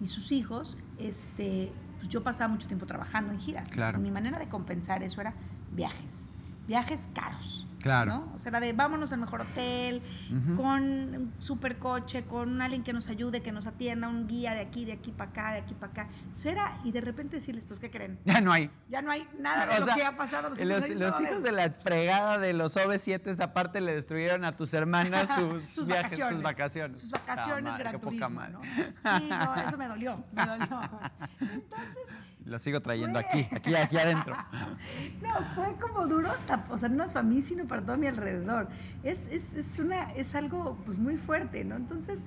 y 0.00 0.08
sus 0.08 0.32
hijos. 0.32 0.78
Este, 0.98 1.70
pues 1.98 2.08
yo 2.08 2.22
pasaba 2.22 2.48
mucho 2.48 2.66
tiempo 2.66 2.86
trabajando 2.86 3.30
en 3.30 3.40
giras. 3.40 3.68
Claro. 3.68 3.98
Entonces, 3.98 4.02
mi 4.02 4.10
manera 4.10 4.38
de 4.38 4.48
compensar 4.48 5.02
eso 5.02 5.20
era 5.20 5.34
viajes, 5.70 6.28
viajes 6.66 7.08
caros. 7.14 7.66
Claro. 7.80 8.12
¿no? 8.12 8.32
O 8.32 8.38
sea, 8.38 8.50
era 8.50 8.60
de 8.60 8.72
vámonos 8.74 9.10
al 9.10 9.18
mejor 9.18 9.40
hotel, 9.40 10.02
Ujú. 10.30 10.54
con 10.62 10.82
un 10.84 11.32
super 11.40 11.78
coche, 11.78 12.22
con 12.22 12.62
alguien 12.62 12.84
que 12.84 12.92
nos 12.92 13.08
ayude, 13.08 13.42
que 13.42 13.50
nos 13.50 13.66
atienda, 13.66 14.06
un 14.06 14.28
guía 14.28 14.54
de 14.54 14.60
aquí, 14.60 14.84
de 14.84 14.92
aquí 14.92 15.10
para 15.10 15.30
acá, 15.32 15.50
de 15.54 15.58
aquí 15.58 15.74
para 15.74 15.90
acá. 15.90 16.08
Eso 16.32 16.48
era, 16.48 16.78
y 16.84 16.92
de 16.92 17.00
repente 17.00 17.34
decirles, 17.34 17.64
pues, 17.64 17.80
¿qué 17.80 17.90
creen? 17.90 18.20
Ya 18.24 18.40
no 18.40 18.52
hay. 18.52 18.70
Ya 18.88 19.02
no 19.02 19.10
hay 19.10 19.26
nada 19.36 19.66
de 19.66 19.74
O 19.74 19.80
lo 19.80 19.86
sea, 19.86 19.94
que 19.96 20.04
ha 20.04 20.16
pasado. 20.16 20.50
Los, 20.50 20.60
los 20.90 21.16
años. 21.16 21.20
hijos 21.22 21.42
de 21.42 21.50
la 21.50 21.70
fregada 21.70 22.38
de 22.38 22.52
los 22.52 22.76
OV7 22.76 23.40
aparte 23.42 23.80
le 23.80 23.94
destruyeron 23.96 24.44
a 24.44 24.54
tus 24.56 24.72
hermanas 24.74 25.30
sus, 25.34 25.64
sus 25.64 25.88
viajes, 25.88 26.16
vacaciones. 26.16 26.30
sus 26.36 26.42
vacaciones. 26.44 27.00
Sus 27.00 27.10
vacaciones, 27.10 27.64
Ah, 27.74 27.78
madre, 27.78 27.82
gran 27.82 28.00
turismo. 28.00 28.40
¿no? 28.52 28.60
Sí, 28.62 29.28
no, 29.28 29.54
eso 29.56 29.76
me 29.76 29.88
dolió, 29.88 30.24
me 30.30 30.46
dolió. 30.46 30.66
Entonces, 31.40 32.06
Lo 32.44 32.58
sigo 32.58 32.80
trayendo 32.80 33.20
Fue- 33.20 33.28
aquí, 33.42 33.54
aquí, 33.54 33.74
aquí 33.74 33.96
adentro. 33.98 34.36
no, 35.22 35.54
fue 35.54 35.76
como 35.80 36.06
duro 36.06 36.30
hasta, 36.30 36.64
o 36.70 36.78
sea, 36.78 36.88
no 36.88 37.04
es 37.04 37.12
para 37.12 37.22
mí, 37.26 37.40
sino 37.42 37.66
para 37.66 37.82
todo 37.82 37.96
mi 37.96 38.06
alrededor. 38.06 38.68
Es, 39.02 39.26
es, 39.30 39.54
es, 39.54 39.78
una, 39.78 40.10
es 40.12 40.34
algo 40.34 40.76
pues 40.84 40.98
muy 40.98 41.16
fuerte, 41.16 41.64
¿no? 41.64 41.76
Entonces, 41.76 42.24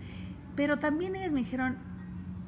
pero 0.56 0.80
también 0.80 1.16
ellas 1.16 1.34
me 1.34 1.40
dijeron, 1.42 1.78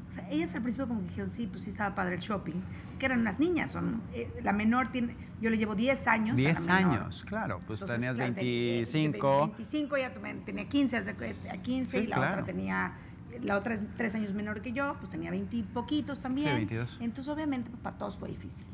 o 0.10 0.13
sea, 0.13 0.27
ellas 0.30 0.53
al 0.56 0.62
principio 0.62 0.88
como 0.88 1.01
que 1.01 1.08
dijeron, 1.10 1.30
sí, 1.30 1.47
pues 1.47 1.63
sí 1.63 1.69
estaba 1.69 1.93
padre 1.93 2.15
el 2.15 2.21
shopping, 2.21 2.62
que 2.97 3.06
eran 3.06 3.19
unas 3.19 3.39
niñas, 3.39 3.71
son, 3.71 4.01
eh, 4.13 4.32
la 4.41 4.53
menor 4.53 4.88
tiene, 4.88 5.15
yo 5.41 5.49
le 5.49 5.58
llevo 5.58 5.75
10 5.75 6.08
años. 6.08 6.30
a 6.30 6.41
la 6.41 6.53
10 6.53 6.62
menor. 6.62 6.77
años, 7.01 7.25
claro. 7.27 7.60
Pues 7.67 7.82
Entonces, 7.82 7.97
tenías 7.97 8.15
claro, 8.15 8.34
de- 8.34 8.41
de- 8.41 8.45
de 8.45 8.91
25. 8.93 9.47
25, 9.58 9.97
ya 9.97 10.13
tenía 10.45 10.69
15, 10.69 10.97
hace 10.97 11.15
cu- 11.15 11.25
a 11.53 11.58
15 11.58 11.97
Sí, 11.97 12.03
y 12.06 12.08
la 12.08 12.15
claro. 12.15 12.32
otra 12.32 12.45
tenía, 12.45 12.93
la 13.41 13.58
otra 13.58 13.73
es 13.73 13.84
tres 13.95 14.15
años 14.15 14.34
menor 14.34 14.62
que 14.62 14.73
yo, 14.73 14.97
pues 15.00 15.10
tenía 15.10 15.32
20 15.32 15.58
y 15.58 15.63
poquitos 15.63 16.19
también. 16.19 16.47
Sí, 16.50 16.56
22. 16.56 16.97
Entonces, 17.02 17.34
obviamente, 17.34 17.69
pues, 17.69 17.82
para 17.82 17.97
todos 17.97 18.17
fue 18.17 18.30
difícil. 18.30 18.67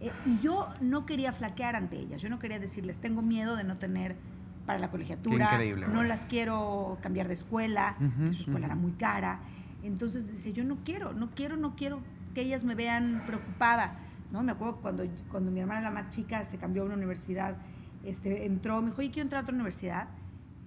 Eh, 0.00 0.10
y 0.24 0.38
yo 0.38 0.68
no 0.80 1.06
quería 1.06 1.32
flaquear 1.32 1.74
ante 1.76 1.98
ellas, 1.98 2.22
yo 2.22 2.28
no 2.28 2.38
quería 2.38 2.58
decirles, 2.60 3.00
tengo 3.00 3.20
miedo 3.22 3.56
de 3.56 3.64
no 3.64 3.78
tener 3.78 4.20
para 4.64 4.78
la 4.78 4.90
colegiatura, 4.90 5.44
increíble, 5.54 5.86
no 5.88 6.04
las 6.04 6.26
quiero 6.26 6.98
cambiar 7.02 7.26
de 7.26 7.34
escuela, 7.34 7.96
Ujú, 8.00 8.26
que 8.26 8.32
su 8.32 8.42
escuela 8.42 8.66
ujú. 8.66 8.72
era 8.72 8.76
muy 8.76 8.92
cara. 8.92 9.42
Entonces 9.82 10.26
decía, 10.26 10.52
yo 10.52 10.64
no 10.64 10.84
quiero, 10.84 11.12
no 11.14 11.30
quiero, 11.34 11.56
no 11.56 11.74
quiero 11.74 12.02
que 12.34 12.42
ellas 12.42 12.64
me 12.64 12.74
vean 12.74 13.22
preocupada. 13.26 14.00
¿no? 14.30 14.42
Me 14.42 14.52
acuerdo 14.52 14.80
cuando, 14.80 15.04
cuando 15.28 15.50
mi 15.50 15.60
hermana, 15.60 15.80
la 15.80 15.90
más 15.90 16.10
chica, 16.10 16.44
se 16.44 16.58
cambió 16.58 16.82
a 16.82 16.86
una 16.86 16.94
universidad, 16.96 17.58
este, 18.02 18.44
entró, 18.44 18.80
me 18.82 18.88
dijo, 18.90 19.00
oye, 19.00 19.10
quiero 19.10 19.24
entrar 19.26 19.40
a 19.40 19.42
otra 19.42 19.54
universidad. 19.54 20.10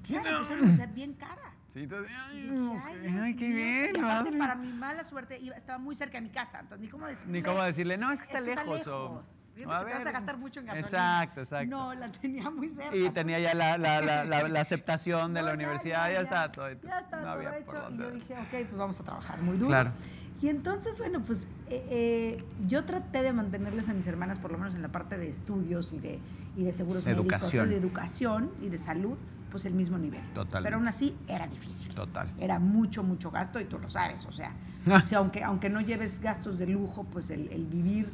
Claro, 0.01 0.35
pues 0.35 0.49
era 0.49 0.55
una 0.55 0.63
universidad 0.63 0.93
bien 0.93 1.13
cara. 1.13 1.50
Sí, 1.71 1.87
tú- 1.87 1.95
ay, 1.95 2.37
Y 2.37 2.41
dije, 2.41 2.59
ok, 2.67 2.81
"Ay, 3.21 3.35
qué 3.37 3.47
mío", 3.47 3.55
bien. 3.55 3.95
Y 3.95 3.99
aparte, 3.99 4.37
para 4.37 4.55
mi 4.55 4.73
mala 4.73 5.05
suerte, 5.05 5.39
iba- 5.39 5.55
estaba 5.55 5.79
muy 5.79 5.95
cerca 5.95 6.17
de 6.17 6.21
mi 6.21 6.29
casa, 6.29 6.59
entonces 6.59 6.81
ni 6.81 6.89
cómo 6.89 7.07
decirle. 7.07 7.31
Ni 7.31 7.41
cómo 7.43 7.63
decirle, 7.63 7.97
no, 7.97 8.11
es 8.11 8.19
que 8.19 8.25
está 8.25 8.39
"Es 8.39 8.43
que 8.43 8.49
lejos. 8.65 8.87
o- 8.87 9.03
lejos". 9.09 9.27
sientes 9.53 9.77
que 9.79 9.85
te 9.85 9.93
vas 9.93 10.05
a 10.05 10.11
gastar 10.11 10.37
mucho 10.37 10.59
en 10.59 10.65
gasolina. 10.65 10.87
Exacto, 10.87 11.39
exacto. 11.41 11.69
No, 11.69 11.93
la 11.93 12.11
tenía 12.11 12.49
muy 12.49 12.67
cerca. 12.67 12.93
Y 12.95 13.09
tenía 13.11 13.39
ya 13.39 13.53
la, 13.53 13.77
la, 13.77 14.01
la, 14.01 14.25
la 14.25 14.59
aceptación 14.59 15.33
de 15.33 15.43
la 15.43 15.53
universidad, 15.53 16.11
ya, 16.11 16.21
está 16.21 16.51
todo. 16.51 16.67
Ya 16.69 16.99
está 16.99 17.21
todo 17.21 17.53
hecho. 17.53 17.89
Y 17.91 17.97
yo 17.97 18.11
dije, 18.11 18.33
ok, 18.37 18.49
pues 18.49 18.71
vamos 18.77 18.99
a 18.99 19.03
trabajar 19.05 19.41
muy 19.41 19.55
duro. 19.55 19.69
Claro. 19.69 19.93
Y 20.41 20.49
entonces, 20.49 20.97
bueno, 20.99 21.23
pues 21.23 21.47
eh, 21.67 21.85
eh, 21.89 22.37
yo 22.67 22.83
traté 22.83 23.21
de 23.23 23.31
mantenerles 23.31 23.87
a 23.87 23.93
mis 23.93 24.07
hermanas, 24.07 24.39
por 24.39 24.51
lo 24.51 24.57
menos 24.57 24.73
en 24.75 24.81
la 24.81 24.89
parte 24.91 25.17
de 25.17 25.29
estudios 25.29 25.93
y 25.93 25.99
de, 25.99 26.19
y 26.55 26.63
de 26.65 26.73
seguros 26.73 27.05
educación. 27.07 27.67
médicos, 27.67 27.67
y 27.67 27.69
de 27.69 27.77
educación 27.77 28.51
y 28.59 28.69
de 28.69 28.79
salud, 28.79 29.17
pues 29.51 29.65
el 29.65 29.73
mismo 29.73 29.97
nivel. 29.97 30.21
Total. 30.33 30.63
Pero 30.63 30.77
aún 30.77 30.87
así 30.87 31.15
era 31.27 31.45
difícil. 31.45 31.93
Total. 31.93 32.33
Era 32.39 32.57
mucho, 32.57 33.03
mucho 33.03 33.29
gasto 33.29 33.59
y 33.59 33.65
tú 33.65 33.77
lo 33.77 33.89
sabes. 33.89 34.25
O 34.25 34.31
sea, 34.31 34.53
Ah. 34.87 35.01
o 35.03 35.07
sea 35.07 35.19
aunque, 35.19 35.43
aunque 35.43 35.69
no 35.69 35.81
lleves 35.81 36.19
gastos 36.21 36.57
de 36.57 36.65
lujo, 36.67 37.03
pues 37.03 37.29
el, 37.29 37.49
el 37.49 37.65
vivir 37.67 38.09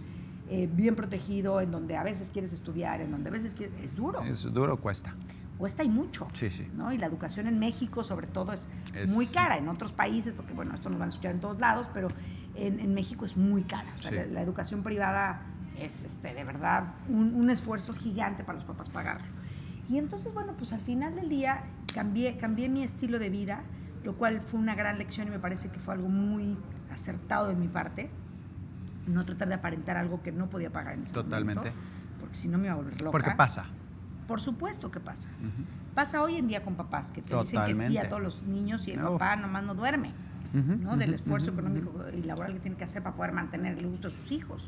eh, 0.50 0.68
bien 0.72 0.96
protegido, 0.96 1.62
en 1.62 1.72
donde 1.72 1.96
a 1.98 2.04
veces 2.04 2.30
quieres 2.30 2.52
estudiar, 2.54 3.02
en 3.02 3.12
donde 3.12 3.30
a 3.30 3.34
veces 3.34 3.54
quieres, 3.54 3.76
es 3.84 3.96
duro. 3.96 4.22
Es 4.24 4.44
duro, 4.52 4.78
cuesta. 4.78 5.14
Cuesta 5.58 5.84
y 5.84 5.90
mucho. 5.90 6.28
Sí, 6.34 6.50
sí. 6.52 6.68
¿no? 6.76 6.92
Y 6.94 6.98
la 6.98 7.06
educación 7.08 7.48
en 7.48 7.60
México, 7.60 8.04
sobre 8.04 8.28
todo, 8.28 8.54
es, 8.54 8.68
Es- 8.94 9.12
muy 9.12 9.26
cara. 9.28 9.58
En 9.58 9.68
otros 9.70 9.92
países, 9.92 10.34
porque 10.34 10.54
bueno, 10.54 10.74
esto 10.76 10.90
nos 10.90 11.00
van 11.00 11.08
a 11.08 11.10
escuchar 11.10 11.32
en 11.34 11.40
todos 11.42 11.60
lados, 11.60 11.88
pero 11.94 12.10
en, 12.56 12.80
en 12.80 12.94
México 12.94 13.26
es 13.26 13.36
muy 13.38 13.64
cara. 13.64 13.92
O 13.98 14.02
sea, 14.02 14.12
Sí. 14.12 14.16
la, 14.18 14.26
la 14.28 14.42
educación 14.42 14.84
privada 14.84 15.42
es 15.80 16.04
este, 16.04 16.34
de 16.34 16.44
verdad 16.44 16.94
un, 17.10 17.36
un 17.36 17.50
esfuerzo 17.50 17.94
gigante 17.94 18.44
para 18.44 18.58
los 18.58 18.66
papás 18.68 18.90
pagarlo. 18.90 19.28
Y 19.90 19.98
entonces, 19.98 20.34
bueno, 20.34 20.54
pues 20.58 20.74
al 20.74 20.82
final 20.82 21.16
del 21.16 21.30
día 21.30 21.62
cambié, 21.94 22.38
cambié 22.38 22.70
mi 22.70 22.84
estilo 22.84 23.20
de 23.20 23.30
vida, 23.30 23.62
lo 24.04 24.16
cual 24.16 24.42
fue 24.42 24.60
una 24.60 24.76
gran 24.76 24.98
lección 24.98 25.28
y 25.28 25.32
me 25.32 25.40
parece 25.40 25.70
que 25.70 25.80
fue 25.80 25.94
algo 25.94 26.10
muy 26.10 26.58
acertado 26.92 27.48
de 27.48 27.56
mi 27.56 27.68
parte. 27.68 28.10
No 29.08 29.26
tratar 29.26 29.48
de 29.48 29.54
aparentar 29.54 29.96
algo 29.96 30.22
que 30.22 30.32
no 30.34 30.50
podía 30.50 30.70
pagar 30.72 30.96
en 30.96 31.04
ese 31.04 31.14
Totalmente. 31.14 31.60
momento, 31.60 31.80
porque 32.20 32.36
si 32.36 32.50
no 32.50 32.58
me 32.58 32.66
iba 32.66 32.74
a 32.74 32.78
volver 32.78 33.02
loca. 33.02 33.12
Porque 33.12 33.32
pasa. 33.32 33.66
Por 34.28 34.42
supuesto 34.42 34.92
que 34.92 35.00
pasa. 35.00 35.30
Pasa 35.96 36.22
hoy 36.22 36.36
en 36.36 36.50
día 36.50 36.64
con 36.64 36.76
papás 36.76 37.12
que 37.12 37.22
te 37.22 37.34
dicen 37.34 37.40
que 37.42 37.48
sí 37.48 37.54
Totalmente. 37.74 38.00
a 38.00 38.10
todos 38.10 38.22
los 38.22 38.44
niños 38.44 38.86
y 38.90 38.92
el 38.92 39.00
Uf. 39.02 39.12
papá 39.14 39.38
nomás 39.38 39.64
no 39.64 39.74
duerme, 39.74 40.12
¿no? 40.54 40.98
Del 40.98 41.14
esfuerzo 41.14 41.52
económico 41.52 41.94
y 42.14 42.24
laboral 42.24 42.54
que 42.54 42.60
tiene 42.60 42.76
que 42.76 42.84
hacer 42.84 43.02
para 43.02 43.16
poder 43.16 43.32
mantener 43.32 43.78
el 43.78 43.88
gusto 43.88 44.10
de 44.10 44.16
sus 44.16 44.32
hijos. 44.34 44.68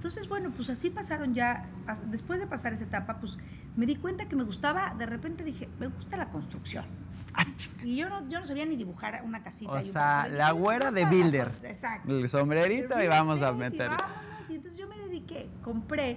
Entonces, 0.00 0.30
bueno, 0.30 0.50
pues 0.56 0.70
así 0.70 0.88
pasaron 0.88 1.34
ya, 1.34 1.68
después 2.06 2.40
de 2.40 2.46
pasar 2.46 2.72
esa 2.72 2.84
etapa, 2.84 3.18
pues 3.20 3.36
me 3.76 3.84
di 3.84 3.96
cuenta 3.96 4.26
que 4.26 4.34
me 4.34 4.44
gustaba, 4.44 4.94
de 4.98 5.04
repente 5.04 5.44
dije, 5.44 5.68
me 5.78 5.88
gusta 5.88 6.16
la 6.16 6.30
construcción. 6.30 6.86
Ah. 7.34 7.44
Y 7.84 7.96
yo 7.96 8.08
no, 8.08 8.26
yo 8.30 8.40
no 8.40 8.46
sabía 8.46 8.64
ni 8.64 8.76
dibujar 8.76 9.20
una 9.26 9.42
casita. 9.42 9.72
O 9.72 9.82
sea, 9.82 10.20
cuarto. 10.22 10.36
la 10.38 10.52
güera 10.52 10.90
"Me 10.90 11.00
de 11.00 11.06
builder. 11.06 11.52
Exacto. 11.64 12.18
El 12.18 12.26
sombrerito 12.30 12.94
y 13.02 13.08
vamos 13.08 13.42
a 13.42 13.50
estate, 13.50 13.76
y. 13.76 14.08
Y 14.48 14.54
entonces 14.54 14.80
yo 14.80 14.88
me 14.88 14.96
dediqué, 14.96 15.50
compré 15.60 16.16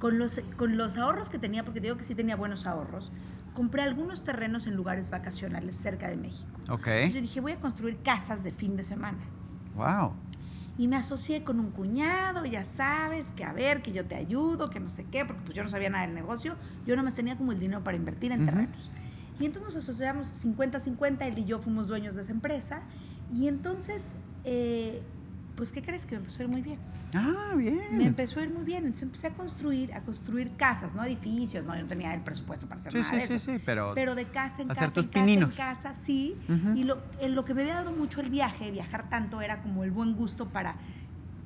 con 0.00 0.18
los, 0.18 0.40
con 0.56 0.76
los 0.76 0.96
ahorros 0.96 1.30
que 1.30 1.38
tenía, 1.38 1.62
porque 1.62 1.78
digo 1.80 1.96
que 1.96 2.02
sí 2.02 2.16
tenía 2.16 2.34
buenos 2.34 2.66
ahorros, 2.66 3.12
compré 3.54 3.82
algunos 3.82 4.24
terrenos 4.24 4.66
en 4.66 4.74
lugares 4.74 5.10
vacacionales 5.10 5.76
cerca 5.76 6.08
de 6.08 6.16
México. 6.16 6.50
Ok. 6.68 6.88
Entonces 6.88 7.14
yo 7.14 7.20
dije, 7.20 7.40
voy 7.40 7.52
a 7.52 7.60
construir 7.60 7.96
casas 8.02 8.42
de 8.42 8.50
fin 8.50 8.76
de 8.76 8.82
semana. 8.82 9.18
Wow. 9.76 10.14
Y 10.76 10.88
me 10.88 10.96
asocié 10.96 11.44
con 11.44 11.60
un 11.60 11.70
cuñado, 11.70 12.44
ya 12.44 12.64
sabes, 12.64 13.28
que 13.36 13.44
a 13.44 13.52
ver, 13.52 13.80
que 13.82 13.92
yo 13.92 14.06
te 14.06 14.16
ayudo, 14.16 14.70
que 14.70 14.80
no 14.80 14.88
sé 14.88 15.04
qué, 15.04 15.24
porque 15.24 15.42
pues 15.44 15.54
yo 15.54 15.62
no 15.62 15.68
sabía 15.68 15.88
nada 15.88 16.06
del 16.06 16.14
negocio. 16.14 16.56
Yo 16.84 16.96
nada 16.96 17.04
más 17.04 17.14
tenía 17.14 17.36
como 17.36 17.52
el 17.52 17.60
dinero 17.60 17.84
para 17.84 17.96
invertir 17.96 18.32
en 18.32 18.44
terrenos. 18.44 18.90
Y 19.38 19.46
entonces 19.46 19.74
nos 19.74 19.84
asociamos 19.84 20.32
50-50, 20.44 21.26
él 21.26 21.38
y 21.38 21.44
yo 21.44 21.60
fuimos 21.60 21.86
dueños 21.86 22.16
de 22.16 22.22
esa 22.22 22.32
empresa. 22.32 22.82
Y 23.32 23.46
entonces, 23.46 24.12
eh, 24.42 25.02
pues, 25.56 25.72
¿qué 25.72 25.82
crees? 25.82 26.04
Que 26.06 26.14
me 26.16 26.20
empezó 26.20 26.40
a 26.40 26.42
ir 26.44 26.48
muy 26.50 26.62
bien. 26.62 26.78
Ah, 27.14 27.54
bien. 27.56 27.80
Me 27.92 28.04
empezó 28.06 28.40
a 28.40 28.42
ir 28.42 28.50
muy 28.52 28.64
bien. 28.64 28.78
Entonces 28.84 29.04
empecé 29.04 29.28
a 29.28 29.30
construir, 29.30 29.92
a 29.94 30.02
construir 30.02 30.56
casas, 30.56 30.94
no 30.94 31.04
edificios. 31.04 31.64
No, 31.64 31.74
yo 31.76 31.82
no 31.82 31.88
tenía 31.88 32.12
el 32.14 32.22
presupuesto 32.22 32.66
para 32.66 32.80
hacer 32.80 32.92
Sí, 32.92 32.98
nada 32.98 33.10
sí, 33.10 33.16
de 33.16 33.26
sí, 33.26 33.34
eso. 33.34 33.52
sí, 33.52 33.58
pero. 33.64 33.92
Pero 33.94 34.14
de 34.14 34.26
casa 34.26 34.62
en 34.62 34.70
Hacer 34.70 34.84
casa, 34.84 34.94
tus 34.94 35.04
en 35.06 35.10
casa, 35.10 35.24
pininos. 35.24 35.58
en 35.58 35.64
casa, 35.64 35.94
sí. 35.94 36.36
Y 36.74 36.84
lo, 36.84 37.02
en 37.20 37.34
lo 37.34 37.44
que 37.44 37.54
me 37.54 37.62
había 37.62 37.74
dado 37.74 37.92
mucho 37.92 38.20
el 38.20 38.30
viaje, 38.30 38.70
viajar 38.70 39.08
tanto, 39.08 39.40
era 39.40 39.62
como 39.62 39.84
el 39.84 39.90
buen 39.92 40.14
gusto 40.16 40.48
para, 40.48 40.76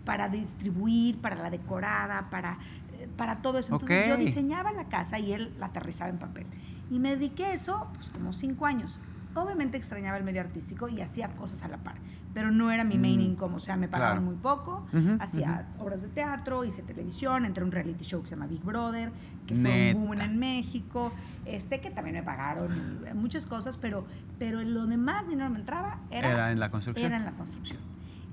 para 0.04 0.28
distribuir, 0.28 1.20
para 1.20 1.36
la 1.36 1.50
decorada, 1.50 2.30
para, 2.30 2.58
eh, 2.94 3.08
para 3.16 3.42
todo 3.42 3.58
eso. 3.58 3.74
Entonces 3.74 4.08
yo 4.08 4.16
diseñaba 4.16 4.72
la 4.72 4.88
casa 4.88 5.18
y 5.18 5.32
él 5.32 5.52
la 5.58 5.66
aterrizaba 5.66 6.10
en 6.10 6.18
papel. 6.18 6.46
Y 6.90 6.98
me 6.98 7.10
dediqué 7.16 7.44
a 7.44 7.52
eso 7.52 7.90
pues 7.94 8.08
como 8.08 8.32
cinco 8.32 8.64
años. 8.64 9.00
Obviamente 9.34 9.76
extrañaba 9.76 10.16
el 10.18 10.24
medio 10.24 10.40
artístico 10.40 10.88
y 10.88 11.00
hacía 11.00 11.28
cosas 11.36 11.62
a 11.62 11.68
la 11.68 11.76
par, 11.78 11.96
pero 12.34 12.50
no 12.50 12.70
era 12.70 12.84
mi 12.84 12.98
main 12.98 13.18
Mm, 13.20 13.32
income, 13.32 13.54
o 13.56 13.58
sea, 13.58 13.76
me 13.76 13.88
pagaban 13.88 14.16
claro. 14.18 14.26
muy 14.26 14.36
poco, 14.36 14.86
hacía 15.20 15.68
obras 15.78 16.02
de 16.02 16.08
teatro, 16.08 16.64
hice 16.64 16.82
televisión, 16.82 17.44
entré 17.44 17.62
a 17.62 17.66
un 17.66 17.72
reality 17.72 18.04
show 18.04 18.20
que 18.22 18.28
se 18.28 18.34
llama 18.36 18.46
Big 18.46 18.62
Brother, 18.62 19.10
que 19.46 19.54
fue 19.54 19.94
un 19.94 20.06
boom 20.06 20.20
en 20.20 20.38
México, 20.38 21.12
este 21.44 21.80
que 21.80 21.90
también 21.90 22.16
me 22.16 22.22
pagaron 22.22 22.72
y 23.10 23.14
muchas 23.14 23.46
cosas, 23.46 23.76
pero, 23.76 24.04
pero 24.38 24.62
lo 24.62 24.86
de 24.86 24.96
más 24.96 25.28
dinero 25.28 25.50
me 25.50 25.58
entraba 25.58 25.98
era, 26.10 26.30
Era 26.32 26.52
en 26.52 26.60
la 26.60 26.70
construcción. 26.70 27.06
era 27.06 27.16
en 27.16 27.24
la 27.24 27.32
construcción. 27.32 27.80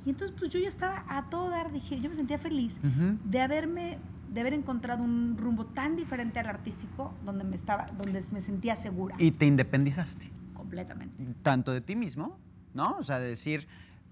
Y 0.05 0.11
entonces 0.11 0.35
pues 0.37 0.51
yo 0.51 0.59
ya 0.59 0.69
estaba 0.69 1.03
a 1.07 1.29
todo 1.29 1.49
dar, 1.49 1.71
dije, 1.71 1.99
yo 1.99 2.09
me 2.09 2.15
sentía 2.15 2.37
feliz 2.37 2.79
de 3.23 3.41
haberme 3.41 3.97
de 4.31 4.41
haber 4.41 4.53
encontrado 4.53 5.01
un 5.03 5.37
rumbo 5.37 5.65
tan 5.65 5.95
diferente 5.95 6.39
al 6.41 6.47
artístico 6.47 7.13
donde 7.23 7.45
me 7.45 7.55
estaba 7.55 7.87
donde 7.97 8.21
me 8.31 8.41
sentía 8.41 8.75
segura 8.75 9.15
Y 9.17 9.31
te 9.31 9.45
independizaste. 9.45 10.29
Completamente. 10.65 11.15
Tanto 11.43 11.71
de 11.71 11.81
ti 11.81 11.95
mismo, 11.95 12.37
¿no? 12.73 12.97
O 12.97 13.03
sea, 13.03 13.19
de 13.19 13.27
decir, 13.27 13.67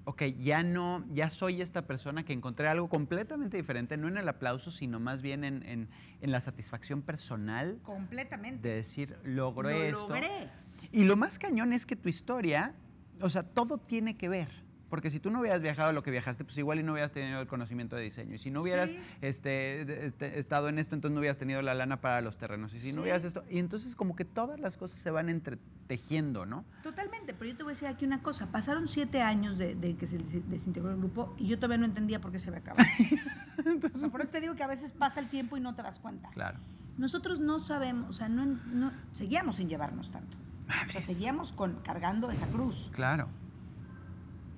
ok, 0.06 0.24
ya 0.40 0.64
no, 0.64 1.04
ya 1.14 1.30
soy 1.30 1.62
esta 1.62 1.88
persona 1.88 2.24
que 2.24 2.34
encontré 2.34 2.68
algo 2.68 2.88
completamente 2.90 3.58
diferente, 3.58 3.98
no 3.98 4.08
en 4.08 4.18
el 4.18 4.30
aplauso, 4.30 4.70
sino 4.72 5.00
más 5.00 5.22
bien 5.22 5.44
en, 5.44 5.64
en- 5.64 5.90
en 6.22 6.32
la 6.32 6.40
satisfacción 6.42 7.02
personal 7.02 7.80
Completamente. 7.84 8.68
de 8.68 8.76
decir, 8.76 9.18
logré 9.24 9.92
Lo 9.92 9.98
esto. 10.00 10.08
logré. 10.10 10.50
Y 10.92 11.06
lo 11.06 11.16
más 11.16 11.40
cañón 11.40 11.74
es 11.74 11.86
que 11.86 11.96
tu 11.96 12.10
historia, 12.10 12.74
o 13.22 13.30
sea, 13.30 13.44
todo 13.44 13.78
tiene 13.78 14.16
que 14.16 14.30
ver. 14.30 14.50
Porque 14.94 15.10
si 15.10 15.20
tú 15.20 15.32
no 15.32 15.40
hubieras 15.40 15.60
viajado 15.60 15.92
lo 15.92 16.04
que 16.04 16.12
viajaste, 16.12 16.44
pues 16.46 16.56
igual 16.60 16.80
y 16.80 16.84
no 16.84 16.92
hubieras 16.92 17.12
tenido 17.12 17.42
el 17.42 17.48
conocimiento 17.48 17.96
de 17.96 18.04
diseño. 18.04 18.36
Y 18.36 18.38
si 18.38 18.52
no 18.52 18.62
hubieras 18.62 18.92
Sí. 18.92 19.00
este, 19.22 19.86
de- 19.86 20.06
este, 20.06 20.38
estado 20.38 20.70
en 20.70 20.78
esto, 20.78 20.94
entonces 20.94 21.16
no 21.16 21.20
hubieras 21.20 21.40
tenido 21.40 21.64
la 21.64 21.74
lana 21.74 22.00
para 22.00 22.22
los 22.22 22.38
terrenos. 22.38 22.76
Y 22.76 22.80
si 22.80 22.92
Sí. 22.92 22.94
no 22.96 23.02
hubieras 23.02 23.24
esto. 23.24 23.44
Y 23.50 23.58
entonces 23.58 23.96
como 23.96 24.16
que 24.16 24.24
todas 24.24 24.60
las 24.60 24.78
cosas 24.78 25.00
se 25.00 25.10
van 25.10 25.30
entretejiendo, 25.30 26.46
¿no? 26.46 26.64
Totalmente, 26.84 27.34
pero 27.34 27.50
yo 27.50 27.58
te 27.58 27.64
voy 27.64 27.72
a 27.72 27.74
decir 27.74 27.88
aquí 27.88 28.06
una 28.06 28.22
cosa. 28.22 28.52
Pasaron 28.52 28.88
siete 28.88 29.24
años 29.24 29.58
de, 29.58 29.74
de 29.74 29.96
que 29.96 30.06
se 30.06 30.20
des- 30.20 30.48
desintegró 30.48 30.92
el 30.92 30.98
grupo 30.98 31.34
y 31.40 31.48
yo 31.48 31.58
todavía 31.58 31.80
no 31.80 31.86
entendía 31.86 32.22
por 32.22 32.32
qué 32.32 32.38
se 32.38 32.50
había 32.50 32.60
acabado. 32.60 32.88
O 33.96 33.98
sea, 33.98 34.10
por 34.10 34.22
eso 34.22 34.30
te 34.30 34.42
digo 34.42 34.56
que 34.56 34.64
a 34.64 34.68
veces 34.68 34.92
pasa 34.92 35.20
el 35.20 35.28
tiempo 35.28 35.58
y 35.58 35.60
no 35.60 35.74
te 35.74 35.82
das 35.82 35.98
cuenta. 36.00 36.30
Claro. 36.32 36.60
Nosotros 37.00 37.40
no 37.40 37.58
sabemos, 37.58 38.10
o 38.10 38.14
sea, 38.14 38.30
no, 38.30 38.46
no- 38.46 38.92
seguíamos 39.12 39.56
sin 39.56 39.70
llevarnos 39.70 40.12
tanto. 40.12 40.38
O 40.38 40.72
sea, 40.72 40.86
Madres. 40.86 41.06
seguíamos 41.06 41.52
con, 41.52 41.80
cargando 41.84 42.30
esa 42.30 42.46
cruz. 42.48 42.92
Claro. 42.94 43.28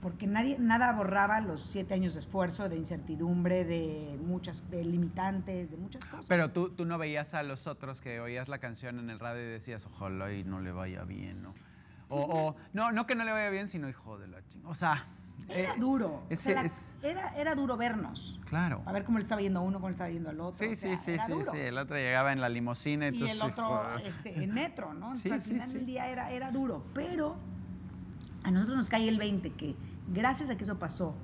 Porque 0.05 0.27
nadie, 0.27 0.57
nada 0.59 0.91
borraba 0.91 1.39
los 1.41 1.61
siete 1.63 1.95
años 1.95 2.13
de 2.13 2.19
esfuerzo, 2.19 2.69
de 2.69 2.75
incertidumbre, 2.77 3.65
de 3.65 4.19
muchas, 4.23 4.69
de 4.69 4.85
limitantes, 4.85 5.71
de 5.71 5.77
muchas 5.77 6.05
cosas. 6.05 6.27
Pero 6.29 6.51
tú, 6.51 6.69
tú 6.69 6.85
no 6.85 6.99
veías 6.99 7.33
a 7.33 7.41
los 7.41 7.65
otros 7.65 8.01
que 8.01 8.19
oías 8.19 8.47
la 8.47 8.59
canción 8.59 8.99
en 8.99 9.09
el 9.09 9.19
radio 9.19 9.41
y 9.41 9.47
decías, 9.47 9.83
ojalá 9.87 10.31
y 10.31 10.43
no 10.43 10.59
le 10.61 10.71
vaya 10.71 11.05
bien, 11.05 11.41
¿no? 11.41 11.55
O, 12.09 12.19
o- 12.21 12.55
no, 12.73 12.91
no 12.91 13.07
que 13.07 13.15
no 13.15 13.23
le 13.23 13.31
vaya 13.31 13.49
bien, 13.49 13.67
sino 13.67 13.89
hijo 13.89 14.19
de 14.19 14.27
la 14.27 14.47
chingada. 14.47 14.69
O 14.69 14.75
sea, 14.75 15.05
Era 15.49 15.73
eh, 15.73 15.79
duro. 15.79 16.07
o 16.09 16.23
ese 16.29 16.51
sea, 16.51 16.61
la- 16.61 16.67
es- 16.67 16.93
era, 17.01 17.35
era 17.35 17.55
duro 17.55 17.75
vernos. 17.75 18.39
claro. 18.45 18.83
A 18.85 18.91
ver 18.91 19.05
cómo 19.05 19.17
le 19.17 19.23
estaba 19.23 19.41
yendo 19.41 19.61
a 19.61 19.63
uno, 19.63 19.77
cómo 19.79 19.87
le 19.87 19.93
estaba 19.93 20.11
yendo 20.11 20.29
al 20.29 20.39
otro. 20.39 20.59
Sí, 20.59 20.71
o 20.73 20.75
sea, 20.75 20.97
sí, 20.97 21.17
sí, 21.17 21.19
sí, 21.25 21.33
sí. 21.49 21.57
El 21.57 21.79
otro 21.79 21.97
llegaba 21.97 22.31
en 22.31 22.41
la 22.41 22.49
limusina, 22.49 23.05
y 23.05 23.07
entonces. 23.07 23.37
el 23.37 23.41
otro 23.41 23.97
este, 24.03 24.43
en 24.43 24.53
metro, 24.53 24.93
¿no? 24.93 25.15
Sí, 25.15 25.31
al 25.31 25.41
final 25.41 25.73
del 25.73 25.85
día 25.87 26.07
era, 26.09 26.29
era 26.29 26.51
duro, 26.51 26.85
pero 26.93 27.35
a 28.43 28.51
nosotros 28.51 28.77
nos 28.77 28.87
cae 28.89 29.09
el 29.09 29.17
20 29.17 29.49
que 29.53 29.75
gracias 30.13 30.49
a 30.49 30.57
que 30.57 30.63
eso 30.63 30.77
pasó, 30.77 31.15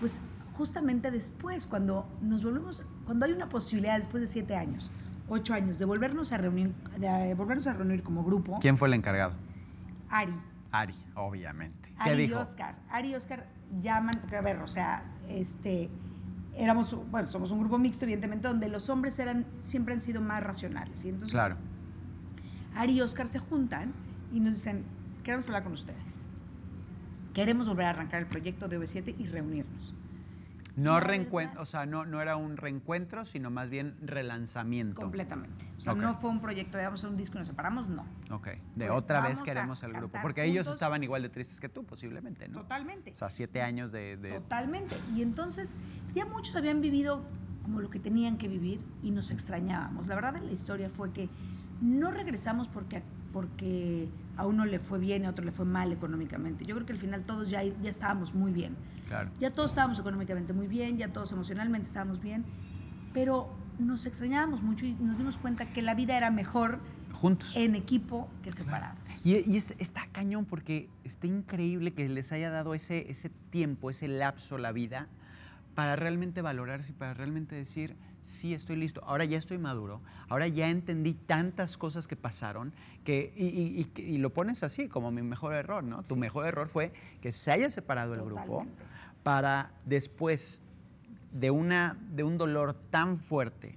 pues 0.00 0.20
justamente 0.52 1.10
después, 1.10 1.66
cuando 1.66 2.06
nos 2.22 2.42
volvemos, 2.44 2.84
cuando 3.04 3.26
hay 3.26 3.32
una 3.32 3.48
posibilidad 3.48 3.98
después 3.98 4.20
de 4.22 4.26
siete 4.26 4.56
años, 4.56 4.90
ocho 5.28 5.54
años, 5.54 5.78
de 5.78 5.84
volvernos 5.84 6.32
a 6.32 6.38
reunir, 6.38 6.72
de 6.98 7.34
volvernos 7.34 7.66
a 7.66 7.72
reunir 7.72 8.02
como 8.02 8.24
grupo, 8.24 8.58
¿Quién 8.60 8.76
fue 8.78 8.88
el 8.88 8.94
encargado? 8.94 9.34
Ari, 10.08 10.34
Ari, 10.72 10.94
obviamente. 11.14 11.92
¿Qué 12.02 12.10
Ari 12.10 12.24
y? 12.24 12.32
Oscar. 12.32 12.76
Ari 12.90 13.10
y 13.10 13.14
Oscar 13.14 13.46
llaman, 13.80 14.18
porque 14.20 14.36
a 14.36 14.40
ver, 14.40 14.58
o 14.58 14.68
sea, 14.68 15.04
este, 15.28 15.90
éramos, 16.54 16.96
bueno, 17.10 17.26
somos 17.26 17.50
un 17.50 17.60
grupo 17.60 17.78
mixto, 17.78 18.04
evidentemente, 18.04 18.48
donde 18.48 18.68
los 18.68 18.88
hombres 18.88 19.18
eran, 19.18 19.46
siempre 19.60 19.94
han 19.94 20.00
sido 20.00 20.20
más 20.20 20.42
racionales. 20.42 21.04
Y 21.04 21.08
entonces, 21.08 21.32
Claro. 21.32 21.56
Ari 22.76 22.92
y 22.94 23.00
Oscar 23.00 23.26
se 23.28 23.38
juntan 23.38 23.92
y 24.32 24.40
nos 24.40 24.56
dicen, 24.56 24.84
queremos 25.24 25.46
hablar 25.46 25.64
con 25.64 25.72
ustedes. 25.72 26.25
Queremos 27.36 27.68
volver 27.68 27.84
a 27.84 27.90
arrancar 27.90 28.22
el 28.22 28.26
proyecto 28.26 28.66
de 28.66 28.80
V7 28.80 29.14
y 29.18 29.26
reunirnos. 29.26 29.92
No 30.74 31.00
reencuentro, 31.00 31.60
o 31.60 31.66
sea, 31.66 31.84
no, 31.84 32.06
no 32.06 32.22
era 32.22 32.36
un 32.36 32.56
reencuentro, 32.56 33.26
sino 33.26 33.50
más 33.50 33.68
bien 33.68 33.94
relanzamiento. 34.00 35.02
Completamente. 35.02 35.66
O 35.76 35.80
sea, 35.82 35.94
no 35.94 36.14
fue 36.18 36.30
un 36.30 36.40
proyecto 36.40 36.78
de 36.78 36.84
vamos 36.84 37.00
a 37.00 37.02
hacer 37.02 37.10
un 37.10 37.18
disco 37.18 37.36
y 37.36 37.40
nos 37.40 37.48
separamos, 37.48 37.90
no. 37.90 38.06
Ok. 38.30 38.48
De 38.74 38.86
Fue, 38.86 38.96
otra 38.96 39.20
vez 39.20 39.42
queremos 39.42 39.82
el 39.82 39.92
grupo. 39.92 40.16
Porque 40.22 40.44
ellos 40.44 40.66
estaban 40.66 41.02
igual 41.02 41.20
de 41.20 41.28
tristes 41.28 41.60
que 41.60 41.68
tú, 41.68 41.84
posiblemente, 41.84 42.48
¿no? 42.48 42.60
Totalmente. 42.62 43.10
O 43.12 43.16
sea, 43.16 43.30
siete 43.30 43.60
años 43.60 43.92
de. 43.92 44.16
de- 44.16 44.30
Totalmente. 44.30 44.96
Y 45.14 45.20
entonces 45.20 45.76
ya 46.14 46.24
muchos 46.24 46.56
habían 46.56 46.80
vivido 46.80 47.22
como 47.64 47.80
lo 47.80 47.90
que 47.90 47.98
tenían 47.98 48.38
que 48.38 48.48
vivir 48.48 48.80
y 49.02 49.10
nos 49.10 49.30
extrañábamos. 49.30 50.06
La 50.06 50.14
verdad 50.14 50.32
de 50.32 50.40
la 50.40 50.52
historia 50.52 50.88
fue 50.88 51.12
que 51.12 51.28
no 51.82 52.10
regresamos 52.10 52.66
porque, 52.66 53.02
porque 53.30 54.08
a 54.36 54.46
uno 54.46 54.64
le 54.64 54.78
fue 54.78 54.98
bien 54.98 55.22
y 55.22 55.26
a 55.26 55.30
otro 55.30 55.44
le 55.44 55.52
fue 55.52 55.64
mal 55.64 55.92
económicamente. 55.92 56.64
Yo 56.64 56.74
creo 56.74 56.86
que 56.86 56.92
al 56.92 56.98
final 56.98 57.24
todos 57.24 57.50
ya, 57.50 57.62
ya 57.62 57.90
estábamos 57.90 58.34
muy 58.34 58.52
bien. 58.52 58.76
Claro. 59.06 59.30
Ya 59.40 59.50
todos 59.50 59.70
estábamos 59.70 59.98
económicamente 59.98 60.52
muy 60.52 60.66
bien, 60.66 60.98
ya 60.98 61.12
todos 61.12 61.32
emocionalmente 61.32 61.86
estábamos 61.86 62.20
bien, 62.20 62.44
pero 63.12 63.48
nos 63.78 64.06
extrañábamos 64.06 64.62
mucho 64.62 64.86
y 64.86 64.94
nos 64.94 65.18
dimos 65.18 65.36
cuenta 65.38 65.66
que 65.72 65.82
la 65.82 65.94
vida 65.94 66.16
era 66.16 66.30
mejor 66.30 66.80
juntos. 67.12 67.56
En 67.56 67.74
equipo 67.74 68.28
que 68.42 68.52
separados. 68.52 68.98
Y, 69.24 69.56
está 69.56 70.06
cañón 70.12 70.44
porque 70.44 70.88
está 71.04 71.26
increíble 71.26 71.92
que 71.92 72.08
les 72.08 72.30
haya 72.32 72.50
dado 72.50 72.74
ese, 72.74 73.10
ese 73.10 73.30
tiempo, 73.50 73.90
ese 73.90 74.08
lapso, 74.08 74.58
la 74.58 74.72
vida, 74.72 75.08
para 75.74 75.96
realmente 75.96 76.42
valorarse 76.42 76.92
y 76.92 76.94
para 76.94 77.14
realmente 77.14 77.54
decir, 77.54 77.96
sí, 78.26 78.54
estoy 78.54 78.76
listo, 78.76 79.02
ahora 79.04 79.24
ya 79.24 79.38
estoy 79.38 79.58
maduro, 79.58 80.00
ahora 80.28 80.48
ya 80.48 80.68
entendí 80.68 81.14
tantas 81.14 81.76
cosas 81.76 82.06
que 82.08 82.16
pasaron, 82.16 82.72
que, 83.04 83.32
y, 83.36 84.18
lo 84.18 84.30
pones 84.30 84.62
así, 84.62 84.88
como 84.88 85.10
mi 85.10 85.22
mejor 85.22 85.54
error, 85.54 85.84
¿no? 85.84 86.02
Tu 86.02 86.16
mejor 86.16 86.46
error 86.46 86.68
fue 86.68 86.92
que 87.20 87.32
se 87.32 87.52
haya 87.52 87.70
separado 87.70 88.14
el 88.14 88.22
grupo 88.22 88.66
para 89.22 89.72
después 89.84 90.60
de, 91.32 91.50
una, 91.50 91.96
de 92.12 92.24
un 92.24 92.38
dolor 92.38 92.74
tan 92.90 93.18
fuerte, 93.18 93.76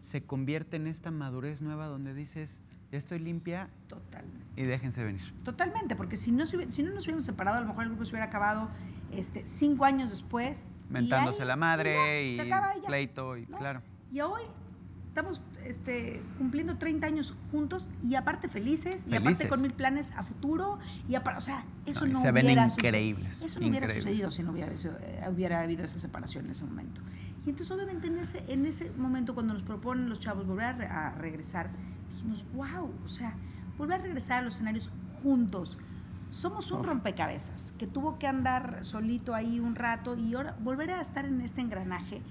se 0.00 0.22
convierte 0.22 0.76
en 0.76 0.86
esta 0.86 1.10
madurez 1.10 1.60
nueva 1.60 1.86
donde 1.86 2.14
dices, 2.14 2.62
ya 2.90 2.98
estoy 2.98 3.18
limpia. 3.18 3.68
Totalmente. 3.88 4.46
Y 4.56 4.64
déjense 4.64 5.04
venir. 5.04 5.22
Totalmente, 5.44 5.94
porque 5.94 6.16
si 6.16 6.32
no, 6.32 6.46
si 6.46 6.56
no 6.56 6.92
nos 6.92 7.04
hubiéramos 7.04 7.24
separado, 7.24 7.58
a 7.58 7.60
lo 7.60 7.66
mejor 7.66 7.84
el 7.84 7.90
grupo 7.90 8.04
se 8.04 8.12
hubiera 8.12 8.26
acabado 8.26 8.68
este, 9.12 9.46
cinco 9.46 9.84
años 9.84 10.10
después. 10.10 10.58
Mentándose 10.90 11.44
la 11.44 11.56
madre 11.56 12.32
y, 12.32 12.38
pleito, 12.86 13.36
y 13.36 13.46
claro. 13.46 13.82
Y 14.12 14.20
hoy 14.20 14.42
estamos 15.08 15.42
este, 15.64 16.22
cumpliendo 16.38 16.78
30 16.78 17.06
años 17.06 17.34
juntos 17.50 17.88
y 18.02 18.14
aparte 18.14 18.48
felices, 18.48 19.06
y 19.08 19.14
aparte 19.14 19.48
con 19.48 19.60
mil 19.62 19.72
planes 19.72 20.12
a 20.16 20.22
futuro. 20.22 20.78
Y 21.08 21.14
aparte, 21.14 21.38
o 21.38 21.42
sea, 21.42 21.64
eso 21.86 22.06
no, 22.06 22.20
se 22.20 22.30
hubiera 22.30 22.62
ven 22.62 22.70
increíbles. 22.70 23.42
Eso 23.42 23.60
no 23.60 23.68
hubiera 23.68 23.88
sucedido 23.88 24.30
si 24.30 24.42
no 24.42 24.52
hubiera, 24.52 24.72
eh, 24.72 25.24
hubiera 25.30 25.60
habido 25.60 25.84
esa 25.84 25.98
separación 25.98 26.46
en 26.46 26.52
ese 26.52 26.64
momento. 26.64 27.00
Y 27.44 27.50
entonces, 27.50 27.70
obviamente, 27.70 28.06
en 28.06 28.18
ese, 28.18 28.44
en 28.48 28.66
ese 28.66 28.90
momento, 28.90 29.34
cuando 29.34 29.54
nos 29.54 29.62
proponen 29.62 30.08
los 30.08 30.20
chavos 30.20 30.46
volver 30.46 30.82
a, 30.82 31.12
regresar, 31.12 31.70
dijimos, 32.10 32.44
wow, 32.54 32.92
o 33.04 33.08
sea, 33.08 33.34
volver 33.78 34.00
a 34.00 34.02
regresar 34.02 34.40
a 34.40 34.42
los 34.42 34.54
escenarios 34.54 34.90
juntos. 35.22 35.78
Somos 36.30 36.70
un 36.70 36.84
rompecabezas 36.84 37.74
que 37.76 37.88
tuvo 37.88 38.18
que 38.18 38.28
andar 38.28 38.84
solito 38.84 39.34
ahí 39.34 39.58
un 39.58 39.74
rato 39.74 40.16
y 40.16 40.34
ahora 40.34 40.56
volver 40.60 40.92
a 40.92 41.00
estar 41.00 41.24
en 41.24 41.40
este 41.40 41.60
engranaje, 41.60 42.22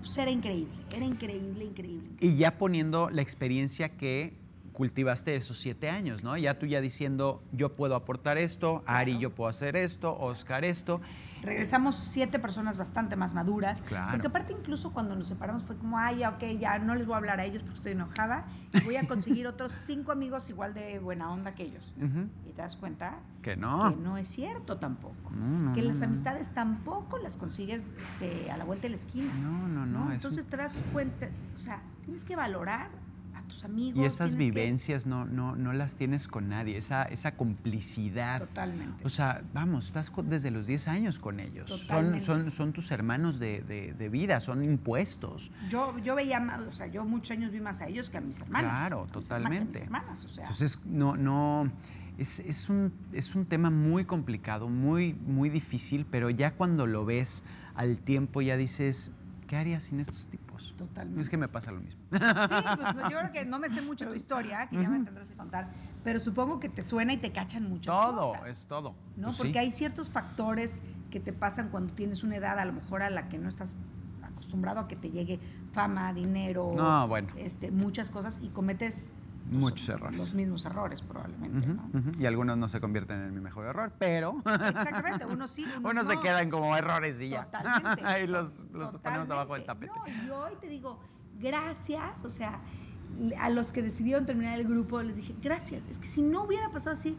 pues 0.00 0.16
era 0.16 0.30
increíble, 0.30 0.72
era 0.94 1.04
increíble, 1.04 1.64
increíble. 1.64 2.08
Y 2.20 2.36
ya 2.36 2.56
poniendo 2.56 3.10
la 3.10 3.20
experiencia 3.20 3.96
que 3.96 4.32
cultivaste 4.72 5.34
esos 5.34 5.58
siete 5.58 5.90
años, 5.90 6.22
¿no? 6.22 6.36
Ya 6.36 6.56
tú 6.56 6.66
ya 6.66 6.80
diciendo, 6.80 7.42
yo 7.50 7.74
puedo 7.74 7.96
aportar 7.96 8.38
esto, 8.38 8.84
Ari, 8.86 9.18
yo 9.18 9.34
puedo 9.34 9.50
hacer 9.50 9.74
esto, 9.74 10.16
Oscar 10.16 10.64
esto. 10.64 11.00
Regresamos 11.42 11.96
siete 11.96 12.38
personas 12.38 12.76
bastante 12.78 13.16
más 13.16 13.34
maduras. 13.34 13.82
Claro. 13.82 14.12
Porque 14.12 14.26
aparte 14.26 14.52
incluso 14.52 14.92
cuando 14.92 15.16
nos 15.16 15.28
separamos 15.28 15.64
fue 15.64 15.76
como, 15.76 15.98
ay, 15.98 16.18
ya, 16.18 16.30
ok, 16.30 16.44
ya 16.58 16.78
no 16.78 16.94
les 16.94 17.06
voy 17.06 17.14
a 17.14 17.18
hablar 17.18 17.40
a 17.40 17.44
ellos 17.44 17.62
porque 17.62 17.76
estoy 17.76 17.92
enojada 17.92 18.46
y 18.72 18.80
voy 18.82 18.96
a 18.96 19.06
conseguir 19.06 19.46
otros 19.48 19.72
cinco 19.84 20.12
amigos 20.12 20.48
igual 20.50 20.74
de 20.74 20.98
buena 20.98 21.30
onda 21.30 21.54
que 21.54 21.64
ellos. 21.64 21.92
Y 22.46 22.52
te 22.52 22.62
das 22.62 22.76
cuenta 22.76 23.18
que 23.42 23.56
no. 23.56 23.90
Que 23.90 24.00
no 24.00 24.16
es 24.16 24.28
cierto 24.28 24.78
tampoco. 24.78 25.30
que 25.74 25.82
las 25.82 26.02
amistades 26.02 26.50
tampoco 26.50 27.18
las 27.18 27.36
consigues 27.36 27.84
este, 28.02 28.50
a 28.50 28.56
la 28.56 28.64
vuelta 28.64 28.82
de 28.82 28.90
la 28.90 28.96
esquina. 28.96 29.32
No, 29.34 29.68
no, 29.68 29.86
no. 29.86 30.12
Entonces 30.12 30.46
te 30.46 30.56
das 30.56 30.76
cuenta, 30.92 31.28
o 31.54 31.58
sea, 31.58 31.82
tienes 32.04 32.24
que 32.24 32.36
valorar 32.36 32.90
tus 33.48 33.64
amigos. 33.64 34.02
Y 34.02 34.04
esas 34.04 34.36
vivencias 34.36 35.06
no, 35.06 35.24
no, 35.24 35.56
no 35.56 35.72
las 35.72 35.96
tienes 35.96 36.28
con 36.28 36.48
nadie, 36.48 36.76
esa, 36.76 37.02
esa 37.04 37.32
complicidad. 37.36 38.40
Totalmente. 38.40 39.04
O 39.04 39.08
sea, 39.08 39.42
vamos, 39.52 39.86
estás 39.86 40.12
desde 40.24 40.50
los 40.50 40.66
10 40.66 40.88
años 40.88 41.18
con 41.18 41.40
ellos. 41.40 41.70
Son, 41.70 42.20
son, 42.20 42.50
son 42.50 42.72
tus 42.72 42.90
hermanos 42.90 43.38
de, 43.38 43.62
de, 43.62 44.08
vida, 44.08 44.40
son 44.40 44.62
impuestos. 44.62 45.50
Yo, 45.68 45.98
yo 45.98 46.14
veía, 46.14 46.40
o 46.68 46.72
sea, 46.72 46.86
yo 46.86 47.04
muchos 47.04 47.32
años 47.32 47.52
vi 47.52 47.60
más 47.60 47.80
a 47.80 47.88
ellos 47.88 48.10
que 48.10 48.18
a 48.18 48.20
mis 48.20 48.40
hermanos. 48.40 48.70
Claro, 48.70 49.06
totalmente. 49.10 49.82
hermanas, 49.82 50.24
o 50.24 50.28
sea. 50.28 50.44
Entonces, 50.44 50.78
no, 50.84 51.16
no. 51.16 51.70
Es, 52.16 52.40
es, 52.40 52.68
un, 52.68 52.92
es 53.12 53.36
un 53.36 53.46
tema 53.46 53.70
muy 53.70 54.04
complicado, 54.04 54.68
muy, 54.68 55.14
muy 55.14 55.50
difícil, 55.50 56.04
pero 56.04 56.30
ya 56.30 56.52
cuando 56.52 56.84
lo 56.86 57.04
ves 57.04 57.44
al 57.76 58.00
tiempo 58.00 58.42
ya 58.42 58.56
dices, 58.56 59.12
¿qué 59.46 59.56
haría 59.56 59.80
sin 59.80 60.00
estos 60.00 60.26
tipos? 60.26 60.47
Totalmente. 60.76 61.20
Es 61.20 61.28
que 61.28 61.36
me 61.36 61.48
pasa 61.48 61.72
lo 61.72 61.80
mismo. 61.80 62.00
Sí, 62.10 62.18
pues 62.18 63.10
yo 63.10 63.18
creo 63.18 63.32
que 63.32 63.44
no 63.44 63.58
me 63.58 63.70
sé 63.70 63.82
mucho 63.82 64.06
tu 64.06 64.14
historia, 64.14 64.68
que 64.68 64.80
ya 64.80 64.88
me 64.88 65.04
tendrás 65.04 65.28
que 65.28 65.36
contar, 65.36 65.70
pero 66.04 66.20
supongo 66.20 66.60
que 66.60 66.68
te 66.68 66.82
suena 66.82 67.12
y 67.12 67.16
te 67.16 67.32
cachan 67.32 67.68
muchas 67.68 67.94
todo, 67.94 68.32
cosas. 68.32 68.40
Todo, 68.40 68.50
es 68.50 68.64
todo. 68.66 68.94
¿no? 69.16 69.28
Pues 69.28 69.38
Porque 69.38 69.58
hay 69.58 69.72
ciertos 69.72 70.10
factores 70.10 70.82
que 71.10 71.20
te 71.20 71.32
pasan 71.32 71.68
cuando 71.70 71.94
tienes 71.94 72.22
una 72.22 72.36
edad 72.36 72.58
a 72.58 72.64
lo 72.64 72.72
mejor 72.72 73.02
a 73.02 73.10
la 73.10 73.28
que 73.28 73.38
no 73.38 73.48
estás 73.48 73.76
acostumbrado 74.22 74.80
a 74.80 74.88
que 74.88 74.96
te 74.96 75.10
llegue 75.10 75.40
fama, 75.72 76.12
dinero, 76.12 76.74
este, 77.36 77.70
muchas 77.70 78.10
cosas 78.10 78.38
y 78.42 78.48
cometes 78.48 79.12
Muchos 79.50 79.88
errores. 79.88 80.18
Los 80.18 80.34
mismos 80.34 80.64
errores, 80.64 81.02
probablemente. 81.02 81.68
Y 82.18 82.26
algunos 82.26 82.56
no 82.56 82.68
se 82.68 82.80
convierten 82.80 83.22
en 83.22 83.34
mi 83.34 83.40
mejor 83.40 83.66
error, 83.66 83.92
pero. 83.98 84.38
Exactamente, 84.38 85.26
unos 85.26 85.50
sí, 85.50 85.64
unos, 85.78 85.92
unos 85.92 86.06
se 86.06 86.20
quedan 86.20 86.50
como 86.50 86.76
errores 86.76 87.20
y 87.20 87.30
ya. 87.30 87.44
Totalmente. 87.44 88.02
Ahí 88.04 88.26
los, 88.26 88.60
los 88.72 88.96
ponemos 88.98 89.30
abajo 89.30 89.54
del 89.54 89.64
tapete. 89.64 89.92
No, 89.94 90.26
yo 90.26 90.38
hoy 90.40 90.52
te 90.60 90.68
digo, 90.68 90.98
gracias, 91.40 92.24
o 92.24 92.30
sea, 92.30 92.60
a 93.38 93.50
los 93.50 93.72
que 93.72 93.82
decidieron 93.82 94.26
terminar 94.26 94.58
el 94.58 94.66
grupo, 94.66 95.02
les 95.02 95.16
dije, 95.16 95.34
gracias. 95.42 95.82
Es 95.88 95.98
que 95.98 96.08
si 96.08 96.22
no 96.22 96.44
hubiera 96.44 96.68
pasado 96.70 96.92
así, 96.92 97.16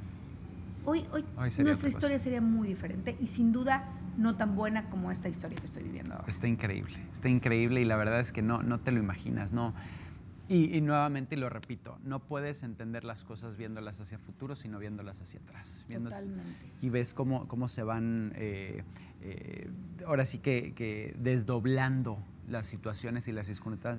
hoy, 0.86 1.06
hoy, 1.12 1.26
nuestra 1.60 1.90
historia 1.90 2.20
sería 2.20 2.42
muy 2.42 2.68
diferente 2.68 3.18
y 3.20 3.28
sin 3.28 3.52
duda 3.52 3.86
no 4.18 4.36
tan 4.36 4.56
buena 4.56 4.90
como 4.90 5.12
esta 5.12 5.30
historia 5.30 5.58
que 5.60 5.66
estoy 5.66 5.84
viviendo 5.84 6.16
ahora. 6.16 6.28
Está 6.28 6.48
increíble, 6.48 6.98
está 7.12 7.30
increíble 7.30 7.82
y 7.82 7.86
la 7.86 7.96
verdad 7.96 8.20
es 8.20 8.32
que 8.32 8.42
no, 8.42 8.62
no 8.62 8.78
te 8.78 8.92
lo 8.92 9.00
imaginas, 9.00 9.54
no. 9.54 9.74
Y, 10.50 10.82
nuevamente 10.82 11.38
lo 11.38 11.48
repito, 11.48 12.00
no 12.04 12.20
puedes 12.20 12.64
entender 12.64 13.04
las 13.04 13.24
cosas 13.24 13.56
viéndolas 13.56 14.02
hacia 14.02 14.18
futuro, 14.18 14.56
sino 14.56 14.80
viéndolas 14.80 15.22
hacia 15.22 15.40
atrás. 15.40 15.86
Totalmente. 15.88 16.72
Y 16.82 16.90
ves 16.90 17.14
cómo, 17.14 17.48
cómo 17.48 17.68
se 17.68 17.84
van, 17.84 18.34
eh, 18.36 18.84
eh, 19.22 19.70
ahora 20.08 20.26
sí 20.26 20.40
que, 20.40 21.16
desdoblando 21.20 22.18
las 22.48 22.66
situaciones 22.66 23.28
y 23.28 23.32
las 23.32 23.48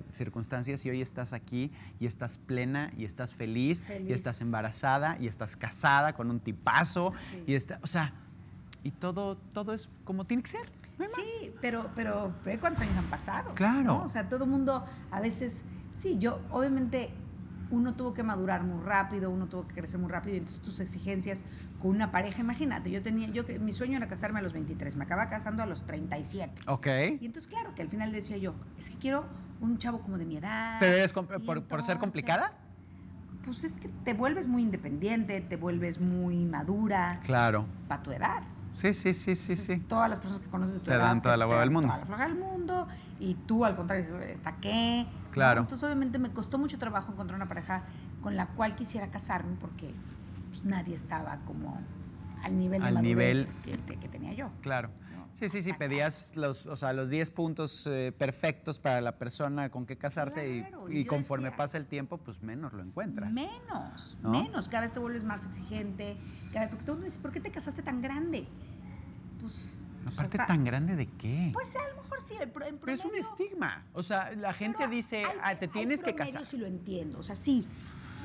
circunstancias 0.09 0.84
y 0.84 0.90
hoy 0.90 1.01
estás 1.01 1.32
aquí 1.32 1.70
y 2.01 2.07
estás 2.07 2.36
plena 2.36 2.92
y 2.98 3.05
estás 3.05 3.32
feliz, 3.32 3.84
y 4.05 4.12
estás 4.12 4.40
embarazada 4.40 5.16
y 5.20 5.28
estás 5.28 5.55
casada 5.57 6.14
con 6.14 6.30
un 6.30 6.40
tipazo 6.40 7.12
y 7.46 7.55
está, 7.55 7.78
o 7.82 7.86
sea, 7.86 8.12
y 8.82 8.90
todo, 8.90 9.36
todo 9.53 9.72
es 9.72 9.88
como 10.03 10.24
tiene 10.24 10.42
que 10.42 10.51
ser. 10.51 10.68
sí, 11.07 11.53
pero, 11.61 11.90
pero 11.94 12.34
ve 12.44 12.59
cuántos 12.59 12.82
años 12.82 12.96
han 12.96 13.09
pasado. 13.09 13.55
Claro. 13.55 14.03
O 14.03 14.09
sea, 14.09 14.28
todo 14.28 14.44
el 14.44 14.51
mundo 14.51 14.84
a 15.12 15.20
veces 15.20 15.62
Sí, 15.93 16.18
yo 16.18 16.41
obviamente 16.51 17.11
uno 17.70 17.95
tuvo 17.95 18.12
que 18.12 18.22
madurar 18.22 18.64
muy 18.64 18.82
rápido, 18.84 19.30
uno 19.30 19.47
tuvo 19.47 19.66
que 19.66 19.74
crecer 19.74 20.01
muy 20.01 20.11
rápido, 20.11 20.34
y 20.34 20.38
entonces 20.38 20.61
tus 20.62 20.80
exigencias 20.80 21.43
con 21.78 21.93
una 21.93 22.11
pareja, 22.11 22.41
imagínate, 22.41 22.91
yo 22.91 23.01
tenía, 23.01 23.28
yo 23.28 23.45
mi 23.61 23.72
sueño 23.72 23.97
era 23.97 24.09
casarme 24.09 24.41
a 24.41 24.43
los 24.43 24.53
23, 24.53 24.97
me 24.97 25.05
acaba 25.05 25.28
casando 25.28 25.62
a 25.62 25.66
los 25.66 25.86
37. 25.86 26.62
Ok. 26.66 26.86
Y 27.20 27.26
entonces, 27.26 27.47
claro, 27.47 27.74
que 27.74 27.82
al 27.82 27.88
final 27.88 28.12
decía 28.12 28.36
yo, 28.36 28.55
es 28.78 28.91
que 28.91 28.97
quiero 28.97 29.24
un 29.61 29.78
chavo 29.78 30.01
como 30.01 30.18
de 30.18 30.26
mi 30.26 30.36
edad. 30.36 30.78
¿Pero 30.80 30.97
eres 30.97 31.12
por, 31.12 31.82
ser 31.82 31.99
complicada? 31.99 32.53
Pues 33.45 33.64
es 33.64 33.76
que 33.76 33.88
te 33.88 34.14
vuelves 34.14 34.47
muy 34.47 34.62
independiente, 34.62 35.41
te 35.41 35.57
vuelves 35.57 36.01
muy 36.01 36.45
madura. 36.45 37.20
Claro. 37.24 37.66
Para 37.88 38.03
tu 38.03 38.12
edad. 38.12 38.43
Sí, 38.81 38.95
sí, 38.95 39.12
sí, 39.12 39.37
sí, 39.37 39.55
sí. 39.57 39.76
Todas 39.81 40.09
las 40.09 40.18
personas 40.18 40.43
que 40.43 40.49
conoces 40.49 40.74
de 40.74 40.81
tu 40.81 40.87
te 40.87 40.97
Dan 40.97 41.20
toda 41.20 41.37
la 41.37 41.47
hueá 41.47 41.61
del 41.61 41.70
mundo. 41.70 41.89
Toda 41.89 42.18
la 42.18 42.26
del 42.26 42.37
mundo. 42.37 42.89
Y 43.18 43.35
tú, 43.35 43.66
al 43.66 43.76
contrario, 43.76 44.18
¿está 44.20 44.57
qué? 44.57 45.07
Claro. 45.33 45.61
Entonces, 45.61 45.85
obviamente, 45.85 46.18
me 46.18 46.31
costó 46.31 46.59
mucho 46.59 46.78
trabajo 46.78 47.12
encontrar 47.12 47.37
una 47.37 47.49
pareja 47.49 47.85
con 48.22 48.37
la 48.37 48.47
cual 48.49 48.74
quisiera 48.76 49.11
casarme 49.11 49.57
porque 49.61 49.95
pues, 50.49 50.64
nadie 50.64 50.95
estaba 50.95 51.41
como 51.45 51.78
al 52.43 52.59
nivel 52.59 52.83
de 52.83 52.93
madurez 52.93 53.55
Que, 53.62 53.76
tenía 54.09 54.33
yo. 54.33 54.51
Claro. 54.62 54.91
Sí, 55.35 55.49
sí, 55.49 55.62
sí, 55.62 55.72
pedías 55.72 56.37
los, 56.37 56.66
o 56.66 56.76
sea, 56.76 56.93
los 56.93 57.09
10 57.09 57.31
puntos 57.31 57.87
eh, 57.87 58.12
perfectos 58.12 58.78
para 58.78 59.01
la 59.01 59.16
persona 59.16 59.70
con 59.70 59.87
que 59.87 59.97
casarte 59.97 60.66
y, 60.91 61.05
conforme 61.07 61.51
pasa 61.51 61.78
el 61.78 61.87
tiempo, 61.87 62.18
pues 62.18 62.43
menos 62.43 62.74
lo 62.74 62.83
encuentras. 62.83 63.33
Menos, 63.33 64.18
menos. 64.22 64.68
Cada 64.68 64.83
vez 64.83 64.93
te 64.93 65.01
vuelves 65.01 65.24
más 65.24 65.47
exigente. 65.47 66.18
Cada 66.53 66.66
vez, 66.66 66.70
porque 66.70 66.85
tú 66.85 66.95
me 66.97 67.05
dices, 67.05 67.18
¿por 67.18 67.33
qué 67.33 67.41
te 67.41 67.51
casaste 67.51 67.83
tan 67.83 68.03
grande? 68.03 68.47
Pues 69.41 69.80
Aparte, 70.07 70.38
¿tan 70.38 70.64
grande 70.64 70.97
de 70.97 71.07
qué? 71.07 71.51
Pues 71.53 71.74
a 71.76 71.88
lo 71.95 72.03
mejor 72.03 72.20
sí, 72.22 72.34
en 72.41 72.51
promedio, 72.51 72.78
Pero 72.80 72.93
es 72.93 73.05
un 73.05 73.14
estigma. 73.14 73.84
O 73.93 74.03
sea, 74.03 74.32
la 74.34 74.53
gente 74.53 74.86
dice, 74.88 75.24
ah, 75.43 75.55
te 75.55 75.68
tienes 75.68 76.03
que 76.03 76.14
casar. 76.14 76.45
sí 76.47 76.57
lo 76.57 76.66
entiendo, 76.66 77.18
o 77.18 77.22
sea, 77.22 77.36
sí. 77.36 77.66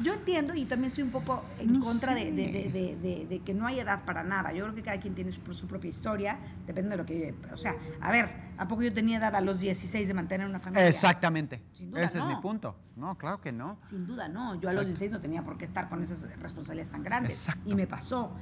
yo 0.01 0.13
entiendo 0.13 0.53
y 0.55 0.66
también 0.66 0.89
estoy 0.89 1.03
un 1.03 1.11
poco 1.11 1.43
en 1.59 1.80
contra 1.80 2.13
de, 2.16 2.32
de, 2.32 3.41
que 3.43 3.53
no 3.53 3.66
hay 3.68 3.80
edad 3.80 4.05
para 4.05 4.24
nada. 4.24 4.51
Yo 4.53 4.63
creo 4.63 4.76
que 4.76 4.84
cada 4.84 4.99
quien 4.99 5.16
tiene 5.16 5.32
su, 5.32 5.68
propia 5.68 5.89
historia, 5.89 6.39
depende 6.66 6.91
de 6.91 6.97
lo 6.97 7.05
que 7.05 7.13
vive. 7.13 7.36
O 7.53 7.57
sea, 7.57 7.76
a 8.01 8.11
ver, 8.11 8.30
¿a 8.57 8.68
poco 8.68 8.82
yo 8.82 8.93
tenía 8.93 9.18
edad 9.18 9.36
a 9.36 9.41
los 9.41 9.59
16 9.59 10.07
de 10.07 10.13
mantener 10.13 10.47
una 10.47 10.59
familia? 10.59 10.88
Exactamente. 10.88 11.61
Ese 11.95 12.20
es 12.20 12.26
mi 12.26 12.36
punto. 12.38 12.76
No, 12.95 13.18
claro 13.18 13.41
que 13.41 13.51
no. 13.51 13.78
Sin 13.82 14.07
duda 14.07 14.30
no. 14.30 14.55
Yo 14.59 14.70
a 14.70 14.74
los 14.74 14.86
16 14.86 15.11
no 15.11 15.20
tenía 15.20 15.43
por 15.43 15.57
qué 15.57 15.66
estar 15.66 15.89
con 15.89 16.01
esas 16.01 16.38
responsabilidades 16.39 16.91
tan 16.91 17.03
grandes. 17.03 17.49
Y 17.66 17.76
me 17.76 17.86
pasó. 17.86 18.34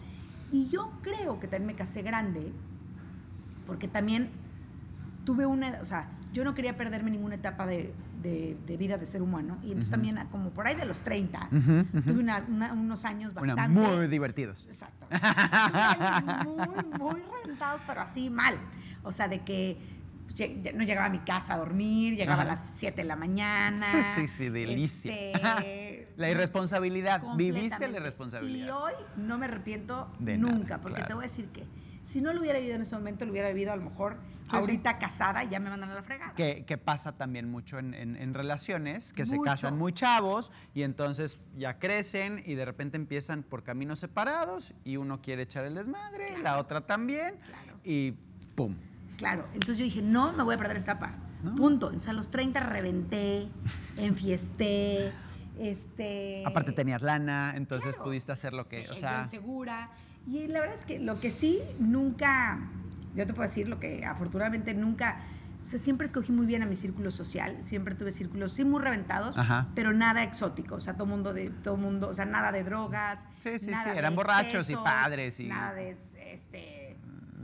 Y 0.54 0.70
yo 0.70 0.91
creo 1.01 1.39
que 1.39 1.47
también 1.47 1.68
me 1.68 1.74
casé 1.74 2.04
grande 2.04 2.54
porque 3.66 3.88
también 3.88 4.30
tuve 5.26 5.47
una, 5.47 5.80
o 5.82 5.86
sea, 5.86 6.08
yo 6.32 6.43
no 6.43 6.54
quería 6.54 6.78
perderme 6.78 7.10
ninguna 7.10 7.36
etapa 7.36 7.66
de, 7.66 7.91
de, 8.22 8.78
vida 8.78 8.97
de 8.97 9.08
ser 9.08 9.24
humano. 9.24 9.58
Y 9.64 9.68
entonces 9.68 9.89
también, 9.89 10.20
como 10.32 10.51
por 10.51 10.68
ahí 10.68 10.76
de 10.76 10.86
los 10.86 10.99
30, 10.99 11.49
tuve 12.06 12.24
unos 12.72 13.04
años 13.04 13.34
bastante... 13.34 13.68
muy 13.68 14.08
divertidos. 14.08 14.68
Exacto. 14.70 15.08
muy, 16.45 16.99
muy 16.99 17.22
reventados, 17.41 17.82
pero 17.88 18.01
así 18.01 18.30
mal. 18.30 18.56
O 19.04 19.12
sea, 19.12 19.28
de 19.28 19.39
que 19.39 19.78
no 20.74 20.84
llegaba 20.84 21.08
a 21.08 21.10
mi 21.10 21.20
casa 21.20 21.56
a 21.56 21.58
dormir, 21.58 22.16
llegaba 22.16 22.43
a 22.43 22.45
las 22.45 22.74
7 22.76 23.01
de 23.01 23.08
la 23.08 23.16
mañana. 23.16 23.86
Sí, 23.86 24.04
sí, 24.16 24.28
sí, 24.28 24.49
delicia. 24.49 25.12
Este, 25.12 26.03
la 26.16 26.30
irresponsabilidad, 26.30 27.22
viviste 27.36 27.88
la 27.88 27.97
irresponsabilidad. 27.97 28.68
Y 28.68 28.70
hoy 28.70 28.93
no 29.18 29.38
me 29.38 29.45
arrepiento 29.45 30.09
nunca, 30.20 30.80
porque 30.80 31.03
te 31.03 31.14
voy 31.14 31.24
a 31.24 31.28
decir 31.28 31.47
que 31.49 31.66
si 32.03 32.22
no 32.22 32.34
lo 32.34 32.41
hubiera 32.41 32.59
vivido 32.59 32.76
en 32.76 32.82
ese 32.82 32.95
momento, 32.95 33.26
lo 33.26 33.32
hubiera 33.32 33.49
vivido 33.49 33.72
a 33.72 33.76
lo 33.76 33.84
mejor 33.84 34.18
ahorita 34.49 34.99
casada 34.99 35.43
y 35.43 35.49
ya 35.49 35.59
me 35.59 35.70
mandan 35.70 35.89
a 35.89 35.95
la 35.95 36.03
fregada. 36.03 36.34
Que, 36.36 36.78
pasa 36.84 37.14
también 37.14 37.49
mucho 37.49 37.80
en, 37.80 38.34
relaciones, 38.34 39.14
que 39.14 39.26
se 39.26 39.39
casan 39.39 39.78
muy 39.78 39.93
chavos 39.93 40.51
y 40.74 40.84
entonces 40.84 41.39
ya 41.55 41.80
crecen 41.80 42.41
y 42.45 42.55
de 42.55 42.66
repente 42.66 42.97
empiezan 42.97 43.43
por 43.43 43.64
caminos 43.64 43.99
separados 43.99 44.74
y 44.84 44.97
uno 44.97 45.22
quiere 45.22 45.43
echar 45.43 45.66
el 45.66 45.76
desmadre, 45.76 46.38
la 46.39 46.57
otra 46.57 46.82
también 46.82 47.36
y 47.84 48.14
¡pum! 48.55 48.76
Claro, 49.18 49.45
entonces 49.53 49.78
yo 49.78 49.86
dije, 49.86 50.01
no 50.01 50.34
me 50.34 50.43
voy 50.43 50.55
a 50.55 50.57
perder 50.57 50.78
esta 50.78 50.93
etapa. 50.93 51.16
Punto. 51.57 51.88
Entonces 51.88 52.09
a 52.09 52.14
los 52.14 52.30
30 52.30 52.59
reventé, 52.61 53.49
enfiesté, 53.97 55.11
este... 55.60 56.43
Aparte 56.45 56.72
tenías 56.72 57.01
lana, 57.01 57.54
entonces 57.56 57.95
pudiste 57.95 58.32
hacer 58.32 58.54
lo 58.54 58.68
que, 58.68 58.89
o 58.89 58.95
sea... 58.95 59.28
segura. 59.28 59.89
Y 60.26 60.47
la 60.47 60.62
verdad 60.62 60.78
es 60.78 60.86
que 60.86 60.99
lo 60.99 61.20
que 61.20 61.32
sí, 61.32 61.60
nunca, 61.80 62.60
yo 63.16 63.26
te 63.26 63.34
puedo 63.34 63.47
decir 63.47 63.68
lo 63.68 63.80
que 63.80 64.06
afortunadamente 64.06 64.74
nunca, 64.74 65.20
o 65.60 65.64
sea, 65.64 65.80
siempre 65.80 66.08
escogí 66.08 66.32
muy 66.32 66.45
bien 66.45 66.64
a 66.64 66.66
mi 66.66 66.76
círculo 66.76 67.12
social, 67.12 67.58
siempre 67.62 67.93
tuve 67.93 68.12
círculos 68.12 68.54
sí 68.54 68.64
muy 68.64 68.82
reventados, 68.82 69.36
pero 69.76 69.91
nada 69.93 70.24
exótico, 70.24 70.76
o 70.76 70.80
sea, 70.80 70.93
todo 70.95 71.08
mundo 71.08 71.34
de 71.34 71.49
todo 71.49 71.76
mundo, 71.76 72.08
o 72.10 72.14
sea, 72.14 72.26
nada 72.26 72.51
de 72.51 72.64
drogas, 72.64 73.26
sí, 73.41 73.60
sí, 73.60 73.72
sí, 73.74 73.89
eran 73.93 74.16
borrachos 74.16 74.70
y 74.70 74.76
padres 74.76 75.39
y 75.39 75.47
nada 75.47 75.74
de 75.74 75.97
este 76.26 76.97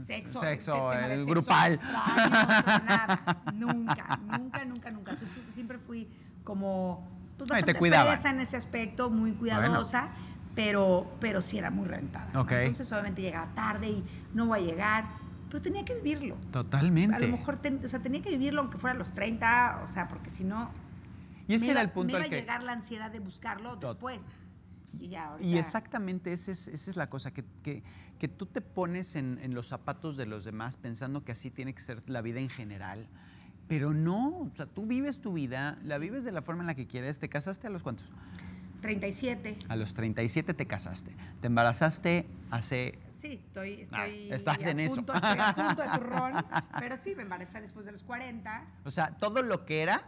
sexo, 0.06 0.40
sexo 0.40 0.92
el 0.92 1.26
grupal, 1.26 1.78
nada, 1.82 3.42
nunca, 3.54 4.18
nunca, 4.22 4.64
nunca, 4.64 4.90
nunca, 4.90 5.14
siempre 5.50 5.78
fui 5.78 6.08
como 6.44 7.19
pues, 7.46 7.64
bastante 7.66 8.08
fresa 8.08 8.30
en 8.30 8.40
ese 8.40 8.56
aspecto, 8.56 9.10
muy 9.10 9.34
cuidadosa 9.34 10.10
pero, 10.54 11.10
pero 11.20 11.42
sí 11.42 11.58
era 11.58 11.70
muy 11.70 11.86
rentada. 11.86 12.28
Entonces 12.32 12.90
obviamente 12.92 13.22
llegaba 13.22 13.52
tarde 13.54 13.88
y 13.88 14.04
no 14.34 14.46
voy 14.46 14.60
a 14.60 14.62
llegar, 14.62 15.04
pero 15.48 15.62
tenía 15.62 15.84
que 15.84 15.94
vivirlo. 15.94 16.36
Totalmente. 16.50 17.16
A 17.16 17.18
lo 17.18 17.28
mejor, 17.28 17.58
o 17.84 17.88
sea, 17.88 18.00
tenía 18.00 18.22
que 18.22 18.30
vivirlo 18.30 18.60
aunque 18.60 18.78
fuera 18.78 18.94
a 18.94 18.98
los 18.98 19.12
30, 19.12 19.82
o 19.84 19.88
sea, 19.88 20.08
porque 20.08 20.30
si 20.30 20.44
no... 20.44 20.70
Y 21.48 21.54
ese 21.54 21.70
era 21.70 21.80
el 21.80 21.90
punto 21.90 22.12
me 22.12 22.26
iba 22.26 22.36
a 22.36 22.40
llegar 22.40 22.62
la 22.62 22.72
ansiedad 22.72 23.10
de 23.10 23.18
buscarlo 23.18 23.76
después. 23.76 24.44
Y, 24.98 25.08
ya, 25.08 25.36
y 25.40 25.56
exactamente 25.56 26.32
esa 26.32 26.50
es, 26.50 26.68
esa 26.68 26.90
es 26.90 26.96
la 26.96 27.08
cosa, 27.08 27.32
que, 27.32 27.44
que, 27.62 27.82
que 28.18 28.28
tú 28.28 28.46
te 28.46 28.60
pones 28.60 29.14
en, 29.16 29.38
en, 29.40 29.54
los 29.54 29.68
zapatos 29.68 30.16
de 30.16 30.26
los 30.26 30.44
demás 30.44 30.76
pensando 30.76 31.24
que 31.24 31.32
así 31.32 31.50
tiene 31.50 31.72
que 31.74 31.80
ser 31.80 32.02
la 32.08 32.22
vida 32.22 32.40
en 32.40 32.48
general. 32.48 33.08
Pero 33.70 33.94
no, 33.94 34.30
o 34.30 34.50
sea, 34.56 34.66
tú 34.66 34.84
vives 34.84 35.20
tu 35.20 35.32
vida, 35.32 35.78
la 35.84 35.96
vives 35.98 36.24
de 36.24 36.32
la 36.32 36.42
forma 36.42 36.64
en 36.64 36.66
la 36.66 36.74
que 36.74 36.88
quieres. 36.88 37.20
¿Te 37.20 37.28
casaste 37.28 37.68
a 37.68 37.70
los 37.70 37.84
cuantos? 37.84 38.04
37. 38.80 39.58
A 39.68 39.76
los 39.76 39.94
37 39.94 40.54
te 40.54 40.66
casaste. 40.66 41.12
¿Te 41.40 41.46
embarazaste 41.46 42.26
hace...? 42.50 42.98
Sí, 43.20 43.40
estoy, 43.46 43.86
ah, 43.92 44.08
estoy 44.08 44.32
estás 44.32 44.66
en 44.66 44.80
eso. 44.80 44.98
estoy 44.98 45.14
a 45.22 45.54
punto 45.54 45.82
de 45.82 45.88
turrón, 45.98 46.44
pero 46.80 46.96
sí, 46.96 47.14
me 47.14 47.22
embaracé 47.22 47.60
después 47.60 47.86
de 47.86 47.92
los 47.92 48.02
40. 48.02 48.64
O 48.84 48.90
sea, 48.90 49.16
todo 49.18 49.40
lo 49.40 49.64
que 49.64 49.82
era, 49.82 50.02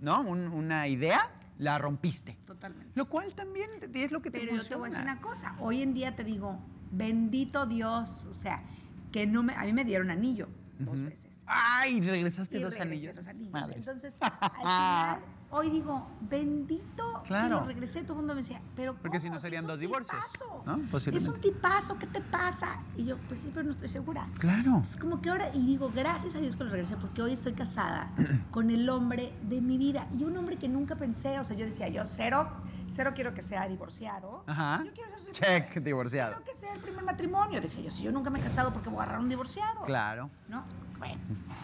¿no? 0.00 0.22
una 0.22 0.88
idea, 0.88 1.30
la 1.58 1.78
rompiste. 1.78 2.36
Totalmente. 2.46 2.90
Lo 2.96 3.08
cual 3.08 3.32
también 3.36 3.70
es 3.94 4.10
lo 4.10 4.22
que 4.22 4.32
te 4.32 4.40
Pero 4.40 4.56
yo 4.56 4.64
te 4.64 4.74
voy 4.74 4.88
a 4.88 4.90
decir 4.90 5.04
una 5.04 5.20
cosa. 5.20 5.54
Hoy 5.60 5.82
en 5.82 5.94
día 5.94 6.16
te 6.16 6.24
digo, 6.24 6.58
bendito 6.90 7.64
Dios, 7.64 8.26
o 8.26 8.34
sea, 8.34 8.64
que 9.12 9.24
no 9.24 9.44
me... 9.44 9.54
A 9.54 9.62
mí 9.62 9.72
me 9.72 9.84
dieron 9.84 10.10
anillo 10.10 10.48
dos 10.78 11.02
veces. 11.02 11.42
¡Ay! 11.46 12.00
Regresaste 12.00 12.58
dos 12.58 12.78
anillos. 12.80 13.16
dos 13.16 13.26
anillos. 13.26 13.52
Entonces, 13.74 14.18
al 14.20 14.50
final 14.50 15.20
hoy 15.50 15.70
digo, 15.70 16.06
bendito, 16.20 17.22
claro. 17.24 17.60
que 17.60 17.66
regresé, 17.66 18.02
todo 18.02 18.14
el 18.14 18.18
mundo 18.18 18.34
me 18.34 18.42
decía, 18.42 18.60
pero 18.74 18.94
Porque 18.96 19.20
si 19.20 19.30
no 19.30 19.38
serían 19.38 19.66
dos 19.66 19.78
divorcios. 19.78 20.16
¿no? 20.64 20.80
Es 20.96 21.28
un 21.28 21.40
tipazo, 21.40 21.98
¿qué 21.98 22.06
te 22.06 22.20
pasa? 22.20 22.80
Y 22.96 23.04
yo, 23.04 23.16
pues 23.28 23.40
sí, 23.40 23.50
pero 23.52 23.64
no 23.64 23.70
estoy 23.70 23.88
segura. 23.88 24.28
Claro. 24.38 24.82
Es 24.82 24.96
como 24.96 25.20
que 25.20 25.30
ahora, 25.30 25.50
y 25.54 25.64
digo, 25.64 25.90
gracias 25.94 26.34
a 26.34 26.38
Dios 26.38 26.56
que 26.56 26.64
lo 26.64 26.70
regresé, 26.70 26.96
porque 26.96 27.22
hoy 27.22 27.32
estoy 27.32 27.52
casada 27.52 28.10
con 28.50 28.70
el 28.70 28.88
hombre 28.88 29.32
de 29.42 29.60
mi 29.60 29.78
vida. 29.78 30.08
Y 30.18 30.24
un 30.24 30.36
hombre 30.36 30.56
que 30.56 30.68
nunca 30.68 30.96
pensé, 30.96 31.38
o 31.38 31.44
sea, 31.44 31.56
yo 31.56 31.64
decía, 31.64 31.88
yo 31.88 32.04
cero, 32.06 32.48
cero 32.88 33.12
quiero 33.14 33.34
que 33.34 33.42
sea 33.42 33.66
divorciado. 33.68 34.44
Ajá. 34.46 34.82
Yo 34.84 34.92
quiero 34.92 35.10
ser 35.20 35.32
Check, 35.32 35.82
divorciado. 35.82 36.32
Quiero 36.32 36.44
que 36.44 36.54
sea 36.54 36.74
el 36.74 36.80
primer 36.80 37.04
matrimonio. 37.04 37.60
Decía 37.60 37.82
yo, 37.82 37.90
si 37.90 38.02
yo 38.02 38.12
nunca 38.12 38.30
me 38.30 38.40
he 38.40 38.42
casado, 38.42 38.72
¿por 38.72 38.82
qué 38.82 38.90
voy 38.90 39.00
a 39.00 39.02
agarrar 39.04 39.20
un 39.20 39.28
divorciado? 39.28 39.82
Claro. 39.82 40.30
¿No? 40.48 40.64
Bueno. 40.98 41.20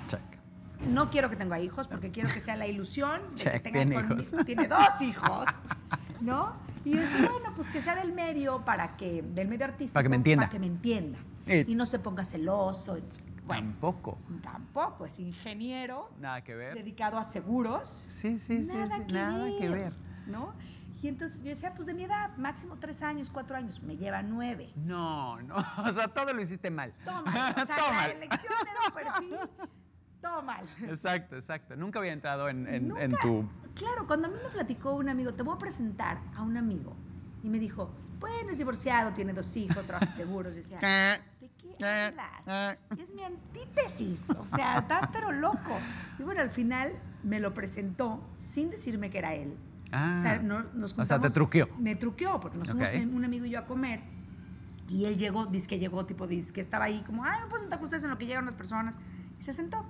Check 0.09 0.42
no 0.89 1.11
quiero 1.11 1.31
que 1.31 1.37
tenga 1.37 1.61
hijos 1.61 1.89
porque 1.89 2.11
quiero 2.11 2.33
que 2.33 2.41
sea 2.41 2.57
la 2.57 2.67
ilusión 2.67 3.21
de 3.37 3.45
que 3.45 3.61
tenga 3.61 3.81
tiene, 3.81 3.95
hijos. 3.97 4.33
tiene 4.47 4.69
dos 4.69 5.01
hijos, 5.01 5.47
¿no? 6.21 6.55
Y 6.85 6.95
decir, 6.97 7.29
bueno, 7.31 7.53
pues 7.55 7.71
que 7.71 7.81
sea 7.81 7.95
del 7.95 8.13
medio 8.13 8.65
para 8.65 8.97
que, 8.97 9.23
del 9.23 9.49
medio 9.49 9.67
artístico. 9.67 9.95
Para 9.95 10.03
que 10.03 10.09
me 10.09 10.17
entienda. 10.17 10.47
Para 10.47 10.53
que 10.53 10.59
me 10.59 10.67
entienda. 10.67 11.19
y 11.47 11.75
no 11.75 11.87
se 11.87 11.99
ponga 11.99 12.25
celoso. 12.25 12.99
tampoco. 13.47 14.19
Tampoco, 14.43 15.07
es 15.07 15.19
ingeniero. 15.19 16.11
Nada 16.19 16.43
que 16.43 16.55
ver. 16.55 16.75
Dedicado 16.75 17.19
a 17.19 17.25
seguros. 17.25 17.89
Sí, 17.89 18.39
sí, 18.39 18.65
sí, 18.65 18.75
nada, 18.75 19.07
que, 19.07 19.13
nada 19.13 19.45
ver, 19.45 19.59
que 19.59 19.69
ver. 19.69 19.93
¿No? 20.27 20.55
Y 21.03 21.09
entonces 21.09 21.43
yo 21.43 21.49
decía, 21.49 21.75
pues 21.75 21.87
de 21.87 21.95
mi 21.95 22.05
edad, 22.05 22.37
máximo 22.37 22.77
tres 22.79 23.03
años, 23.03 23.29
cuatro 23.29 23.57
años, 23.57 23.83
me 23.83 23.97
lleva 23.97 24.23
nueve. 24.23 24.73
No, 24.77 25.43
no, 25.43 25.57
o 25.85 25.93
sea, 25.93 26.07
todo 26.09 26.33
lo 26.33 26.41
hiciste 26.41 26.71
mal. 26.71 26.95
Toma, 27.05 27.55
o 27.61 27.67
sea, 27.67 27.77
la 28.07 28.11
elección 28.11 28.53
era 28.63 28.87
un 28.87 28.93
perfil 28.93 29.69
todo 30.23 30.43
mal. 30.43 30.65
Exacto, 30.83 31.37
exacto. 31.37 31.77
Nunca 31.77 31.99
había 31.99 32.13
entrado 32.13 32.49
en, 32.49 32.67
en, 32.67 33.13
tu... 33.21 33.47
Claro, 33.75 34.07
cuando 34.07 34.29
a 34.29 34.31
mí 34.31 34.37
me 34.43 34.49
platicó 34.49 34.95
un 34.95 35.09
amigo, 35.09 35.35
te 35.35 35.43
voy 35.43 35.55
a 35.55 35.59
presentar 35.59 36.19
a 36.35 36.43
un 36.43 36.57
amigo, 36.57 36.97
y 37.43 37.49
me 37.49 37.59
dijo, 37.59 37.91
bueno, 38.21 38.53
es 38.53 38.59
divorciado, 38.59 39.13
tiene 39.13 39.33
dos 39.33 39.55
hijos, 39.57 39.85
trabaja 39.85 40.15
seguros. 40.15 40.55
Y 40.55 40.59
decía, 40.59 40.79
¿de 41.41 41.51
qué 41.59 41.85
hablas? 41.85 42.79
Es 42.97 43.11
mi 43.11 43.25
antítesis. 43.25 44.23
O 44.39 44.47
sea, 44.47 44.79
estás 44.79 45.09
pero 45.13 45.33
loco. 45.33 45.77
Y 46.19 46.23
bueno, 46.23 46.41
al 46.41 46.51
final 46.51 46.93
me 47.25 47.41
lo 47.41 47.53
presentó 47.53 48.23
sin 48.37 48.71
decirme 48.71 49.11
que 49.11 49.19
era 49.19 49.35
él. 49.35 49.57
Ah, 49.91 50.15
o 50.17 50.21
sea, 50.23 50.39
nos 50.39 50.63
juntamos, 50.63 50.99
o 50.99 51.05
sea, 51.05 51.21
te 51.21 51.31
truqueó. 51.31 51.69
Me 51.79 51.97
truqueó, 51.97 52.41
porque 52.41 52.59
nos 52.59 52.69
fuimos 52.69 53.15
un 53.15 53.25
amigo 53.25 53.45
y 53.45 53.51
yo 53.51 53.59
a 53.59 53.67
comer. 53.67 54.01
Y 54.89 55.07
él 55.07 55.17
llegó, 55.17 55.47
dice 55.47 55.69
que 55.69 55.79
llegó, 55.79 56.07
tipo, 56.07 56.27
dice 56.27 56.53
que 56.53 56.61
estaba 56.61 56.85
ahí, 56.85 57.03
como, 57.07 57.25
ay, 57.25 57.41
me 57.43 57.47
puedo 57.49 57.61
sentar 57.61 57.79
con 57.79 57.87
ustedes 57.87 58.05
en 58.05 58.11
lo 58.11 58.19
que 58.19 58.27
llegan 58.27 58.45
las 58.45 58.55
personas. 58.55 58.97
Y 59.39 59.43
se 59.43 59.53
sentó. 59.53 59.85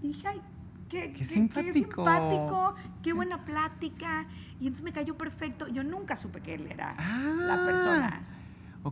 Dije, 0.00 0.28
ay, 0.28 0.40
qué, 0.88 1.12
qué, 1.12 1.24
simpático. 1.24 2.74
qué, 3.02 3.12
buena 3.12 3.44
plática. 3.44 4.26
Y 4.60 4.66
entonces 4.66 4.84
me 4.84 4.92
cayó 4.92 5.16
perfecto. 5.16 5.68
Yo 5.68 5.84
nunca 5.84 6.16
supe 6.16 6.40
que 6.40 6.54
él 6.54 6.66
era 6.70 6.94
la 6.96 7.54
ah, 7.54 7.66
persona 7.66 8.38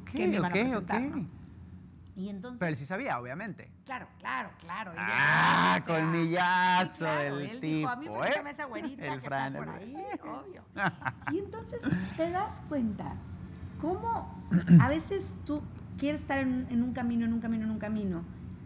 que 0.05 0.29
me 0.29 0.37
iban 0.37 0.47
a 0.47 0.55
presentar, 0.55 1.03
Y 2.17 2.29
entonces, 2.29 2.61
Pero 2.61 2.71
él 2.71 2.77
sí 2.77 2.87
sabía, 2.87 3.19
obviamente. 3.21 3.71
Claro, 3.85 4.09
claro, 4.19 4.51
claro. 4.61 4.93
Ah, 4.97 5.81
colmillazo 5.87 7.05
del 7.05 7.41
él 7.43 7.61
tipo, 7.61 7.61
dijo, 7.61 7.89
a 7.89 7.97
mí 7.97 8.07
¿eh? 8.07 8.51
esa 8.51 8.65
güerita 8.65 9.07
el 9.07 9.21
que 9.21 9.27
Fran, 9.27 9.55
está 9.55 9.65
por 9.65 9.75
ahí, 9.75 9.95
obvio. 10.23 10.65
Y 11.33 11.39
entonces 11.39 11.83
te 12.17 12.31
das 12.31 12.63
cuenta 12.69 13.15
cómo 13.81 14.35
a 14.81 14.89
veces 14.89 15.35
tú 15.45 15.63
quieres 15.99 16.23
estar 16.23 16.39
en, 16.39 16.67
en 16.71 16.83
un 16.83 16.93
camino, 16.93 17.27
en 17.27 17.33
un 17.33 17.41
camino, 17.41 17.65
en 17.65 17.71
un 17.71 17.79
camino, 17.79 18.25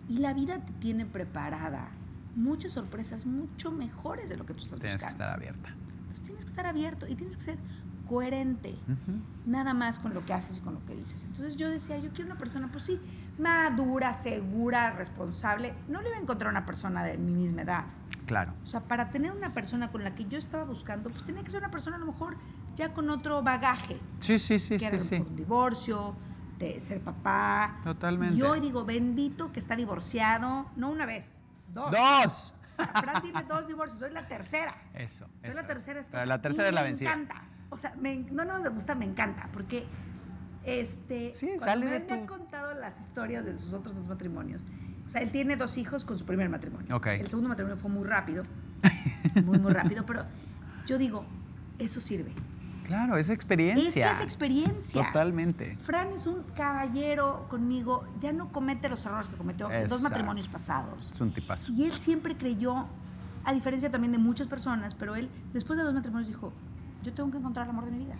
y 0.08 0.18
la 0.18 0.32
vida 0.32 0.58
te 0.58 0.72
tiene 0.74 1.06
preparada 1.06 1.88
muchas 2.34 2.72
sorpresas 2.72 3.26
mucho 3.26 3.70
mejores 3.70 4.28
de 4.28 4.36
lo 4.36 4.46
que 4.46 4.54
tú 4.54 4.64
estás 4.64 4.78
tienes 4.78 5.00
buscando. 5.02 5.38
Tienes 5.38 5.54
que 5.54 5.56
estar 5.56 5.68
abierta. 5.68 5.68
Entonces 6.00 6.22
tienes 6.22 6.44
que 6.44 6.50
estar 6.50 6.66
abierto 6.66 7.08
y 7.08 7.14
tienes 7.14 7.36
que 7.36 7.42
ser 7.42 7.58
coherente, 8.08 8.74
nada 9.46 9.72
más 9.72 10.00
con 10.00 10.12
lo 10.12 10.26
que 10.26 10.32
haces 10.32 10.58
y 10.58 10.60
con 10.60 10.74
lo 10.74 10.84
que 10.84 10.96
dices. 10.96 11.22
Entonces 11.22 11.54
yo 11.54 11.68
decía, 11.68 11.96
yo 11.98 12.10
quiero 12.10 12.26
una 12.26 12.38
persona, 12.38 12.68
pues 12.72 12.82
sí, 12.82 13.00
madura, 13.38 14.12
segura, 14.14 14.90
responsable. 14.90 15.74
No 15.88 16.02
le 16.02 16.08
iba 16.08 16.18
a 16.18 16.20
encontrar 16.20 16.50
una 16.50 16.66
persona 16.66 17.04
de 17.04 17.16
mi 17.18 17.32
misma 17.32 17.62
edad. 17.62 17.84
Claro. 18.26 18.52
O 18.64 18.66
sea, 18.66 18.80
para 18.80 19.10
tener 19.10 19.30
una 19.30 19.54
persona 19.54 19.92
con 19.92 20.02
la 20.02 20.16
que 20.16 20.24
yo 20.24 20.38
estaba 20.38 20.64
buscando, 20.64 21.10
pues 21.10 21.22
tenía 21.24 21.44
que 21.44 21.52
ser 21.52 21.60
una 21.60 21.70
persona 21.70 21.96
a 21.96 21.98
lo 22.00 22.06
mejor 22.06 22.36
ya 22.74 22.92
con 22.92 23.10
otro 23.10 23.42
bagaje. 23.42 24.00
Sí, 24.18 24.40
sí, 24.40 24.58
sí, 24.58 24.74
que 24.74 24.78
sí, 24.80 24.86
era 24.86 24.98
sí. 24.98 25.14
un 25.16 25.36
divorcio, 25.36 26.16
de 26.60 26.78
ser 26.78 27.00
papá. 27.00 27.80
Totalmente. 27.82 28.36
Y 28.36 28.42
hoy 28.42 28.60
digo, 28.60 28.84
bendito 28.84 29.50
que 29.50 29.58
está 29.58 29.74
divorciado, 29.74 30.66
no 30.76 30.90
una 30.90 31.06
vez, 31.06 31.39
dos. 31.72 31.90
¡Dos! 31.90 32.54
O 32.72 32.74
sea, 32.74 32.86
Fran 32.86 33.22
tiene 33.22 33.42
dos 33.44 33.66
divorcios, 33.66 33.98
soy 33.98 34.10
la 34.12 34.26
tercera. 34.26 34.74
Eso. 34.94 35.26
Soy 35.40 35.50
eso 35.50 35.60
la 35.60 35.66
tercera 35.66 36.00
es. 36.00 36.06
esposa. 36.06 36.18
Pero 36.18 36.26
la 36.26 36.40
tercera 36.40 36.64
Y 36.64 36.68
es 36.68 36.74
la 36.74 36.80
me 36.82 36.86
vencida. 36.88 37.12
encanta. 37.12 37.42
O 37.70 37.76
sea, 37.78 37.92
me, 38.00 38.16
no, 38.16 38.44
no 38.44 38.60
me 38.60 38.68
gusta, 38.68 38.94
me 38.94 39.04
encanta, 39.04 39.48
porque 39.52 39.86
este, 40.64 41.32
Sí, 41.34 41.58
sale 41.58 41.86
me, 41.86 41.92
de 41.92 42.00
me 42.00 42.06
tu- 42.22 42.26
contado 42.26 42.74
las 42.74 43.00
historias 43.00 43.44
de 43.44 43.56
sus 43.56 43.72
otros 43.72 43.96
dos 43.96 44.08
matrimonios. 44.08 44.62
O 45.06 45.10
sea, 45.10 45.20
él 45.22 45.30
tiene 45.30 45.56
dos 45.56 45.76
hijos 45.78 46.04
con 46.04 46.18
su 46.18 46.24
primer 46.24 46.48
matrimonio. 46.48 46.94
Ok. 46.96 47.06
El 47.08 47.26
segundo 47.28 47.48
matrimonio 47.48 47.76
fue 47.76 47.90
muy 47.90 48.06
rápido, 48.06 48.44
muy, 49.44 49.58
muy 49.58 49.72
rápido, 49.72 50.04
pero 50.06 50.24
yo 50.86 50.98
digo, 50.98 51.24
eso 51.78 52.00
sirve. 52.00 52.32
Claro, 52.90 53.14
es 53.16 53.20
Es 53.20 53.26
que 53.28 53.34
experiencia. 53.34 54.10
es 54.10 54.20
experiencia. 54.20 55.06
Totalmente. 55.06 55.76
Fran 55.76 56.08
es 56.12 56.26
un 56.26 56.42
caballero 56.56 57.46
conmigo, 57.48 58.04
ya 58.20 58.32
no 58.32 58.50
comete 58.50 58.88
los 58.88 59.06
errores 59.06 59.28
que 59.28 59.36
cometió 59.36 59.70
en 59.70 59.86
dos 59.86 60.02
matrimonios 60.02 60.48
pasados. 60.48 61.08
Es 61.12 61.20
un 61.20 61.32
tipazo. 61.32 61.72
Y 61.72 61.84
él 61.84 61.92
siempre 62.00 62.36
creyó, 62.36 62.86
a 63.44 63.52
diferencia 63.52 63.92
también 63.92 64.10
de 64.10 64.18
muchas 64.18 64.48
personas, 64.48 64.96
pero 64.96 65.14
él 65.14 65.28
después 65.52 65.78
de 65.78 65.84
dos 65.84 65.94
matrimonios 65.94 66.26
dijo, 66.26 66.52
yo 67.04 67.12
tengo 67.14 67.30
que 67.30 67.38
encontrar 67.38 67.66
el 67.66 67.70
amor 67.70 67.84
de 67.84 67.92
mi 67.92 67.98
vida. 67.98 68.16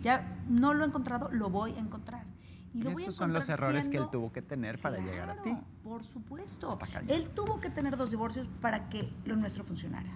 Ya 0.00 0.26
no 0.48 0.72
lo 0.72 0.84
he 0.84 0.86
encontrado, 0.88 1.28
lo 1.30 1.50
voy 1.50 1.72
a 1.72 1.78
encontrar. 1.78 2.24
Y 2.72 2.82
lo 2.82 2.92
voy 2.92 3.02
a 3.02 3.06
Esos 3.06 3.16
son 3.16 3.34
los 3.34 3.44
encontrar 3.44 3.68
errores 3.68 3.84
que 3.90 3.96
él 3.98 4.02
siendo- 4.04 4.10
tuvo 4.10 4.32
que 4.32 4.40
tener 4.40 4.80
para 4.80 4.96
llegar 4.98 5.28
a 5.28 5.34
ti. 5.42 5.50
Claro, 5.50 5.64
Por 5.84 6.04
supuesto. 6.04 6.78
Él 7.08 7.28
tuvo 7.34 7.60
que 7.60 7.68
tener 7.70 7.96
dos 7.98 8.10
divorcios 8.10 8.48
para 8.62 8.88
que 8.88 9.12
lo 9.26 9.36
nuestro 9.36 9.62
funcionara. 9.62 10.08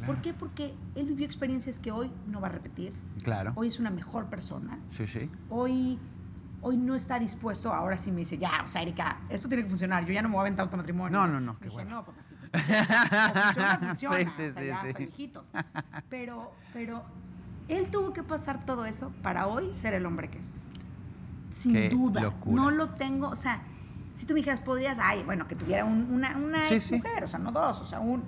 Claro. 0.00 0.12
¿Por 0.14 0.22
qué? 0.22 0.34
Porque 0.34 0.74
él 0.94 1.06
vivió 1.06 1.24
experiencias 1.26 1.78
que 1.78 1.90
hoy 1.92 2.10
no 2.26 2.40
va 2.40 2.48
a 2.48 2.50
repetir. 2.52 2.92
Claro. 3.22 3.52
Hoy 3.54 3.68
es 3.68 3.78
una 3.78 3.90
mejor 3.90 4.26
persona. 4.26 4.78
Sí, 4.88 5.06
sí. 5.06 5.30
Hoy, 5.48 5.98
hoy 6.62 6.76
no 6.76 6.94
está 6.94 7.18
dispuesto, 7.18 7.72
ahora 7.72 7.96
sí 7.98 8.10
me 8.10 8.18
dice, 8.18 8.36
ya, 8.38 8.62
o 8.64 8.66
sea, 8.66 8.82
Erika, 8.82 9.18
esto 9.28 9.48
tiene 9.48 9.62
que 9.64 9.68
funcionar, 9.70 10.04
yo 10.04 10.12
ya 10.12 10.22
no 10.22 10.28
me 10.28 10.34
voy 10.34 10.40
a 10.40 10.42
aventar 10.42 10.66
otro 10.66 10.76
matrimonio. 10.78 11.18
No, 11.18 11.26
no, 11.26 11.40
no, 11.40 11.58
qué 11.58 11.64
Dije, 11.66 11.74
bueno. 11.74 11.90
no, 11.96 12.04
papacito. 12.04 12.40
funciona, 12.50 13.78
funciona, 13.88 14.16
Sí, 14.16 14.26
sí, 14.36 14.42
o 14.42 14.50
sea, 14.50 14.62
sí, 14.62 14.66
ya, 14.68 14.80
sí. 14.80 14.86
hasta 14.88 14.98
viejitos. 14.98 15.52
Pero, 16.08 16.52
pero 16.72 17.02
él 17.68 17.88
tuvo 17.90 18.12
que 18.12 18.22
pasar 18.22 18.64
todo 18.64 18.84
eso 18.86 19.12
para 19.22 19.46
hoy 19.46 19.72
ser 19.72 19.94
el 19.94 20.04
hombre 20.06 20.28
que 20.28 20.38
es. 20.38 20.64
Sin 21.52 21.72
Qué 21.72 21.88
duda. 21.90 22.20
locura. 22.20 22.54
No 22.62 22.70
lo 22.70 22.90
tengo, 22.90 23.28
o 23.28 23.36
sea, 23.36 23.62
si 24.14 24.24
tú 24.26 24.34
me 24.34 24.38
dijeras, 24.38 24.60
podrías, 24.60 24.98
ay, 25.00 25.22
bueno, 25.24 25.46
que 25.48 25.56
tuviera 25.56 25.84
un- 25.84 26.08
una, 26.12 26.36
una 26.36 26.64
Sí, 26.64 26.74
ex 26.74 26.84
sí. 26.84 26.96
mujer, 26.96 27.24
o 27.24 27.28
sea, 27.28 27.38
no 27.38 27.52
dos, 27.52 27.80
o 27.80 27.84
sea, 27.84 28.00
un. 28.00 28.22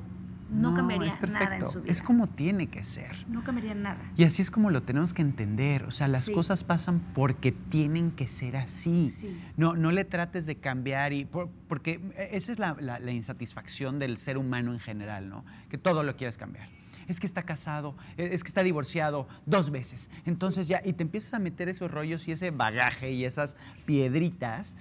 No, 0.53 0.75
cambiaría 0.75 1.09
es 1.09 1.17
perfecto. 1.17 1.45
nada 1.45 1.57
en 1.57 1.67
su 1.67 1.81
vida. 1.81 1.91
Es 1.93 2.03
como 2.03 2.27
tiene 2.29 2.69
que 2.69 2.85
ser. 2.85 3.25
No 3.29 3.43
cambiaría 3.43 3.75
nada. 3.75 3.99
Y 4.17 4.25
así 4.25 4.43
es 4.43 4.51
como 4.51 4.71
lo 4.71 4.83
tenemos 4.83 5.15
que 5.15 5.23
entender. 5.23 5.85
O 5.85 5.91
sea, 5.91 6.09
las 6.09 6.27
Sí. 6.27 6.33
cosas 6.33 6.63
pasan 6.65 7.01
porque 7.15 7.53
tienen 7.53 8.11
que 8.13 8.29
ser 8.29 8.57
así. 8.57 9.11
Sí. 9.11 9.41
No, 9.57 9.75
no 9.75 9.91
le 9.93 10.05
trates 10.05 10.45
de 10.47 10.57
cambiar 10.57 11.13
y 11.13 11.25
por- 11.25 11.49
porque 11.69 12.01
esa 12.31 12.53
es 12.53 12.59
la, 12.59 12.77
la- 12.81 12.99
la 12.99 13.13
insatisfacción 13.13 13.99
del 13.99 14.19
ser 14.19 14.37
humano 14.39 14.73
en 14.73 14.81
general, 14.81 15.29
¿no? 15.29 15.45
Que 15.71 15.79
todo 15.79 16.03
lo 16.03 16.17
quieres 16.17 16.37
cambiar. 16.37 16.69
Es 17.09 17.19
que 17.19 17.27
está 17.27 17.43
casado, 17.43 17.97
e, 18.17 18.31
es 18.33 18.45
que 18.45 18.49
está 18.49 18.63
divorciado 18.63 19.27
dos 19.47 19.71
veces. 19.71 20.11
Entonces 20.25 20.69
ya, 20.69 20.81
y 20.85 20.93
te 20.93 21.03
empiezas 21.03 21.35
a 21.35 21.39
meter 21.41 21.69
esos 21.69 21.91
rollos 21.91 22.29
y 22.29 22.33
ese 22.33 22.51
bagaje 22.53 23.11
y 23.13 23.25
esas 23.25 23.57
piedritas 23.87 24.75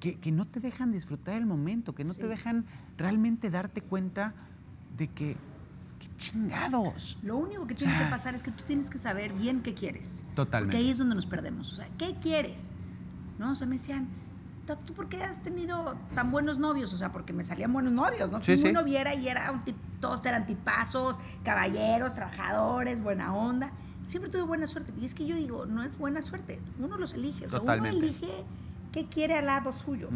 que, 0.00 0.18
que 0.18 0.32
no 0.32 0.46
te 0.46 0.60
dejan 0.60 0.92
disfrutar 0.92 1.34
el 1.36 1.46
momento, 1.46 1.94
que 1.94 2.04
no 2.04 2.14
te 2.14 2.26
dejan 2.28 2.64
realmente 2.98 3.50
darte 3.50 3.80
cuenta 3.80 4.34
de 4.96 5.08
que, 5.08 5.36
qué 5.98 6.08
chingados. 6.16 7.18
Lo 7.22 7.36
único 7.36 7.66
que 7.66 7.74
O 7.74 7.76
tiene 7.76 7.98
que 7.98 8.04
pasar 8.06 8.34
es 8.34 8.42
que 8.42 8.50
tú 8.50 8.62
tienes 8.66 8.90
que 8.90 8.98
saber 8.98 9.32
bien 9.32 9.62
qué 9.62 9.74
quieres. 9.74 10.22
Totalmente. 10.34 10.76
Porque 10.76 10.84
ahí 10.86 10.90
es 10.90 10.98
donde 10.98 11.14
nos 11.14 11.26
perdemos. 11.26 11.72
O 11.72 11.76
sea, 11.76 11.88
¿qué 11.98 12.16
quieres? 12.20 12.72
¿No? 13.38 13.52
O 13.52 13.54
sea, 13.54 13.66
me 13.66 13.76
decían, 13.76 14.08
"Ta- 14.66 14.76
¿tú 14.76 14.92
por 14.94 15.08
qué 15.08 15.22
has 15.22 15.42
tenido 15.42 15.96
tan 16.14 16.30
buenos 16.30 16.58
novios? 16.58 16.92
O 16.92 16.96
sea, 16.96 17.10
porque 17.12 17.32
me 17.32 17.44
salían 17.44 17.72
buenos 17.72 17.92
novios, 17.92 18.30
¿no? 18.30 18.38
Sí, 18.42 18.56
Sí, 18.56 18.62
sí. 18.62 18.68
uno 18.68 18.84
viera 18.84 19.14
y 19.14 19.28
era 19.28 19.50
un 19.50 19.62
todos 20.00 20.24
eran 20.26 20.46
tipazos, 20.46 21.16
caballeros, 21.44 22.12
trabajadores, 22.14 23.00
buena 23.02 23.34
onda. 23.34 23.70
Siempre 24.02 24.30
tuve 24.32 24.42
buena 24.42 24.66
suerte. 24.66 24.92
Y 25.00 25.04
es 25.04 25.14
que 25.14 25.24
yo 25.26 25.36
digo, 25.36 25.64
no 25.66 25.84
es 25.84 25.96
buena 25.96 26.22
suerte. 26.22 26.60
Uno 26.80 26.96
los 26.98 27.14
elige. 27.14 27.46
O 27.46 27.50
sea, 27.50 27.60
Totalmente. 27.60 27.96
uno 27.98 28.06
elige 28.08 28.44
qué 28.92 29.06
quiere 29.06 29.36
al 29.38 29.46
lado 29.46 29.72
suyo. 29.72 30.08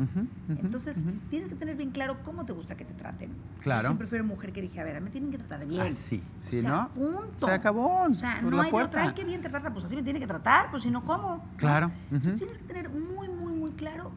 Entonces, 0.48 1.02
tienes 1.30 1.48
que 1.48 1.54
tener 1.54 1.76
bien 1.76 1.90
claro 1.90 2.18
cómo 2.24 2.44
te 2.44 2.52
gusta 2.52 2.76
que 2.76 2.84
te 2.84 2.94
traten. 2.94 3.30
Claro. 3.60 3.82
Yo 3.82 3.88
siempre 3.88 4.06
fui 4.06 4.18
una 4.18 4.28
mujer 4.28 4.52
que 4.52 4.60
dije, 4.62 4.78
a 4.80 4.84
ver, 4.84 4.96
a 4.96 5.00
mí 5.00 5.04
me 5.06 5.10
tienen 5.10 5.30
que 5.30 5.38
tratar 5.38 5.66
bien. 5.66 5.80
Así, 5.80 6.22
O 6.38 6.42
sí, 6.42 6.60
sea, 6.60 6.70
¿no? 6.70 6.88
Punto. 6.90 7.46
Se 7.46 7.52
acabó. 7.52 8.02
O 8.04 8.14
sea, 8.14 8.40
por 8.42 8.50
no 8.50 8.56
la 8.58 8.64
hay 8.64 8.70
puerta. 8.70 8.88
otra. 8.98 9.02
Ay, 9.04 9.14
qué 9.14 9.24
bien 9.24 9.40
te 9.40 9.48
trata. 9.48 9.72
Pues 9.72 9.84
así 9.86 9.96
me 9.96 10.02
tiene 10.02 10.20
que 10.20 10.26
tratar, 10.26 10.70
pues 10.70 10.82
si 10.82 10.90
no, 10.90 11.04
¿cómo? 11.04 11.44
Claro. 11.56 11.90
Entonces 12.10 12.36
tienes 12.36 12.58
que 12.58 12.64
tener 12.64 12.90
muy, 12.90 13.28
muy, 13.28 13.54
muy 13.54 13.70
claro 13.72 14.12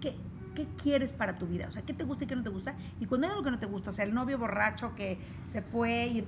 qué, 0.00 0.16
qué 0.54 0.68
quieres 0.80 1.12
para 1.12 1.34
tu 1.34 1.46
vida. 1.46 1.66
O 1.68 1.72
sea, 1.72 1.82
qué 1.82 1.92
te 1.94 2.04
gusta 2.04 2.24
y 2.24 2.26
qué 2.28 2.36
no 2.36 2.42
te 2.44 2.50
gusta. 2.50 2.76
Y 3.00 3.06
cuando 3.06 3.26
hay 3.26 3.32
algo 3.32 3.42
que 3.44 3.50
no 3.50 3.58
te 3.58 3.66
gusta, 3.66 3.90
o 3.90 3.92
sea, 3.92 4.04
el 4.04 4.14
novio 4.14 4.38
borracho 4.38 4.94
que 4.94 5.18
se 5.44 5.62
fue 5.62 6.06
y... 6.06 6.24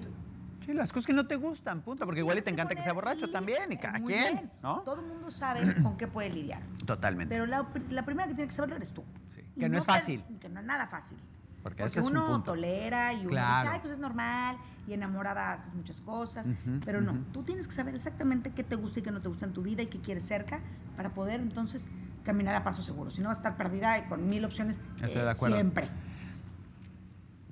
Sí, 0.65 0.75
las 0.75 0.93
cosas 0.93 1.07
que 1.07 1.13
no 1.13 1.27
te 1.27 1.37
gustan, 1.37 1.81
punto. 1.83 2.05
Porque 2.05 2.21
igual 2.21 2.39
y 2.39 2.43
te 2.43 2.51
encanta 2.51 2.75
que 2.75 2.83
sea 2.83 2.93
borracho 2.93 3.31
también, 3.31 3.73
y 3.73 3.77
cada 3.77 3.99
Muy 3.99 4.13
quien, 4.13 4.35
bien. 4.37 4.51
¿no? 4.63 4.81
Todo 4.81 5.01
el 5.01 5.07
mundo 5.07 5.31
sabe 5.31 5.61
con 5.83 5.97
qué 5.97 6.07
puede 6.07 6.31
lidiar. 6.31 6.63
Totalmente. 6.87 7.35
Pero 7.35 7.47
la, 7.47 7.67
la 7.91 8.05
primera 8.05 8.29
que 8.29 8.35
tiene 8.35 8.49
que 8.49 8.55
saberlo 8.55 8.77
eres 8.77 8.93
tú. 8.93 9.05
Sí, 9.35 9.43
Que 9.59 9.69
no 9.69 9.79
es 9.79 9.85
fácil. 9.85 10.23
que 10.41 10.49
no 10.49 10.61
es 10.61 10.67
nada 10.67 10.87
fácil. 10.87 11.19
Porque 11.63 11.83
Porque 11.83 11.85
ese 11.85 12.01
es 12.01 12.07
un 12.07 12.13
uno 12.17 12.27
punto. 12.27 12.53
tolera 12.53 13.13
y 13.13 13.21
uno 13.21 13.29
Claro. 13.31 13.59
dice, 13.61 13.71
ay, 13.75 13.81
pues 13.81 13.93
es 13.93 13.99
normal, 13.99 14.57
y 14.87 14.95
enamorada 14.95 15.53
haces 15.53 15.75
muchas 15.75 16.01
cosas, 16.01 16.49
pero 16.87 17.03
no, 17.03 17.13
tú 17.33 17.43
tienes 17.43 17.69
que 17.69 17.75
saber 17.75 17.95
exactamente 17.95 18.51
qué 18.53 18.65
te 18.65 18.77
gusta 18.77 19.01
y 19.01 19.03
qué 19.03 19.11
no 19.11 19.21
te 19.21 19.29
gusta 19.29 19.45
en 19.45 19.53
tu 19.53 19.61
vida 19.63 19.83
y 19.83 19.87
qué 19.89 20.01
quieres 20.01 20.25
cerca 20.27 20.61
para 20.97 21.11
poder 21.13 21.41
entonces 21.41 21.89
caminar 22.25 22.55
a 22.55 22.65
paso 22.65 22.83
seguro. 22.83 23.11
Si 23.11 23.21
no 23.21 23.29
vas 23.29 23.37
a 23.39 23.41
estar 23.41 23.57
perdida 23.59 23.99
y 23.99 24.03
con 24.05 24.27
mil 24.27 24.43
opciones 24.47 24.81
Estoy 25.03 25.21
eh, 25.21 25.25
de 25.25 25.31
acuerdo. 25.31 25.57
siempre. 25.57 25.89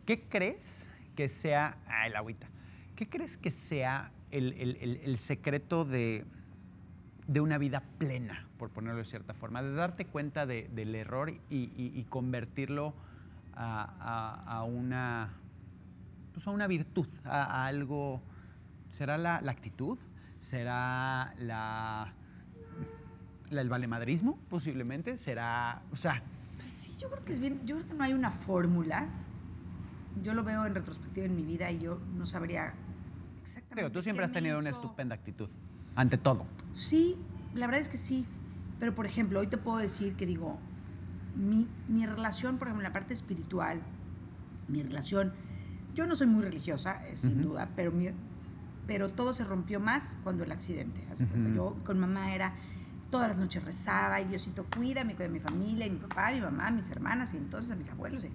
¿Qué 0.06 0.26
crees 0.26 0.90
que 1.14 1.28
sea. 1.28 1.76
La 2.10 2.20
agüita. 2.20 2.46
¿Qué 2.98 3.08
crees 3.08 3.38
que 3.38 3.52
sea 3.52 4.10
el, 4.32 5.18
secreto 5.18 5.84
de, 5.84 6.24
de 7.28 7.40
una 7.40 7.56
vida 7.56 7.80
plena, 7.96 8.48
por 8.58 8.70
ponerlo 8.70 8.98
de 8.98 9.04
cierta 9.04 9.34
forma? 9.34 9.62
De 9.62 9.72
darte 9.72 10.04
cuenta 10.04 10.46
de- 10.46 10.68
del 10.74 10.96
error 10.96 11.32
y, 11.48 12.04
convertirlo 12.10 12.96
a, 13.54 14.64
una. 14.68 15.30
Pues 16.34 16.44
a 16.48 16.50
una 16.50 16.66
virtud, 16.66 17.06
a, 17.22 17.66
algo. 17.66 18.20
¿Será 18.90 19.16
la, 19.16 19.36
actitud? 19.36 19.96
¿Será 20.40 21.34
la, 21.38 22.12
la- 23.52 23.60
el 23.60 23.68
valemadrismo, 23.68 24.40
posiblemente? 24.50 25.18
¿Será. 25.18 25.82
O 25.92 25.96
sea. 25.96 26.20
Pues 26.56 26.72
sí, 26.72 26.96
yo 26.98 27.08
creo 27.08 27.24
que 27.24 27.34
es 27.34 27.38
bien, 27.38 27.64
yo 27.64 27.76
creo 27.76 27.88
que 27.90 27.94
no 27.94 28.02
hay 28.02 28.12
una 28.12 28.32
fórmula. 28.32 29.06
Yo 30.20 30.34
lo 30.34 30.42
veo 30.42 30.66
en 30.66 30.74
retrospectiva 30.74 31.26
en 31.26 31.36
mi 31.36 31.44
vida 31.44 31.70
y 31.70 31.78
yo 31.78 32.00
no 32.16 32.26
sabría 32.26 32.74
Digo, 33.78 33.92
tú 33.92 34.02
siempre 34.02 34.24
has 34.24 34.30
me 34.30 34.34
tenido 34.34 34.58
una 34.58 34.70
estupenda 34.70 35.14
actitud. 35.14 35.48
Ante 35.94 36.18
todo. 36.18 36.46
Sí, 36.74 37.16
la 37.54 37.66
verdad 37.66 37.80
es 37.80 37.88
que 37.88 37.96
sí. 37.96 38.26
Pero, 38.78 38.94
por 38.94 39.06
ejemplo, 39.06 39.40
hoy 39.40 39.46
te 39.48 39.58
puedo 39.58 39.78
decir 39.78 40.16
que 40.16 40.26
digo, 40.26 40.60
mi, 41.34 41.68
mi 41.86 42.06
relación, 42.06 42.58
por 42.58 42.68
ejemplo, 42.68 42.82
en 42.82 42.88
la 42.88 42.92
parte 42.92 43.14
espiritual, 43.14 43.84
mi 44.66 44.82
relación, 44.82 45.34
yo 45.94 46.06
no 46.06 46.14
soy 46.14 46.26
muy 46.26 46.44
religiosa, 46.44 47.02
eh, 47.06 47.16
sin 47.16 47.40
Ujú. 47.40 47.50
duda, 47.50 47.72
pero, 47.74 47.90
mi- 47.90 48.10
pero 48.86 49.10
todo 49.10 49.34
se 49.34 49.44
rompió 49.44 49.80
más 49.80 50.16
cuando 50.22 50.44
el 50.44 50.52
accidente. 50.52 51.04
cuenta. 51.06 51.24
Ujú. 51.48 51.54
Yo 51.54 51.84
con 51.84 51.98
mamá 51.98 52.34
era, 52.34 52.54
todas 53.10 53.28
las 53.28 53.38
noches 53.38 53.64
rezaba, 53.64 54.20
y 54.20 54.26
Diosito, 54.26 54.66
cuida 54.66 55.02
de 55.04 55.28
mi 55.28 55.40
familia, 55.40 55.86
y 55.86 55.90
mi 55.90 55.98
papá, 55.98 56.30
mi 56.32 56.40
mamá, 56.40 56.70
mis 56.70 56.90
hermanas, 56.90 57.34
y 57.34 57.38
entonces 57.38 57.70
a 57.70 57.76
mis 57.76 57.88
abuelos. 57.88 58.24
Y, 58.24 58.32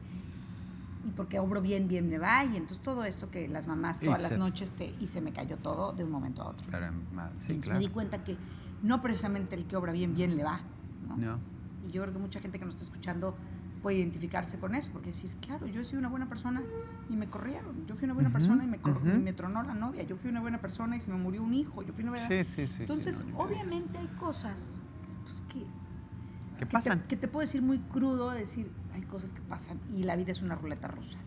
y 1.06 1.12
porque 1.12 1.40
obro 1.40 1.62
bien, 1.62 1.88
bien 1.88 2.10
me 2.10 2.18
va, 2.18 2.44
y 2.46 2.56
entonces 2.56 2.80
todo 2.80 3.04
esto 3.04 3.30
que 3.30 3.48
las 3.48 3.68
mamás 3.68 4.02
Y 4.02 4.06
todas 4.06 4.22
se- 4.22 4.30
las 4.30 4.40
noches, 4.40 4.72
te, 4.72 4.96
y 5.00 5.08
se 5.08 5.22
me 5.22 5.34
cayó 5.34 5.58
todo 5.58 5.92
de 5.94 6.04
un 6.04 6.12
momento 6.12 6.42
a 6.42 6.48
otro. 6.48 6.66
Claro, 6.70 6.94
sí, 7.38 7.54
Entonces 7.54 7.74
Me 7.74 7.80
di 7.80 7.90
cuenta 7.90 8.24
que 8.24 8.38
no 8.82 9.02
precisamente 9.02 9.56
el 9.56 9.66
que 9.66 9.76
obra 9.76 9.92
bien, 9.92 10.16
bien 10.16 10.36
le 10.36 10.44
va. 10.44 10.62
¿no? 11.08 11.18
No. 11.18 11.40
Y 11.88 11.92
yo 11.92 12.02
creo 12.02 12.14
que 12.14 12.20
mucha 12.20 12.40
gente 12.40 12.60
que 12.60 12.66
nos 12.66 12.76
está 12.76 12.86
escuchando 12.86 13.36
puede 13.82 13.98
identificarse 13.98 14.58
con 14.58 14.74
eso, 14.76 14.90
porque 14.94 15.10
decir, 15.10 15.36
claro, 15.42 15.68
yo 15.68 15.82
he 15.82 15.86
sido 15.86 16.00
una 16.00 16.08
buena 16.08 16.30
persona 16.30 16.64
y 17.10 17.18
me 17.18 17.28
corrieron. 17.28 17.86
Yo 17.86 17.96
fui 17.96 18.06
una 18.06 18.14
buena 18.14 18.30
persona 18.30 18.64
y 18.64 18.68
me, 18.68 18.78
ujú. 18.78 19.08
y 19.10 19.20
me 19.20 19.34
tronó 19.34 19.62
la 19.64 19.74
novia. 19.74 20.04
Yo 20.04 20.16
fui 20.16 20.30
una 20.30 20.40
buena 20.40 20.60
persona 20.62 20.96
y 20.96 21.02
se 21.02 21.12
me 21.12 21.18
murió 21.18 21.44
un 21.44 21.54
hijo. 21.54 21.84
Yo 21.84 21.92
fui 21.92 22.04
una 22.04 22.12
buena... 22.12 22.28
Sí, 22.30 22.44
sí, 22.46 22.66
sí. 22.66 22.74
sí, 22.76 22.82
Entonces, 22.84 23.22
no, 23.26 23.38
obviamente 23.40 23.98
hay 23.98 24.08
cosas 24.18 24.80
pues, 25.24 25.42
que, 25.50 25.60
¿Qué 25.60 26.60
que 26.60 26.66
pasan? 26.66 27.02
te, 27.02 27.08
que 27.08 27.18
te 27.18 27.28
puedo 27.28 27.42
decir 27.42 27.62
muy 27.62 27.80
crudo, 27.80 28.32
decir, 28.32 28.72
hay 28.94 29.02
cosas 29.02 29.34
que 29.34 29.42
pasan 29.42 29.80
y 29.92 30.04
la 30.04 30.16
vida 30.16 30.32
es 30.32 30.42
una 30.42 30.56
ruleta 30.56 30.88
rusa. 30.88 31.18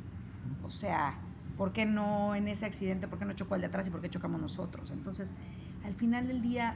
O 0.62 0.70
sea, 0.70 1.14
¿por 1.56 1.72
qué 1.72 1.86
no 1.86 2.34
en 2.34 2.48
ese 2.48 2.66
accidente, 2.66 3.08
por 3.08 3.18
qué 3.18 3.24
no 3.24 3.32
chocó 3.32 3.54
el 3.54 3.60
de 3.60 3.66
atrás 3.68 3.86
y 3.86 3.90
por 3.90 4.00
qué 4.00 4.08
chocamos 4.10 4.40
nosotros? 4.40 4.90
Entonces, 4.90 5.34
al 5.84 5.94
final 5.94 6.26
del 6.28 6.42
día 6.42 6.74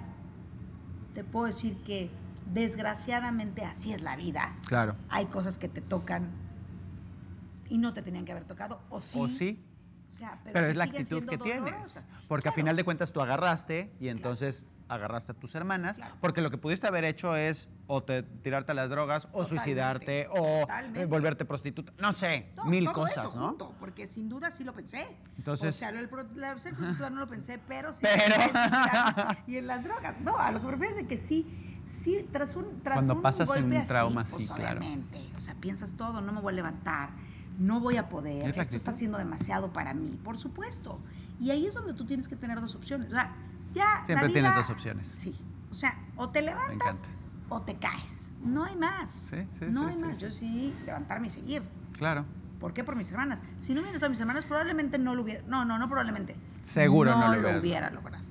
te 1.14 1.24
puedo 1.24 1.46
decir 1.46 1.76
que 1.84 2.10
desgraciadamente 2.52 3.64
así 3.64 3.92
es 3.92 4.02
la 4.02 4.16
vida. 4.16 4.54
Claro. 4.66 4.96
Hay 5.08 5.26
cosas 5.26 5.58
que 5.58 5.68
te 5.68 5.80
tocan 5.80 6.30
y 7.68 7.78
no 7.78 7.92
te 7.92 8.02
tenían 8.02 8.24
que 8.24 8.32
haber 8.32 8.44
tocado, 8.44 8.80
o 8.90 9.00
sí. 9.00 9.18
O 9.20 9.28
sí. 9.28 9.64
O 10.06 10.10
sea, 10.12 10.40
pero, 10.42 10.66
es 10.66 10.76
la 10.76 10.84
actitud 10.84 11.24
que 11.24 11.38
tienes. 11.38 12.04
Porque 12.26 12.48
a 12.48 12.52
Claro. 12.52 12.56
final 12.62 12.76
de 12.76 12.84
cuentas 12.84 13.12
tú 13.12 13.20
agarraste 13.20 13.92
y 14.00 14.08
entonces 14.08 14.66
agarraste 14.90 15.32
a 15.32 15.34
tus 15.34 15.54
hermanas. 15.54 15.96
Claro. 15.96 16.16
Porque 16.20 16.40
lo 16.42 16.50
que 16.50 16.58
pudiste 16.58 16.86
haber 16.86 17.04
hecho 17.04 17.36
es 17.36 17.68
o 17.86 18.02
te, 18.02 18.22
tirarte 18.22 18.72
a 18.72 18.74
las 18.74 18.90
drogas, 18.90 19.24
o 19.26 19.28
Totalmente, 19.44 19.56
suicidarte, 19.56 20.28
o 20.30 20.60
totalmente. 20.60 21.02
eh, 21.02 21.06
volverte 21.06 21.44
prostituta. 21.44 21.92
No 21.98 22.12
sé, 22.12 22.50
mil 22.66 22.84
todo 22.84 22.94
cosas, 22.94 23.26
eso 23.26 23.36
¿no? 23.38 23.48
junto, 23.48 23.74
porque 23.80 24.06
sin 24.06 24.28
duda 24.28 24.50
sí 24.50 24.64
lo 24.64 24.72
pensé. 24.74 25.06
Entonces- 25.38 25.76
o 25.76 25.78
sea, 25.78 25.92
la- 25.92 26.00
ser 26.58 26.74
prostituta 26.74 27.10
no 27.10 27.20
lo 27.20 27.28
pensé, 27.28 27.58
pero 27.66 27.92
sí. 27.92 28.00
Pero- 28.02 28.34
en 28.34 28.50
y 29.46 29.56
en 29.58 29.66
las 29.66 29.82
drogas. 29.84 30.20
No, 30.20 30.36
a 30.38 30.50
lo 30.52 30.60
que 30.60 30.66
me 30.66 30.72
refiero 30.72 30.96
es 30.96 31.02
de 31.02 31.06
que 31.08 31.18
sí, 31.18 31.46
sí, 31.88 32.28
tras 32.32 32.56
un 32.56 32.80
tras 32.82 32.96
Cuando 32.96 33.14
un 33.14 33.22
pasas 33.22 33.48
en 33.50 33.62
golpe 33.62 33.78
un 33.78 33.84
trauma 33.84 34.20
así, 34.22 34.32
pues, 34.34 34.50
claro. 34.50 34.80
obviamente, 34.80 35.30
o 35.36 35.40
sea, 35.40 35.54
piensas 35.54 35.92
todo, 35.92 36.20
no 36.20 36.32
me 36.32 36.40
voy 36.40 36.52
a 36.52 36.56
levantar, 36.56 37.10
no 37.58 37.80
voy 37.80 37.96
a 37.96 38.08
poder, 38.08 38.58
esto 38.58 38.76
está 38.76 38.92
siendo 38.92 39.18
demasiado 39.18 39.72
para 39.72 39.94
mí, 39.94 40.18
por 40.24 40.38
supuesto. 40.38 40.98
Y 41.40 41.50
ahí 41.50 41.66
es 41.66 41.74
donde 41.74 41.94
tú 41.94 42.04
tienes 42.06 42.28
que 42.28 42.36
tener 42.36 42.60
dos 42.60 42.74
opciones. 42.74 43.08
O 43.08 43.10
sea, 43.10 43.34
ya 43.72 44.02
Siempre 44.06 44.30
tienes 44.30 44.54
dos 44.54 44.70
opciones. 44.70 45.08
Sí. 45.08 45.34
O 45.70 45.74
sea, 45.74 45.96
o 46.16 46.28
te 46.28 46.42
levantas 46.42 47.02
o 47.48 47.60
te 47.62 47.76
caes. 47.76 48.28
No 48.42 48.64
hay 48.64 48.76
más. 48.76 49.10
Sí, 49.10 49.36
sí, 49.58 49.66
no 49.68 49.88
sí, 49.88 49.94
hay 49.94 50.02
más. 50.02 50.18
Yo 50.18 50.30
sí 50.30 50.74
levantarme 50.86 51.26
y 51.26 51.30
seguir. 51.30 51.62
Claro. 51.96 52.24
¿Por 52.58 52.72
qué? 52.72 52.84
Por 52.84 52.96
mis 52.96 53.10
hermanas. 53.10 53.42
Si 53.60 53.72
no 53.72 53.80
hubieran 53.80 53.94
estado 53.94 54.10
mis 54.10 54.20
hermanas, 54.20 54.44
probablemente 54.44 54.98
no 54.98 55.14
lo 55.14 55.22
hubiera. 55.22 55.42
No, 55.46 55.64
no, 55.64 55.78
no 55.78 55.88
probablemente. 55.88 56.36
Seguro 56.64 57.16
no 57.16 57.34
lo 57.36 57.58
hubiera 57.58 57.90
logrado. 57.90 58.24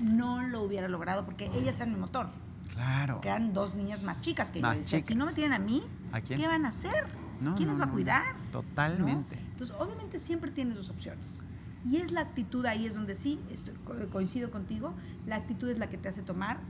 No 0.00 0.46
lo 0.48 0.62
hubiera 0.62 0.88
logrado 0.88 1.24
porque 1.24 1.46
ellas 1.54 1.76
eran 1.80 1.94
mi 1.94 2.00
motor. 2.00 2.28
Claro. 2.74 3.20
Que 3.20 3.28
eran 3.28 3.52
dos 3.52 3.74
niñas 3.74 4.02
más 4.02 4.20
chicas 4.20 4.50
que 4.50 4.60
Más 4.60 4.76
yo 4.76 4.82
decía, 4.82 5.00
si 5.00 5.14
no 5.14 5.26
me 5.26 5.32
tienen 5.32 5.52
a 5.52 5.58
mí, 5.58 5.82
¿A 6.12 6.20
quién? 6.20 6.40
¿qué 6.40 6.46
van 6.46 6.64
a 6.64 6.68
hacer? 6.68 7.06
No, 7.40 7.54
¿Quién 7.54 7.68
no, 7.68 7.74
las 7.74 7.80
va 7.80 7.90
a 7.90 7.92
cuidar? 7.92 8.24
Totalmente. 8.52 9.36
Entonces, 9.52 9.74
obviamente 9.78 10.18
siempre 10.18 10.50
tienes 10.50 10.76
dos 10.76 10.90
opciones. 10.90 11.42
Y 11.84 11.96
es 11.98 12.10
la 12.12 12.20
actitud, 12.20 12.64
ahí 12.66 12.86
es 12.86 12.94
donde 12.94 13.14
sí, 13.16 13.44
estoy- 13.48 13.74
co- 13.84 14.10
coincido 14.10 14.50
contigo, 14.50 14.96
la 15.24 15.36
actitud 15.36 15.68
es 15.70 15.78
la 15.78 15.88
que 15.88 15.96
te 15.98 16.08
hace 16.08 16.22
tomar 16.22 16.60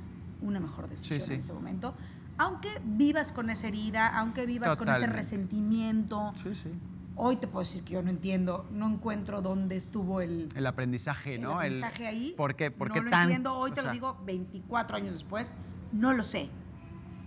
una 0.40 0.60
mejor 0.60 0.88
decisión 0.88 1.20
sí. 1.26 1.34
en 1.34 1.40
ese 1.40 1.52
momento. 1.52 1.96
Aunque 2.38 2.68
vivas 2.84 3.32
con 3.32 3.50
esa 3.50 3.68
herida, 3.68 4.06
aunque 4.08 4.46
vivas 4.46 4.76
con 4.76 4.88
ese 4.88 5.06
resentimiento, 5.06 6.32
Sí, 6.42 6.54
sí. 6.54 6.70
hoy 7.14 7.36
te 7.36 7.46
puedo 7.48 7.64
decir 7.64 7.82
que 7.84 7.94
yo 7.94 8.02
no 8.02 8.10
entiendo, 8.10 8.66
no 8.70 8.86
encuentro 8.88 9.42
dónde 9.42 9.76
estuvo 9.76 10.20
el, 10.20 10.50
El 10.54 10.66
aprendizaje, 10.66 11.34
el 11.34 11.42
¿no? 11.42 11.54
aprendizaje 11.56 12.06
ahí. 12.06 12.34
¿Por 12.36 12.56
qué, 12.56 12.70
por 12.70 12.88
no 12.88 12.94
qué 12.94 13.00
lo 13.02 13.10
tan- 13.10 13.22
entiendo, 13.24 13.54
hoy 13.56 13.72
te 13.72 13.82
lo 13.82 13.90
digo 13.90 14.16
24 14.24 14.96
años 14.96 15.14
después, 15.14 15.54
no 15.92 16.12
lo 16.12 16.22
sé. 16.22 16.50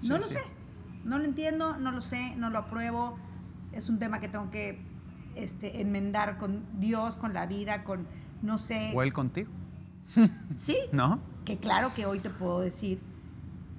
No 0.01 0.15
Sí, 0.17 0.21
lo 0.23 0.27
sé. 0.29 0.39
No 1.03 1.19
lo 1.19 1.25
entiendo, 1.25 1.77
no 1.77 1.91
lo 1.91 2.01
sé, 2.01 2.33
no 2.37 2.49
lo 2.49 2.59
apruebo. 2.59 3.17
Es 3.71 3.89
un 3.89 3.99
tema 3.99 4.19
que 4.19 4.29
tengo 4.29 4.49
que 4.49 4.92
este, 5.35 5.81
enmendar 5.81 6.37
con 6.37 6.63
Dios, 6.79 7.17
con 7.17 7.33
la 7.33 7.45
vida, 7.45 7.83
con, 7.83 8.07
no 8.41 8.57
sé. 8.57 8.91
O 8.95 9.01
él 9.03 9.13
contigo, 9.13 9.49
Sí, 10.57 10.77
¿no? 10.91 11.19
que 11.45 11.57
claro 11.57 11.93
que 11.93 12.05
hoy 12.05 12.19
te 12.19 12.29
puedo 12.29 12.61
decir 12.61 12.99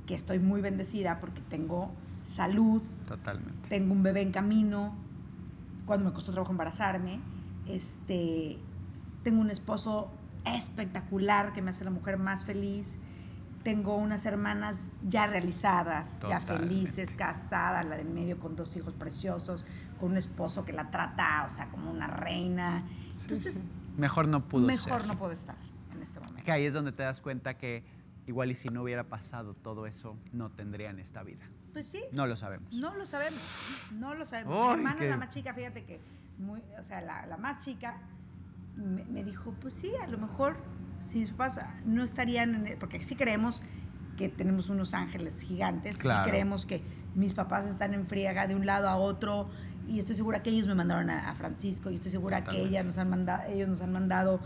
que 0.07 0.15
estoy 0.15 0.39
muy 0.39 0.61
bendecida 0.61 1.19
porque 1.21 1.41
tengo 1.49 1.91
salud, 2.23 2.83
Totalmente. 3.07 3.69
tengo 3.69 3.93
un 3.93 4.03
bebé 4.03 4.21
en 4.23 4.33
camino, 4.33 4.95
cuando 5.87 6.07
me 6.07 6.13
costó 6.13 6.33
trabajo 6.33 6.53
embarazarme, 6.53 7.21
este, 7.67 8.59
tengo 9.23 9.41
un 9.41 9.51
esposo 9.51 10.11
espectacular 10.45 11.53
que 11.55 11.63
me 11.63 11.71
hace 11.71 11.85
la 11.85 11.91
mujer 11.91 12.19
más 12.19 12.45
feliz, 12.45 12.97
tengo 13.65 13.97
unas 13.97 14.27
hermanas 14.27 14.89
ya 15.09 15.27
realizadas, 15.27 16.21
ya 16.29 16.39
felices, 16.41 17.11
casadas, 17.17 17.85
la 17.87 17.97
de 17.97 18.05
medio 18.05 18.39
con 18.39 18.55
dos 18.57 18.77
hijos 18.77 18.93
preciosos, 18.95 19.65
con 19.99 20.13
un 20.13 20.17
esposo 20.19 20.65
que 20.65 20.73
la 20.73 20.91
trata, 20.91 21.45
o 21.47 21.49
sea, 21.49 21.69
como 21.71 21.91
una 21.91 22.07
reina. 22.07 22.85
Entonces, 23.23 23.67
Mejor 23.97 24.29
no 24.29 24.47
pudo 24.49 24.67
mejor 24.67 24.99
ser. 25.01 25.07
no 25.07 25.19
puedo 25.19 25.33
estar 25.33 25.57
en 25.93 26.03
este 26.03 26.21
momento. 26.21 26.43
Que 26.45 26.53
ahí 26.53 26.67
es 26.67 26.75
donde 26.75 26.93
te 26.93 27.03
das 27.03 27.21
cuenta 27.21 27.57
que 27.57 27.85
igual 28.27 28.51
y 28.51 28.55
si 28.55 28.69
no 28.69 28.83
hubiera 28.83 29.05
pasado 29.05 29.55
todo 29.55 29.87
eso, 29.87 30.17
no 30.33 30.51
tendrían 30.51 30.99
esta 30.99 31.23
vida. 31.23 31.45
Pues 31.73 31.87
sí, 31.87 32.03
No 32.13 32.27
lo 32.27 32.37
sabemos. 32.37 32.73
No 32.75 32.95
lo 32.95 33.07
sabemos, 33.07 33.41
no 33.93 34.15
lo 34.15 34.27
sabemos. 34.27 34.55
Mi 34.69 34.73
hermana, 34.75 34.99
qué- 35.01 35.09
la 35.11 35.17
más 35.17 35.31
chica, 35.31 35.55
fíjate 35.55 35.85
que, 35.85 36.01
muy, 36.39 36.63
o 36.79 36.85
sea, 36.85 37.01
la, 37.01 37.27
la 37.27 37.37
más 37.39 37.65
chica 37.65 37.99
me, 38.77 39.05
me 39.05 39.25
dijo, 39.25 39.53
pues 39.61 39.75
sí, 39.75 39.91
a 40.03 40.07
lo 40.07 40.19
mejor 40.19 40.57
si 41.05 41.21
mis 41.21 41.31
papás 41.31 41.61
no 41.85 42.03
estarían, 42.03 42.55
en 42.55 42.67
el- 42.67 42.79
porque 42.79 43.03
sí 43.03 43.15
creemos 43.17 43.63
que 44.17 44.29
tenemos 44.29 44.69
unos 44.69 44.95
ángeles 44.95 45.41
gigantes, 45.41 45.99
Claro. 45.99 46.25
sí 46.25 46.31
creemos 46.31 46.67
que 46.67 46.83
mis 47.15 47.35
papás 47.35 47.67
están 47.69 47.95
en 47.95 48.07
friega 48.07 48.47
de 48.47 48.55
un 48.55 48.65
lado 48.67 48.89
a 48.89 48.97
otro 48.97 49.51
y 49.89 49.99
estoy 49.99 50.15
segura 50.17 50.43
que 50.43 50.51
ellos 50.51 50.67
me 50.67 50.75
mandaron 50.75 51.11
a, 51.11 51.31
a 51.31 51.35
Francisco 51.35 51.91
y 51.91 51.97
estoy 51.97 52.11
segura 52.11 52.43
que 52.45 52.61
ella 52.61 52.83
nos 52.83 52.97
han 52.99 53.11
mandado, 53.11 53.43
ellos 53.53 53.69
nos 53.69 53.81
han 53.81 53.93
mandado 53.93 54.39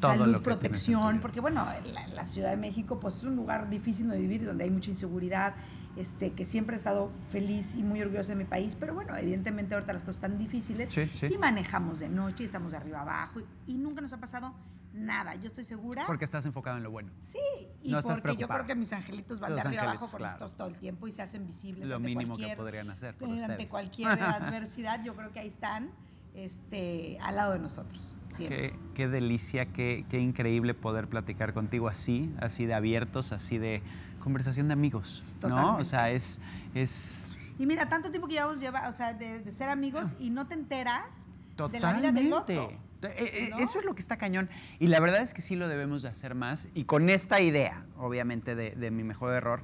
Todo 0.00 0.16
salud, 0.16 0.42
protección, 0.42 1.20
porque 1.20 1.40
bueno, 1.40 1.66
la, 1.92 2.08
la 2.08 2.24
Ciudad 2.24 2.50
de 2.50 2.56
México 2.56 2.98
pues 3.00 3.16
es 3.16 3.22
un 3.24 3.36
lugar 3.36 3.70
difícil 3.70 4.08
de 4.08 4.18
vivir, 4.18 4.44
donde 4.44 4.64
hay 4.64 4.70
mucha 4.70 4.90
inseguridad, 4.90 5.54
este, 5.96 6.32
que 6.32 6.44
siempre 6.44 6.74
he 6.74 6.78
estado 6.78 7.10
feliz 7.30 7.74
y 7.74 7.82
muy 7.84 8.00
orgullosa 8.00 8.32
de 8.32 8.36
mi 8.36 8.44
país, 8.44 8.74
pero 8.76 8.94
bueno, 8.94 9.14
evidentemente 9.16 9.74
ahorita 9.74 9.92
las 9.92 10.02
cosas 10.02 10.16
están 10.16 10.38
difíciles 10.38 10.90
Sí, 10.90 11.06
sí. 11.06 11.26
y 11.30 11.38
manejamos 11.38 11.98
de 12.00 12.08
noche 12.08 12.42
y 12.42 12.46
estamos 12.46 12.72
de 12.72 12.78
arriba 12.78 13.02
abajo 13.02 13.40
y, 13.40 13.72
y 13.72 13.74
nunca 13.78 14.00
nos 14.00 14.12
ha 14.12 14.18
pasado 14.18 14.52
nada, 14.92 15.34
yo 15.36 15.48
estoy 15.48 15.64
segura. 15.64 16.04
Porque 16.06 16.24
estás 16.24 16.44
enfocado 16.46 16.76
en 16.76 16.82
lo 16.82 16.90
bueno. 16.90 17.10
Sí, 17.20 17.38
y 17.82 17.90
No 17.90 18.02
porque 18.02 18.36
yo 18.36 18.48
creo 18.48 18.66
que 18.66 18.74
mis 18.74 18.92
angelitos 18.92 19.40
van 19.40 19.50
Tus 19.52 19.62
de 19.62 19.68
arriba 19.68 19.82
abajo 19.82 20.06
con 20.08 20.18
claro. 20.18 20.24
nosotros 20.34 20.56
todo 20.56 20.68
el 20.68 20.76
tiempo 20.76 21.06
y 21.08 21.12
se 21.12 21.22
hacen 21.22 21.46
visibles 21.46 21.88
Lo 21.88 21.96
ante 21.96 22.06
mínimo 22.08 22.36
que 22.36 22.42
cualquier, 22.42 22.56
podrían 22.58 22.90
hacer 22.90 23.14
por 23.16 23.28
ante 23.28 23.42
ustedes. 23.42 23.70
cualquier 23.70 24.08
adversidad, 24.22 25.02
yo 25.04 25.14
creo 25.14 25.32
que 25.32 25.40
ahí 25.40 25.48
están 25.48 25.90
este, 26.34 27.18
al 27.20 27.36
lado 27.36 27.52
de 27.52 27.58
nosotros, 27.58 28.16
siempre. 28.28 28.70
Qué, 28.72 28.78
qué 28.94 29.08
delicia, 29.08 29.66
qué, 29.66 30.06
qué 30.08 30.18
increíble 30.18 30.72
poder 30.74 31.08
platicar 31.08 31.52
contigo 31.52 31.88
así, 31.88 32.32
así 32.40 32.64
de 32.66 32.74
abiertos, 32.74 33.32
así 33.32 33.58
de 33.58 33.82
conversación 34.20 34.68
de 34.68 34.72
amigos, 34.74 35.22
¿no? 35.42 35.48
O 35.48 35.50
Totalmente. 35.50 35.84
sea, 35.84 36.10
es, 36.10 36.40
es 36.74 37.30
Y 37.58 37.66
mira, 37.66 37.88
tanto 37.88 38.10
tiempo 38.10 38.28
que 38.28 38.34
llevamos 38.34 38.60
lleva, 38.60 38.88
o 38.88 38.92
sea, 38.92 39.12
de, 39.12 39.40
de 39.40 39.52
ser 39.52 39.68
amigos 39.68 40.14
y 40.18 40.30
no 40.30 40.46
te 40.46 40.54
enteras 40.54 41.24
de 41.56 41.80
la 41.80 41.92
vida 41.92 42.12
Totalmente. 42.12 42.22
del 42.22 42.32
otro. 42.32 42.91
Eh, 43.08 43.14
eh, 43.18 43.48
¿no? 43.50 43.58
Eso 43.58 43.78
es 43.78 43.84
lo 43.84 43.94
que 43.94 44.00
está 44.00 44.16
cañón. 44.16 44.48
Y 44.78 44.86
la 44.88 45.00
verdad 45.00 45.22
es 45.22 45.34
que 45.34 45.42
sí 45.42 45.56
lo 45.56 45.68
debemos 45.68 46.02
de 46.02 46.08
hacer 46.08 46.34
más. 46.34 46.68
Y 46.74 46.84
con 46.84 47.08
esta 47.10 47.40
idea, 47.40 47.84
obviamente, 47.98 48.54
de, 48.54 48.72
de 48.72 48.90
mi 48.90 49.02
mejor 49.04 49.34
error, 49.34 49.62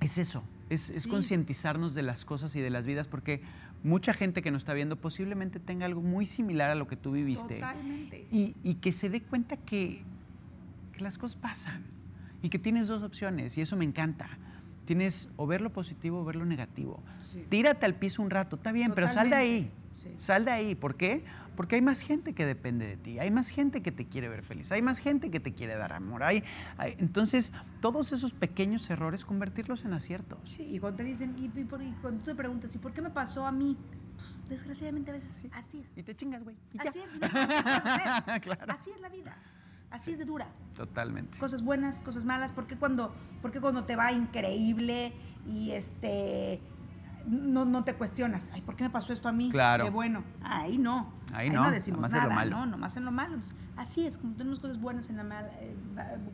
es 0.00 0.18
eso. 0.18 0.42
Es, 0.70 0.90
es 0.90 1.02
Sí. 1.04 1.08
concientizarnos 1.08 1.94
de 1.94 2.02
las 2.02 2.24
cosas 2.24 2.56
y 2.56 2.60
de 2.60 2.70
las 2.70 2.86
vidas, 2.86 3.06
porque 3.08 3.42
mucha 3.82 4.14
gente 4.14 4.40
que 4.42 4.50
nos 4.50 4.62
está 4.62 4.72
viendo 4.72 4.96
posiblemente 4.96 5.60
tenga 5.60 5.84
algo 5.86 6.00
muy 6.00 6.24
similar 6.26 6.70
a 6.70 6.74
lo 6.74 6.88
que 6.88 6.96
tú 6.96 7.12
viviste. 7.12 7.56
Totalmente. 7.56 8.26
Y, 8.32 8.54
y 8.62 8.76
que 8.76 8.92
se 8.92 9.10
dé 9.10 9.20
cuenta 9.22 9.56
que, 9.58 10.02
que 10.92 11.00
las 11.02 11.18
cosas 11.18 11.36
pasan 11.36 11.84
y 12.42 12.48
que 12.48 12.58
tienes 12.58 12.86
dos 12.86 13.02
opciones 13.02 13.58
y 13.58 13.60
eso 13.60 13.76
me 13.76 13.84
encanta. 13.84 14.28
Tienes 14.86 15.28
o 15.36 15.46
ver 15.46 15.60
lo 15.60 15.70
positivo 15.72 16.20
o 16.20 16.24
ver 16.24 16.36
lo 16.36 16.44
negativo. 16.46 17.02
Sí. 17.32 17.44
Tírate 17.48 17.84
al 17.86 17.94
piso 17.94 18.22
un 18.22 18.30
rato, 18.30 18.56
está 18.56 18.72
bien, 18.72 18.92
pero 18.94 19.08
sal 19.08 19.30
de 19.30 19.36
ahí. 19.36 19.70
Sí. 19.94 20.14
Sal 20.18 20.44
de 20.44 20.50
ahí. 20.50 20.74
¿Por 20.74 20.96
qué? 20.96 21.24
Porque 21.56 21.76
hay 21.76 21.82
más 21.82 22.00
gente 22.00 22.32
que 22.34 22.44
depende 22.46 22.86
de 22.86 22.96
ti, 22.96 23.18
hay 23.20 23.30
más 23.30 23.48
gente 23.48 23.80
que 23.80 23.92
te 23.92 24.06
quiere 24.06 24.28
ver 24.28 24.42
feliz, 24.42 24.72
hay 24.72 24.82
más 24.82 24.98
gente 24.98 25.30
que 25.30 25.38
te 25.40 25.54
quiere 25.54 25.76
dar 25.76 25.92
amor. 25.92 26.24
Hay, 26.24 26.42
hay- 26.78 26.96
entonces, 26.98 27.52
todos 27.80 28.12
esos 28.12 28.32
pequeños 28.32 28.90
errores, 28.90 29.24
convertirlos 29.24 29.84
en 29.84 29.92
aciertos. 29.92 30.38
Sí, 30.44 30.64
y 30.74 30.78
cuando 30.80 30.96
te 30.98 31.04
dicen, 31.04 31.34
y, 31.38 31.44
y 31.58 31.64
por- 31.64 31.80
y 31.82 31.92
cuando 32.02 32.18
tú 32.24 32.30
te 32.30 32.34
preguntas, 32.34 32.74
¿y 32.74 32.78
por 32.78 32.92
qué 32.92 33.00
me 33.02 33.10
pasó 33.10 33.46
a 33.46 33.52
mí? 33.52 33.76
Pues 34.16 34.48
desgraciadamente 34.48 35.10
a 35.12 35.14
veces 35.14 35.46
así 35.52 35.78
es. 35.80 35.96
Y 35.96 36.02
te 36.02 36.14
chingas, 36.16 36.42
güey. 36.42 36.56
ya. 36.72 36.82
Así 36.90 36.98
es. 36.98 37.06
Claro. 38.42 38.72
Así 38.72 38.90
es 38.90 39.00
la 39.00 39.08
vida. 39.08 39.36
Así 39.90 40.10
es 40.10 40.18
de 40.18 40.24
dura. 40.24 40.48
Totalmente. 40.74 41.38
Cosas 41.38 41.62
buenas, 41.62 42.00
cosas 42.00 42.24
malas. 42.24 42.52
¿Por 42.52 42.66
qué 42.66 42.76
cuando, 42.76 43.14
por 43.42 43.52
qué 43.52 43.60
cuando 43.60 43.84
te 43.84 43.94
va 43.94 44.10
increíble 44.12 45.12
y 45.46 45.70
este 45.70 46.60
no, 47.26 47.64
no 47.64 47.84
te 47.84 47.94
cuestionas? 47.94 48.50
Ay, 48.52 48.60
¿por 48.62 48.76
qué 48.76 48.84
me 48.84 48.90
pasó 48.90 49.12
esto 49.12 49.28
a 49.28 49.32
mí? 49.32 49.50
Claro. 49.50 49.84
De 49.84 49.90
bueno. 49.90 50.24
Ahí 50.42 50.78
no. 50.78 51.12
Ahí 51.32 51.50
no, 51.50 51.70
decimos 51.70 51.98
nomás 51.98 52.12
en 52.12 52.18
lo 52.18 52.28
nada, 52.28 52.34
malo. 52.34 52.56
¿no? 52.58 52.66
Nomás 52.66 52.96
en 52.96 53.04
lo 53.04 53.10
malo. 53.12 53.38
Así 53.76 54.06
es, 54.06 54.18
como 54.18 54.34
tenemos 54.34 54.60
cosas 54.60 54.80
buenas 54.80 55.10
en 55.10 55.16
la 55.16 55.24
mal- 55.24 55.50
eh, 55.60 55.74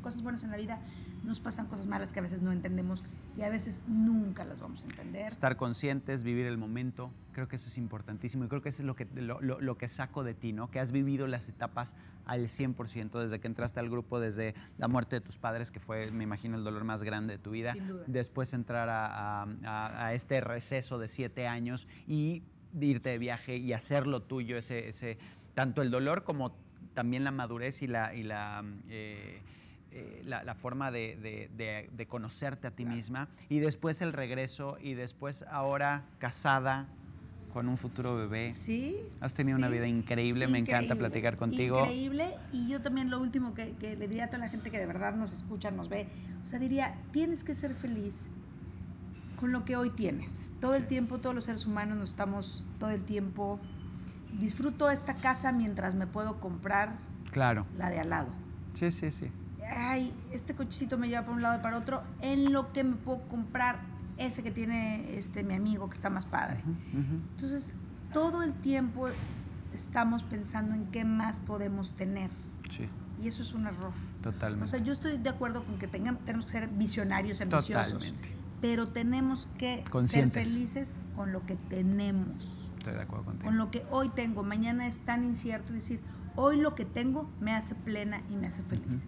cosas 0.03 0.23
buenas 0.23 0.43
en 0.45 0.51
la 0.51 0.57
vida, 0.59 0.79
nos 1.23 1.41
pasan 1.41 1.67
cosas 1.67 1.87
malas 1.87 2.13
que 2.13 2.19
a 2.19 2.23
veces 2.23 2.43
no 2.43 2.53
entendemos 2.53 3.03
y 3.37 3.43
a 3.43 3.51
veces 3.51 3.81
nunca 3.87 4.45
las 4.45 4.61
vamos 4.61 4.83
a 4.85 4.89
entender. 4.89 5.27
Estar 5.27 5.57
conscientes, 5.57 6.23
vivir 6.23 6.47
el 6.47 6.59
momento, 6.59 7.13
creo 7.33 7.47
que 7.49 7.57
eso 7.57 7.69
es 7.69 7.79
importantísimo 7.79 8.45
y 8.45 8.49
creo 8.49 8.63
que 8.63 8.71
eso 8.71 8.83
es 8.83 8.87
lo 8.87 8.97
que, 8.97 9.07
lo, 9.15 9.41
lo- 9.41 9.61
lo 9.61 9.77
que 9.79 9.89
saco 9.89 10.25
de 10.25 10.35
ti, 10.35 10.53
¿no? 10.53 10.71
Que 10.71 10.81
has 10.81 10.93
vivido 10.93 11.27
las 11.27 11.49
etapas 11.49 11.95
al 12.25 12.49
100% 12.49 13.19
desde 13.21 13.39
que 13.41 13.47
entraste 13.49 13.81
al 13.81 13.91
grupo, 13.91 14.19
desde 14.21 14.55
la 14.79 14.89
muerte 14.89 15.17
de 15.17 15.21
tus 15.21 15.37
padres, 15.39 15.71
que 15.71 15.81
fue, 15.81 16.11
me 16.11 16.25
imagino, 16.25 16.57
el 16.57 16.65
dolor 16.65 16.85
más 16.85 17.03
grande 17.03 17.35
de 17.35 17.39
tu 17.39 17.51
vida. 17.51 17.73
Sin 17.75 17.87
duda. 17.89 18.05
Después 18.07 18.53
entrar 18.55 18.89
a, 18.89 19.43
a- 19.65 20.15
este 20.15 20.41
receso 20.41 20.99
de 20.99 21.09
siete 21.09 21.47
años 21.47 21.87
y 22.07 22.43
irte 22.81 23.11
de 23.11 23.19
viaje 23.19 23.57
y 23.57 23.73
hacer 23.73 24.07
lo 24.07 24.23
tuyo, 24.23 24.57
ese, 24.57 24.89
ese, 24.89 25.19
tanto 25.55 25.83
el 25.83 25.91
dolor 25.91 26.25
como 26.25 26.57
también 26.95 27.25
la 27.25 27.31
madurez 27.31 27.83
y 27.83 27.87
la... 27.87 28.15
Y 28.15 28.23
la 28.23 28.65
eh, 28.89 29.43
eh, 29.93 30.23
la, 30.25 30.55
forma 30.55 30.91
de, 30.91 32.07
conocerte 32.09 32.67
a 32.67 32.71
ti 32.71 32.85
misma 32.85 33.29
y 33.49 33.59
después 33.59 34.03
el 34.03 34.13
regreso 34.13 34.77
y 34.81 34.95
después 34.95 35.45
ahora 35.51 36.05
casada 36.19 36.89
con 37.53 37.69
un 37.69 37.77
futuro 37.77 38.15
bebé. 38.15 38.55
Sí. 38.55 38.97
Has 39.21 39.35
tenido 39.35 39.59
una 39.59 39.69
vida 39.69 39.89
increíble, 39.89 40.47
me 40.47 40.59
encanta 40.59 40.95
platicar 40.95 41.37
contigo. 41.37 41.81
Increíble 41.81 42.37
y 42.53 42.69
yo 42.69 42.81
también 42.81 43.11
lo 43.11 43.21
último 43.21 43.55
que, 43.55 43.73
que 43.81 43.97
le 43.97 44.07
diría 44.07 44.27
a 44.27 44.27
toda 44.29 44.39
la 44.39 44.49
gente 44.49 44.71
que 44.71 44.79
de 44.79 44.87
verdad 44.87 45.15
nos 45.15 45.33
escucha, 45.33 45.71
nos 45.71 45.89
ve, 45.89 46.07
o 46.45 46.47
sea, 46.47 46.59
diría, 46.59 46.95
tienes 47.13 47.43
que 47.43 47.55
ser 47.55 47.75
feliz 47.75 48.29
con 49.41 49.53
lo 49.53 49.65
que 49.65 49.75
hoy 49.75 49.91
tienes. 49.91 50.49
Todo 50.61 50.75
el 50.75 50.87
tiempo, 50.87 51.19
todos 51.19 51.35
los 51.35 51.45
seres 51.45 51.67
humanos 51.67 51.97
nos 51.97 52.11
estamos 52.11 52.65
todo 52.79 52.91
el 52.91 53.03
tiempo. 53.03 53.59
Disfruto 54.39 54.91
esta 54.91 55.15
casa 55.15 55.51
mientras 55.51 55.95
me 55.95 56.07
puedo 56.07 56.39
comprar 56.39 56.99
claro. 57.33 57.67
la 57.79 57.91
de 57.91 57.99
al 57.99 58.11
lado. 58.11 58.29
Sí, 58.75 58.91
sí, 58.91 59.11
sí. 59.11 59.33
Ay, 59.91 60.13
este 60.31 60.55
cochecito 60.55 60.99
me 60.99 61.09
lleva 61.09 61.23
para 61.23 61.35
un 61.35 61.43
lado 61.43 61.59
y 61.59 61.63
para 61.63 61.79
otro. 61.79 62.03
En 62.21 62.53
lo 62.53 62.73
que 62.73 62.85
me 62.85 62.97
puedo 62.97 63.23
comprar 63.29 63.81
ese 64.19 64.43
que 64.43 64.51
tiene 64.51 65.19
este 65.19 65.43
mi 65.43 65.55
amigo 65.55 65.89
que 65.89 65.97
está 65.97 66.11
más 66.11 66.27
padre. 66.27 66.61
Entonces, 66.93 67.73
todo 68.13 68.43
el 68.43 68.53
tiempo 68.53 69.09
estamos 69.75 70.23
pensando 70.23 70.75
en 70.75 70.87
qué 70.87 71.05
más 71.05 71.41
podemos 71.41 71.93
tener. 71.93 72.31
Sí. 72.69 72.89
Y 73.23 73.29
eso 73.29 73.43
es 73.43 73.53
un 73.53 73.67
error. 73.67 73.93
Totalmente. 74.23 74.65
O 74.65 74.69
sea, 74.69 74.79
yo 74.79 74.93
estoy 74.93 75.19
de 75.19 75.29
acuerdo 75.29 75.65
con 75.65 75.79
que 75.79 75.87
tengamos, 75.87 76.25
tenemos 76.25 76.45
que 76.47 76.53
ser 76.53 76.69
visionarios, 76.69 77.41
ambiciosos. 77.41 77.93
Totalmente 77.93 78.41
pero 78.61 78.89
tenemos 78.89 79.49
que 79.59 79.85
ser 80.07 80.31
felices 80.31 80.93
con 81.17 81.33
lo 81.33 81.45
que 81.47 81.57
tenemos. 81.57 82.71
Estoy 82.79 82.95
de 82.95 83.03
acuerdo 83.03 83.25
contigo. 83.25 83.49
Con 83.49 83.59
lo 83.59 83.71
que 83.71 83.85
hoy 83.91 84.11
tengo. 84.11 84.43
Mañana 84.43 84.87
es 84.87 84.99
tan 84.99 85.25
incierto 85.25 85.73
decir, 85.73 86.01
hoy 86.37 86.61
lo 86.61 86.75
que 86.75 86.85
tengo 86.85 87.31
me 87.41 87.53
hace 87.53 87.75
plena 87.75 88.23
y 88.31 88.37
me 88.37 88.47
hace 88.47 88.63
feliz. 88.63 89.07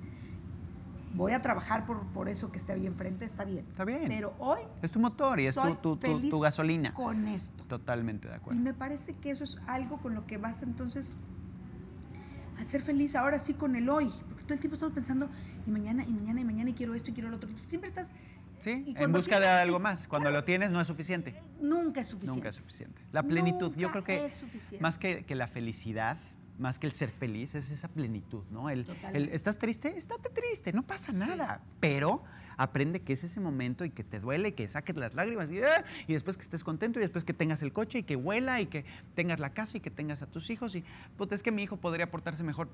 Voy 1.15 1.33
a 1.33 1.43
trabajar 1.43 1.85
por, 1.85 2.07
por 2.09 2.29
eso 2.29 2.51
que 2.51 2.59
esté 2.59 2.73
ahí 2.73 2.87
enfrente, 2.87 3.25
está 3.25 3.45
bien. 3.45 3.67
Está 3.71 3.85
bien. 3.85 4.05
Pero 4.09 4.35
hoy. 4.39 4.61
Es 4.81 4.93
tu 4.93 4.99
motor 4.99 5.41
y 5.41 5.47
es 5.47 5.55
tu, 5.55 5.97
tu, 5.97 5.97
tu, 5.97 6.41
gasolina. 6.41 6.93
Con 6.93 7.29
esto. 7.29 7.65
Totalmente 7.65 8.29
de 8.29 8.35
acuerdo. 8.35 8.59
Y 8.59 8.63
me 8.63 8.75
parece 8.75 9.15
que 9.15 9.31
eso 9.31 9.45
es 9.45 9.59
algo 9.67 9.99
con 9.99 10.15
lo 10.15 10.27
que 10.27 10.39
vas 10.39 10.63
entonces 10.63 11.17
a 12.59 12.65
ser 12.65 12.83
feliz 12.83 13.15
ahora 13.15 13.39
sí 13.39 13.55
con 13.55 13.77
el 13.77 13.89
hoy. 13.89 14.11
Porque 14.29 14.45
todo 14.45 14.55
el 14.55 14.61
tiempo 14.61 14.75
estamos 14.75 14.95
pensando, 14.95 15.29
y 15.67 15.71
mañana, 15.71 16.05
y 16.05 16.13
mañana, 16.13 16.41
y 16.41 16.45
mañana, 16.45 16.71
y 16.71 16.75
quiero 16.75 16.95
esto, 16.95 17.11
y 17.11 17.15
quiero 17.15 17.29
lo 17.29 17.37
otro. 17.37 17.51
Siempre 17.69 17.89
estás 17.89 18.13
Sí, 18.63 18.95
en 18.97 19.13
busca 19.13 19.41
de 19.41 19.49
algo 19.49 19.81
más. 19.81 20.07
Cuando 20.07 20.31
lo 20.31 20.45
tienes 20.45 20.71
no 20.71 20.81
es 20.81 20.87
suficiente. 20.87 21.35
Nunca 21.61 22.01
es 22.01 22.09
suficiente. 22.09 22.37
Nunca 22.37 22.49
es 22.49 22.55
suficiente. 22.55 23.03
La 23.11 23.25
plenitud, 23.25 23.75
yo 23.77 23.91
creo 23.91 24.05
que 24.05 24.33
más 24.79 24.99
que, 24.99 25.25
que, 25.25 25.35
la 25.35 25.49
felicidad, 25.49 26.17
más 26.59 26.79
que 26.79 26.87
el 26.87 26.93
ser 26.93 27.11
feliz, 27.11 27.55
es 27.55 27.71
esa 27.71 27.89
plenitud, 27.89 28.45
¿no? 28.51 28.71
El, 28.71 28.87
¿Estás 29.33 29.59
triste? 29.59 29.97
Estate 29.97 30.29
triste, 30.31 30.73
no 30.73 30.83
pasa 30.83 31.13
nada. 31.13 31.61
Pero 31.81 32.23
aprende 32.57 33.01
que 33.01 33.13
es 33.13 33.25
ese 33.25 33.41
momento 33.41 33.85
y 33.85 33.91
que 33.91 34.05
te 34.05 34.21
duele, 34.21 34.55
que 34.55 34.69
saques 34.69 34.97
las 34.97 35.15
lágrimas 35.15 35.51
y, 35.51 35.61
¡ah! 35.63 35.85
y, 36.07 36.13
después 36.13 36.37
que 36.37 36.43
estés 36.43 36.63
contento 36.63 36.99
y 36.99 37.03
después 37.03 37.25
que 37.25 37.33
tengas 37.33 37.63
el 37.63 37.73
coche 37.73 37.99
y 37.99 38.03
que 38.03 38.17
huela 38.17 38.61
y 38.61 38.67
que 38.67 38.85
tengas 39.15 39.41
la 39.41 39.51
casa 39.51 39.79
y 39.79 39.81
que 39.81 39.91
tengas 39.91 40.23
a 40.23 40.27
tus 40.27 40.51
hijos 40.51 40.75
y, 40.75 40.85
pues 41.17 41.33
es 41.33 41.43
que 41.43 41.51
mi 41.51 41.63
hijo 41.63 41.77
podría 41.77 42.11
portarse 42.11 42.45
mejor. 42.45 42.69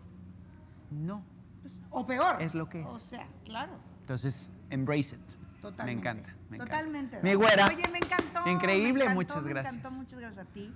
No. 0.90 1.22
Pues, 1.62 1.80
o 1.90 2.06
peor. 2.06 2.40
Es 2.42 2.54
lo 2.54 2.68
que 2.68 2.80
es. 2.80 2.90
O 2.90 2.98
sea, 2.98 3.26
claro. 3.44 3.72
Entonces, 4.00 4.50
embrace 4.70 5.16
it. 5.16 5.22
Totalmente. 5.60 6.12
Me 6.50 6.56
encanta. 6.56 6.64
Totalmente. 6.64 7.22
Mi 7.22 7.34
güera. 7.34 7.66
Oye, 7.66 7.88
me 7.88 7.98
encantó. 7.98 8.48
Increíble, 8.48 9.08
muchas 9.10 9.46
gracias. 9.46 9.74
Me 9.74 9.80
encantó, 9.80 9.96
muchas 9.96 10.20
gracias 10.20 10.46
a 10.46 10.50
ti. 10.50 10.72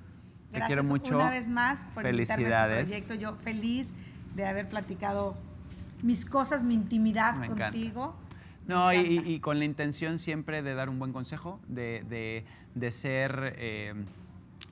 Te 0.52 0.60
quiero 0.60 0.84
mucho. 0.84 1.16
Una 1.16 1.30
vez 1.30 1.48
más 1.48 1.84
por 1.94 2.02
Felicidades. 2.02 2.40
invitarme 2.40 2.74
a 2.74 2.80
este 2.80 3.06
proyecto. 3.06 3.14
Yo 3.14 3.34
feliz 3.36 3.92
de 4.34 4.46
haber 4.46 4.68
platicado 4.68 5.36
mis 6.02 6.24
cosas, 6.24 6.62
mi 6.62 6.74
intimidad 6.74 7.46
contigo. 7.46 8.14
No, 8.66 8.92
y, 8.92 9.40
con 9.40 9.58
la 9.58 9.64
intención 9.64 10.18
siempre 10.18 10.62
de 10.62 10.74
dar 10.74 10.88
un 10.88 10.98
buen 10.98 11.12
consejo, 11.12 11.58
de, 11.68 12.04
de, 12.08 12.44
de 12.74 12.92
ser 12.92 13.54
eh, 13.58 13.94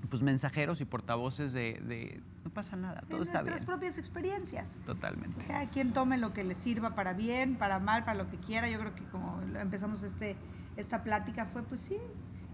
pues 0.08 0.22
mensajeros 0.22 0.80
y 0.80 0.84
portavoces 0.84 1.52
de, 1.52 2.20
no 2.44 2.50
pasa 2.50 2.76
nada, 2.76 3.02
todo 3.08 3.22
está 3.22 3.42
bien. 3.42 3.52
Nuestras 3.52 3.64
propias 3.64 3.98
experiencias. 3.98 4.78
Totalmente. 4.86 5.44
Cada 5.46 5.68
quien 5.68 5.92
tome 5.92 6.18
lo 6.18 6.32
que 6.32 6.44
le 6.44 6.54
sirva 6.54 6.94
para 6.94 7.12
bien, 7.12 7.56
para 7.56 7.78
mal, 7.78 8.04
para 8.04 8.22
lo 8.22 8.30
que 8.30 8.38
quiera. 8.38 8.68
Yo 8.68 8.78
creo 8.78 8.94
que 8.94 9.04
como 9.04 9.40
empezamos 9.60 10.02
este, 10.02 10.36
esta 10.76 11.02
plática 11.02 11.46
fue, 11.46 11.62
pues 11.62 11.80
sí, 11.80 11.98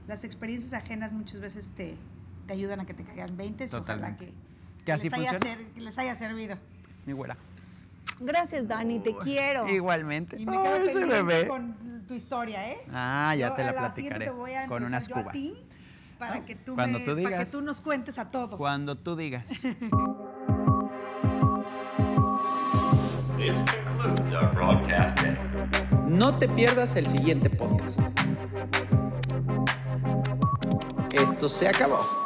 las 0.08 0.24
experiencias 0.24 0.72
ajenas 0.72 1.12
muchas 1.12 1.40
veces 1.40 1.70
te, 1.76 1.96
te 2.46 2.52
ayudan 2.52 2.80
a 2.80 2.86
que 2.86 2.94
te 2.94 3.04
caigan 3.04 3.36
20. 3.36 3.68
Totalmente. 3.68 4.24
Ojalá 4.24 4.84
que, 4.84 4.92
así 4.92 5.10
les, 5.10 5.18
haya 5.18 5.38
les 5.76 5.98
haya 5.98 6.14
servido. 6.14 6.56
Mi 7.04 7.12
güera. 7.12 7.36
Gracias, 8.20 8.66
Dani, 8.66 9.00
te 9.00 9.14
quiero. 9.16 9.68
Igualmente. 9.68 10.40
Y 10.40 10.46
me 10.46 10.56
quedo 10.62 11.48
con 11.48 12.04
tu 12.06 12.14
historia, 12.14 12.70
¿eh? 12.70 12.78
Ah, 12.92 13.34
ya 13.36 13.54
te 13.54 13.64
la 13.64 13.72
platicaré. 13.72 14.30
con 14.68 14.84
unas 14.84 15.08
cubas 15.08 15.36
para, 16.18 16.44
que 16.46 16.54
tú 16.54 16.74
Cuando 16.74 17.02
tú 17.04 17.14
digas, 17.14 17.32
para 17.32 17.44
que 17.44 17.50
tú 17.50 17.60
nos 17.60 17.80
cuentes 17.80 18.18
a 18.18 18.30
todos. 18.30 18.56
Cuando 18.56 18.96
tú 18.96 19.16
digas. 19.16 19.50
No 26.06 26.38
te 26.38 26.48
pierdas 26.48 26.96
el 26.96 27.06
siguiente 27.06 27.50
podcast. 27.50 28.00
Esto 31.12 31.48
se 31.48 31.68
acabó. 31.68 32.25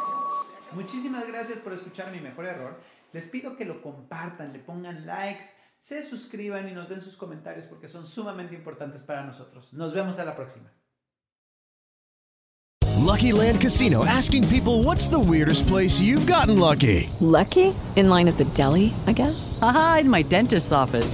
Muchísimas 0.73 1.27
gracias 1.27 1.59
por 1.59 1.73
escuchar 1.73 2.11
mi 2.11 2.19
mejor 2.19 2.45
error. 2.45 2.75
Les 3.13 3.27
pido 3.27 3.57
que 3.57 3.65
lo 3.65 3.81
compartan, 3.81 4.53
le 4.53 4.59
pongan 4.59 5.05
likes, 5.05 5.45
se 5.79 6.03
suscriban 6.03 6.67
y 6.69 6.71
nos 6.71 6.87
den 6.87 7.01
sus 7.01 7.17
comentarios 7.17 7.65
porque 7.65 7.87
son 7.87 8.07
sumamente 8.07 8.55
importantes 8.55 9.03
para 9.03 9.23
nosotros. 9.25 9.73
Nos 9.73 9.93
vemos 9.93 10.17
a 10.19 10.25
la 10.25 10.35
próxima. 10.35 10.71
Lucky 13.11 13.33
Land 13.33 13.59
Casino 13.59 14.05
asking 14.05 14.47
people 14.47 14.83
what's 14.83 15.07
the 15.07 15.19
weirdest 15.19 15.67
place 15.67 15.99
you've 15.99 16.25
gotten 16.25 16.57
lucky? 16.57 17.09
Lucky? 17.19 17.73
In 17.95 18.07
line 18.07 18.29
at 18.29 18.37
the 18.37 18.45
deli, 18.53 18.93
I 19.05 19.11
guess? 19.11 19.59
Aha, 19.61 19.97
in 20.01 20.09
my 20.09 20.21
dentist's 20.21 20.71
office. 20.71 21.13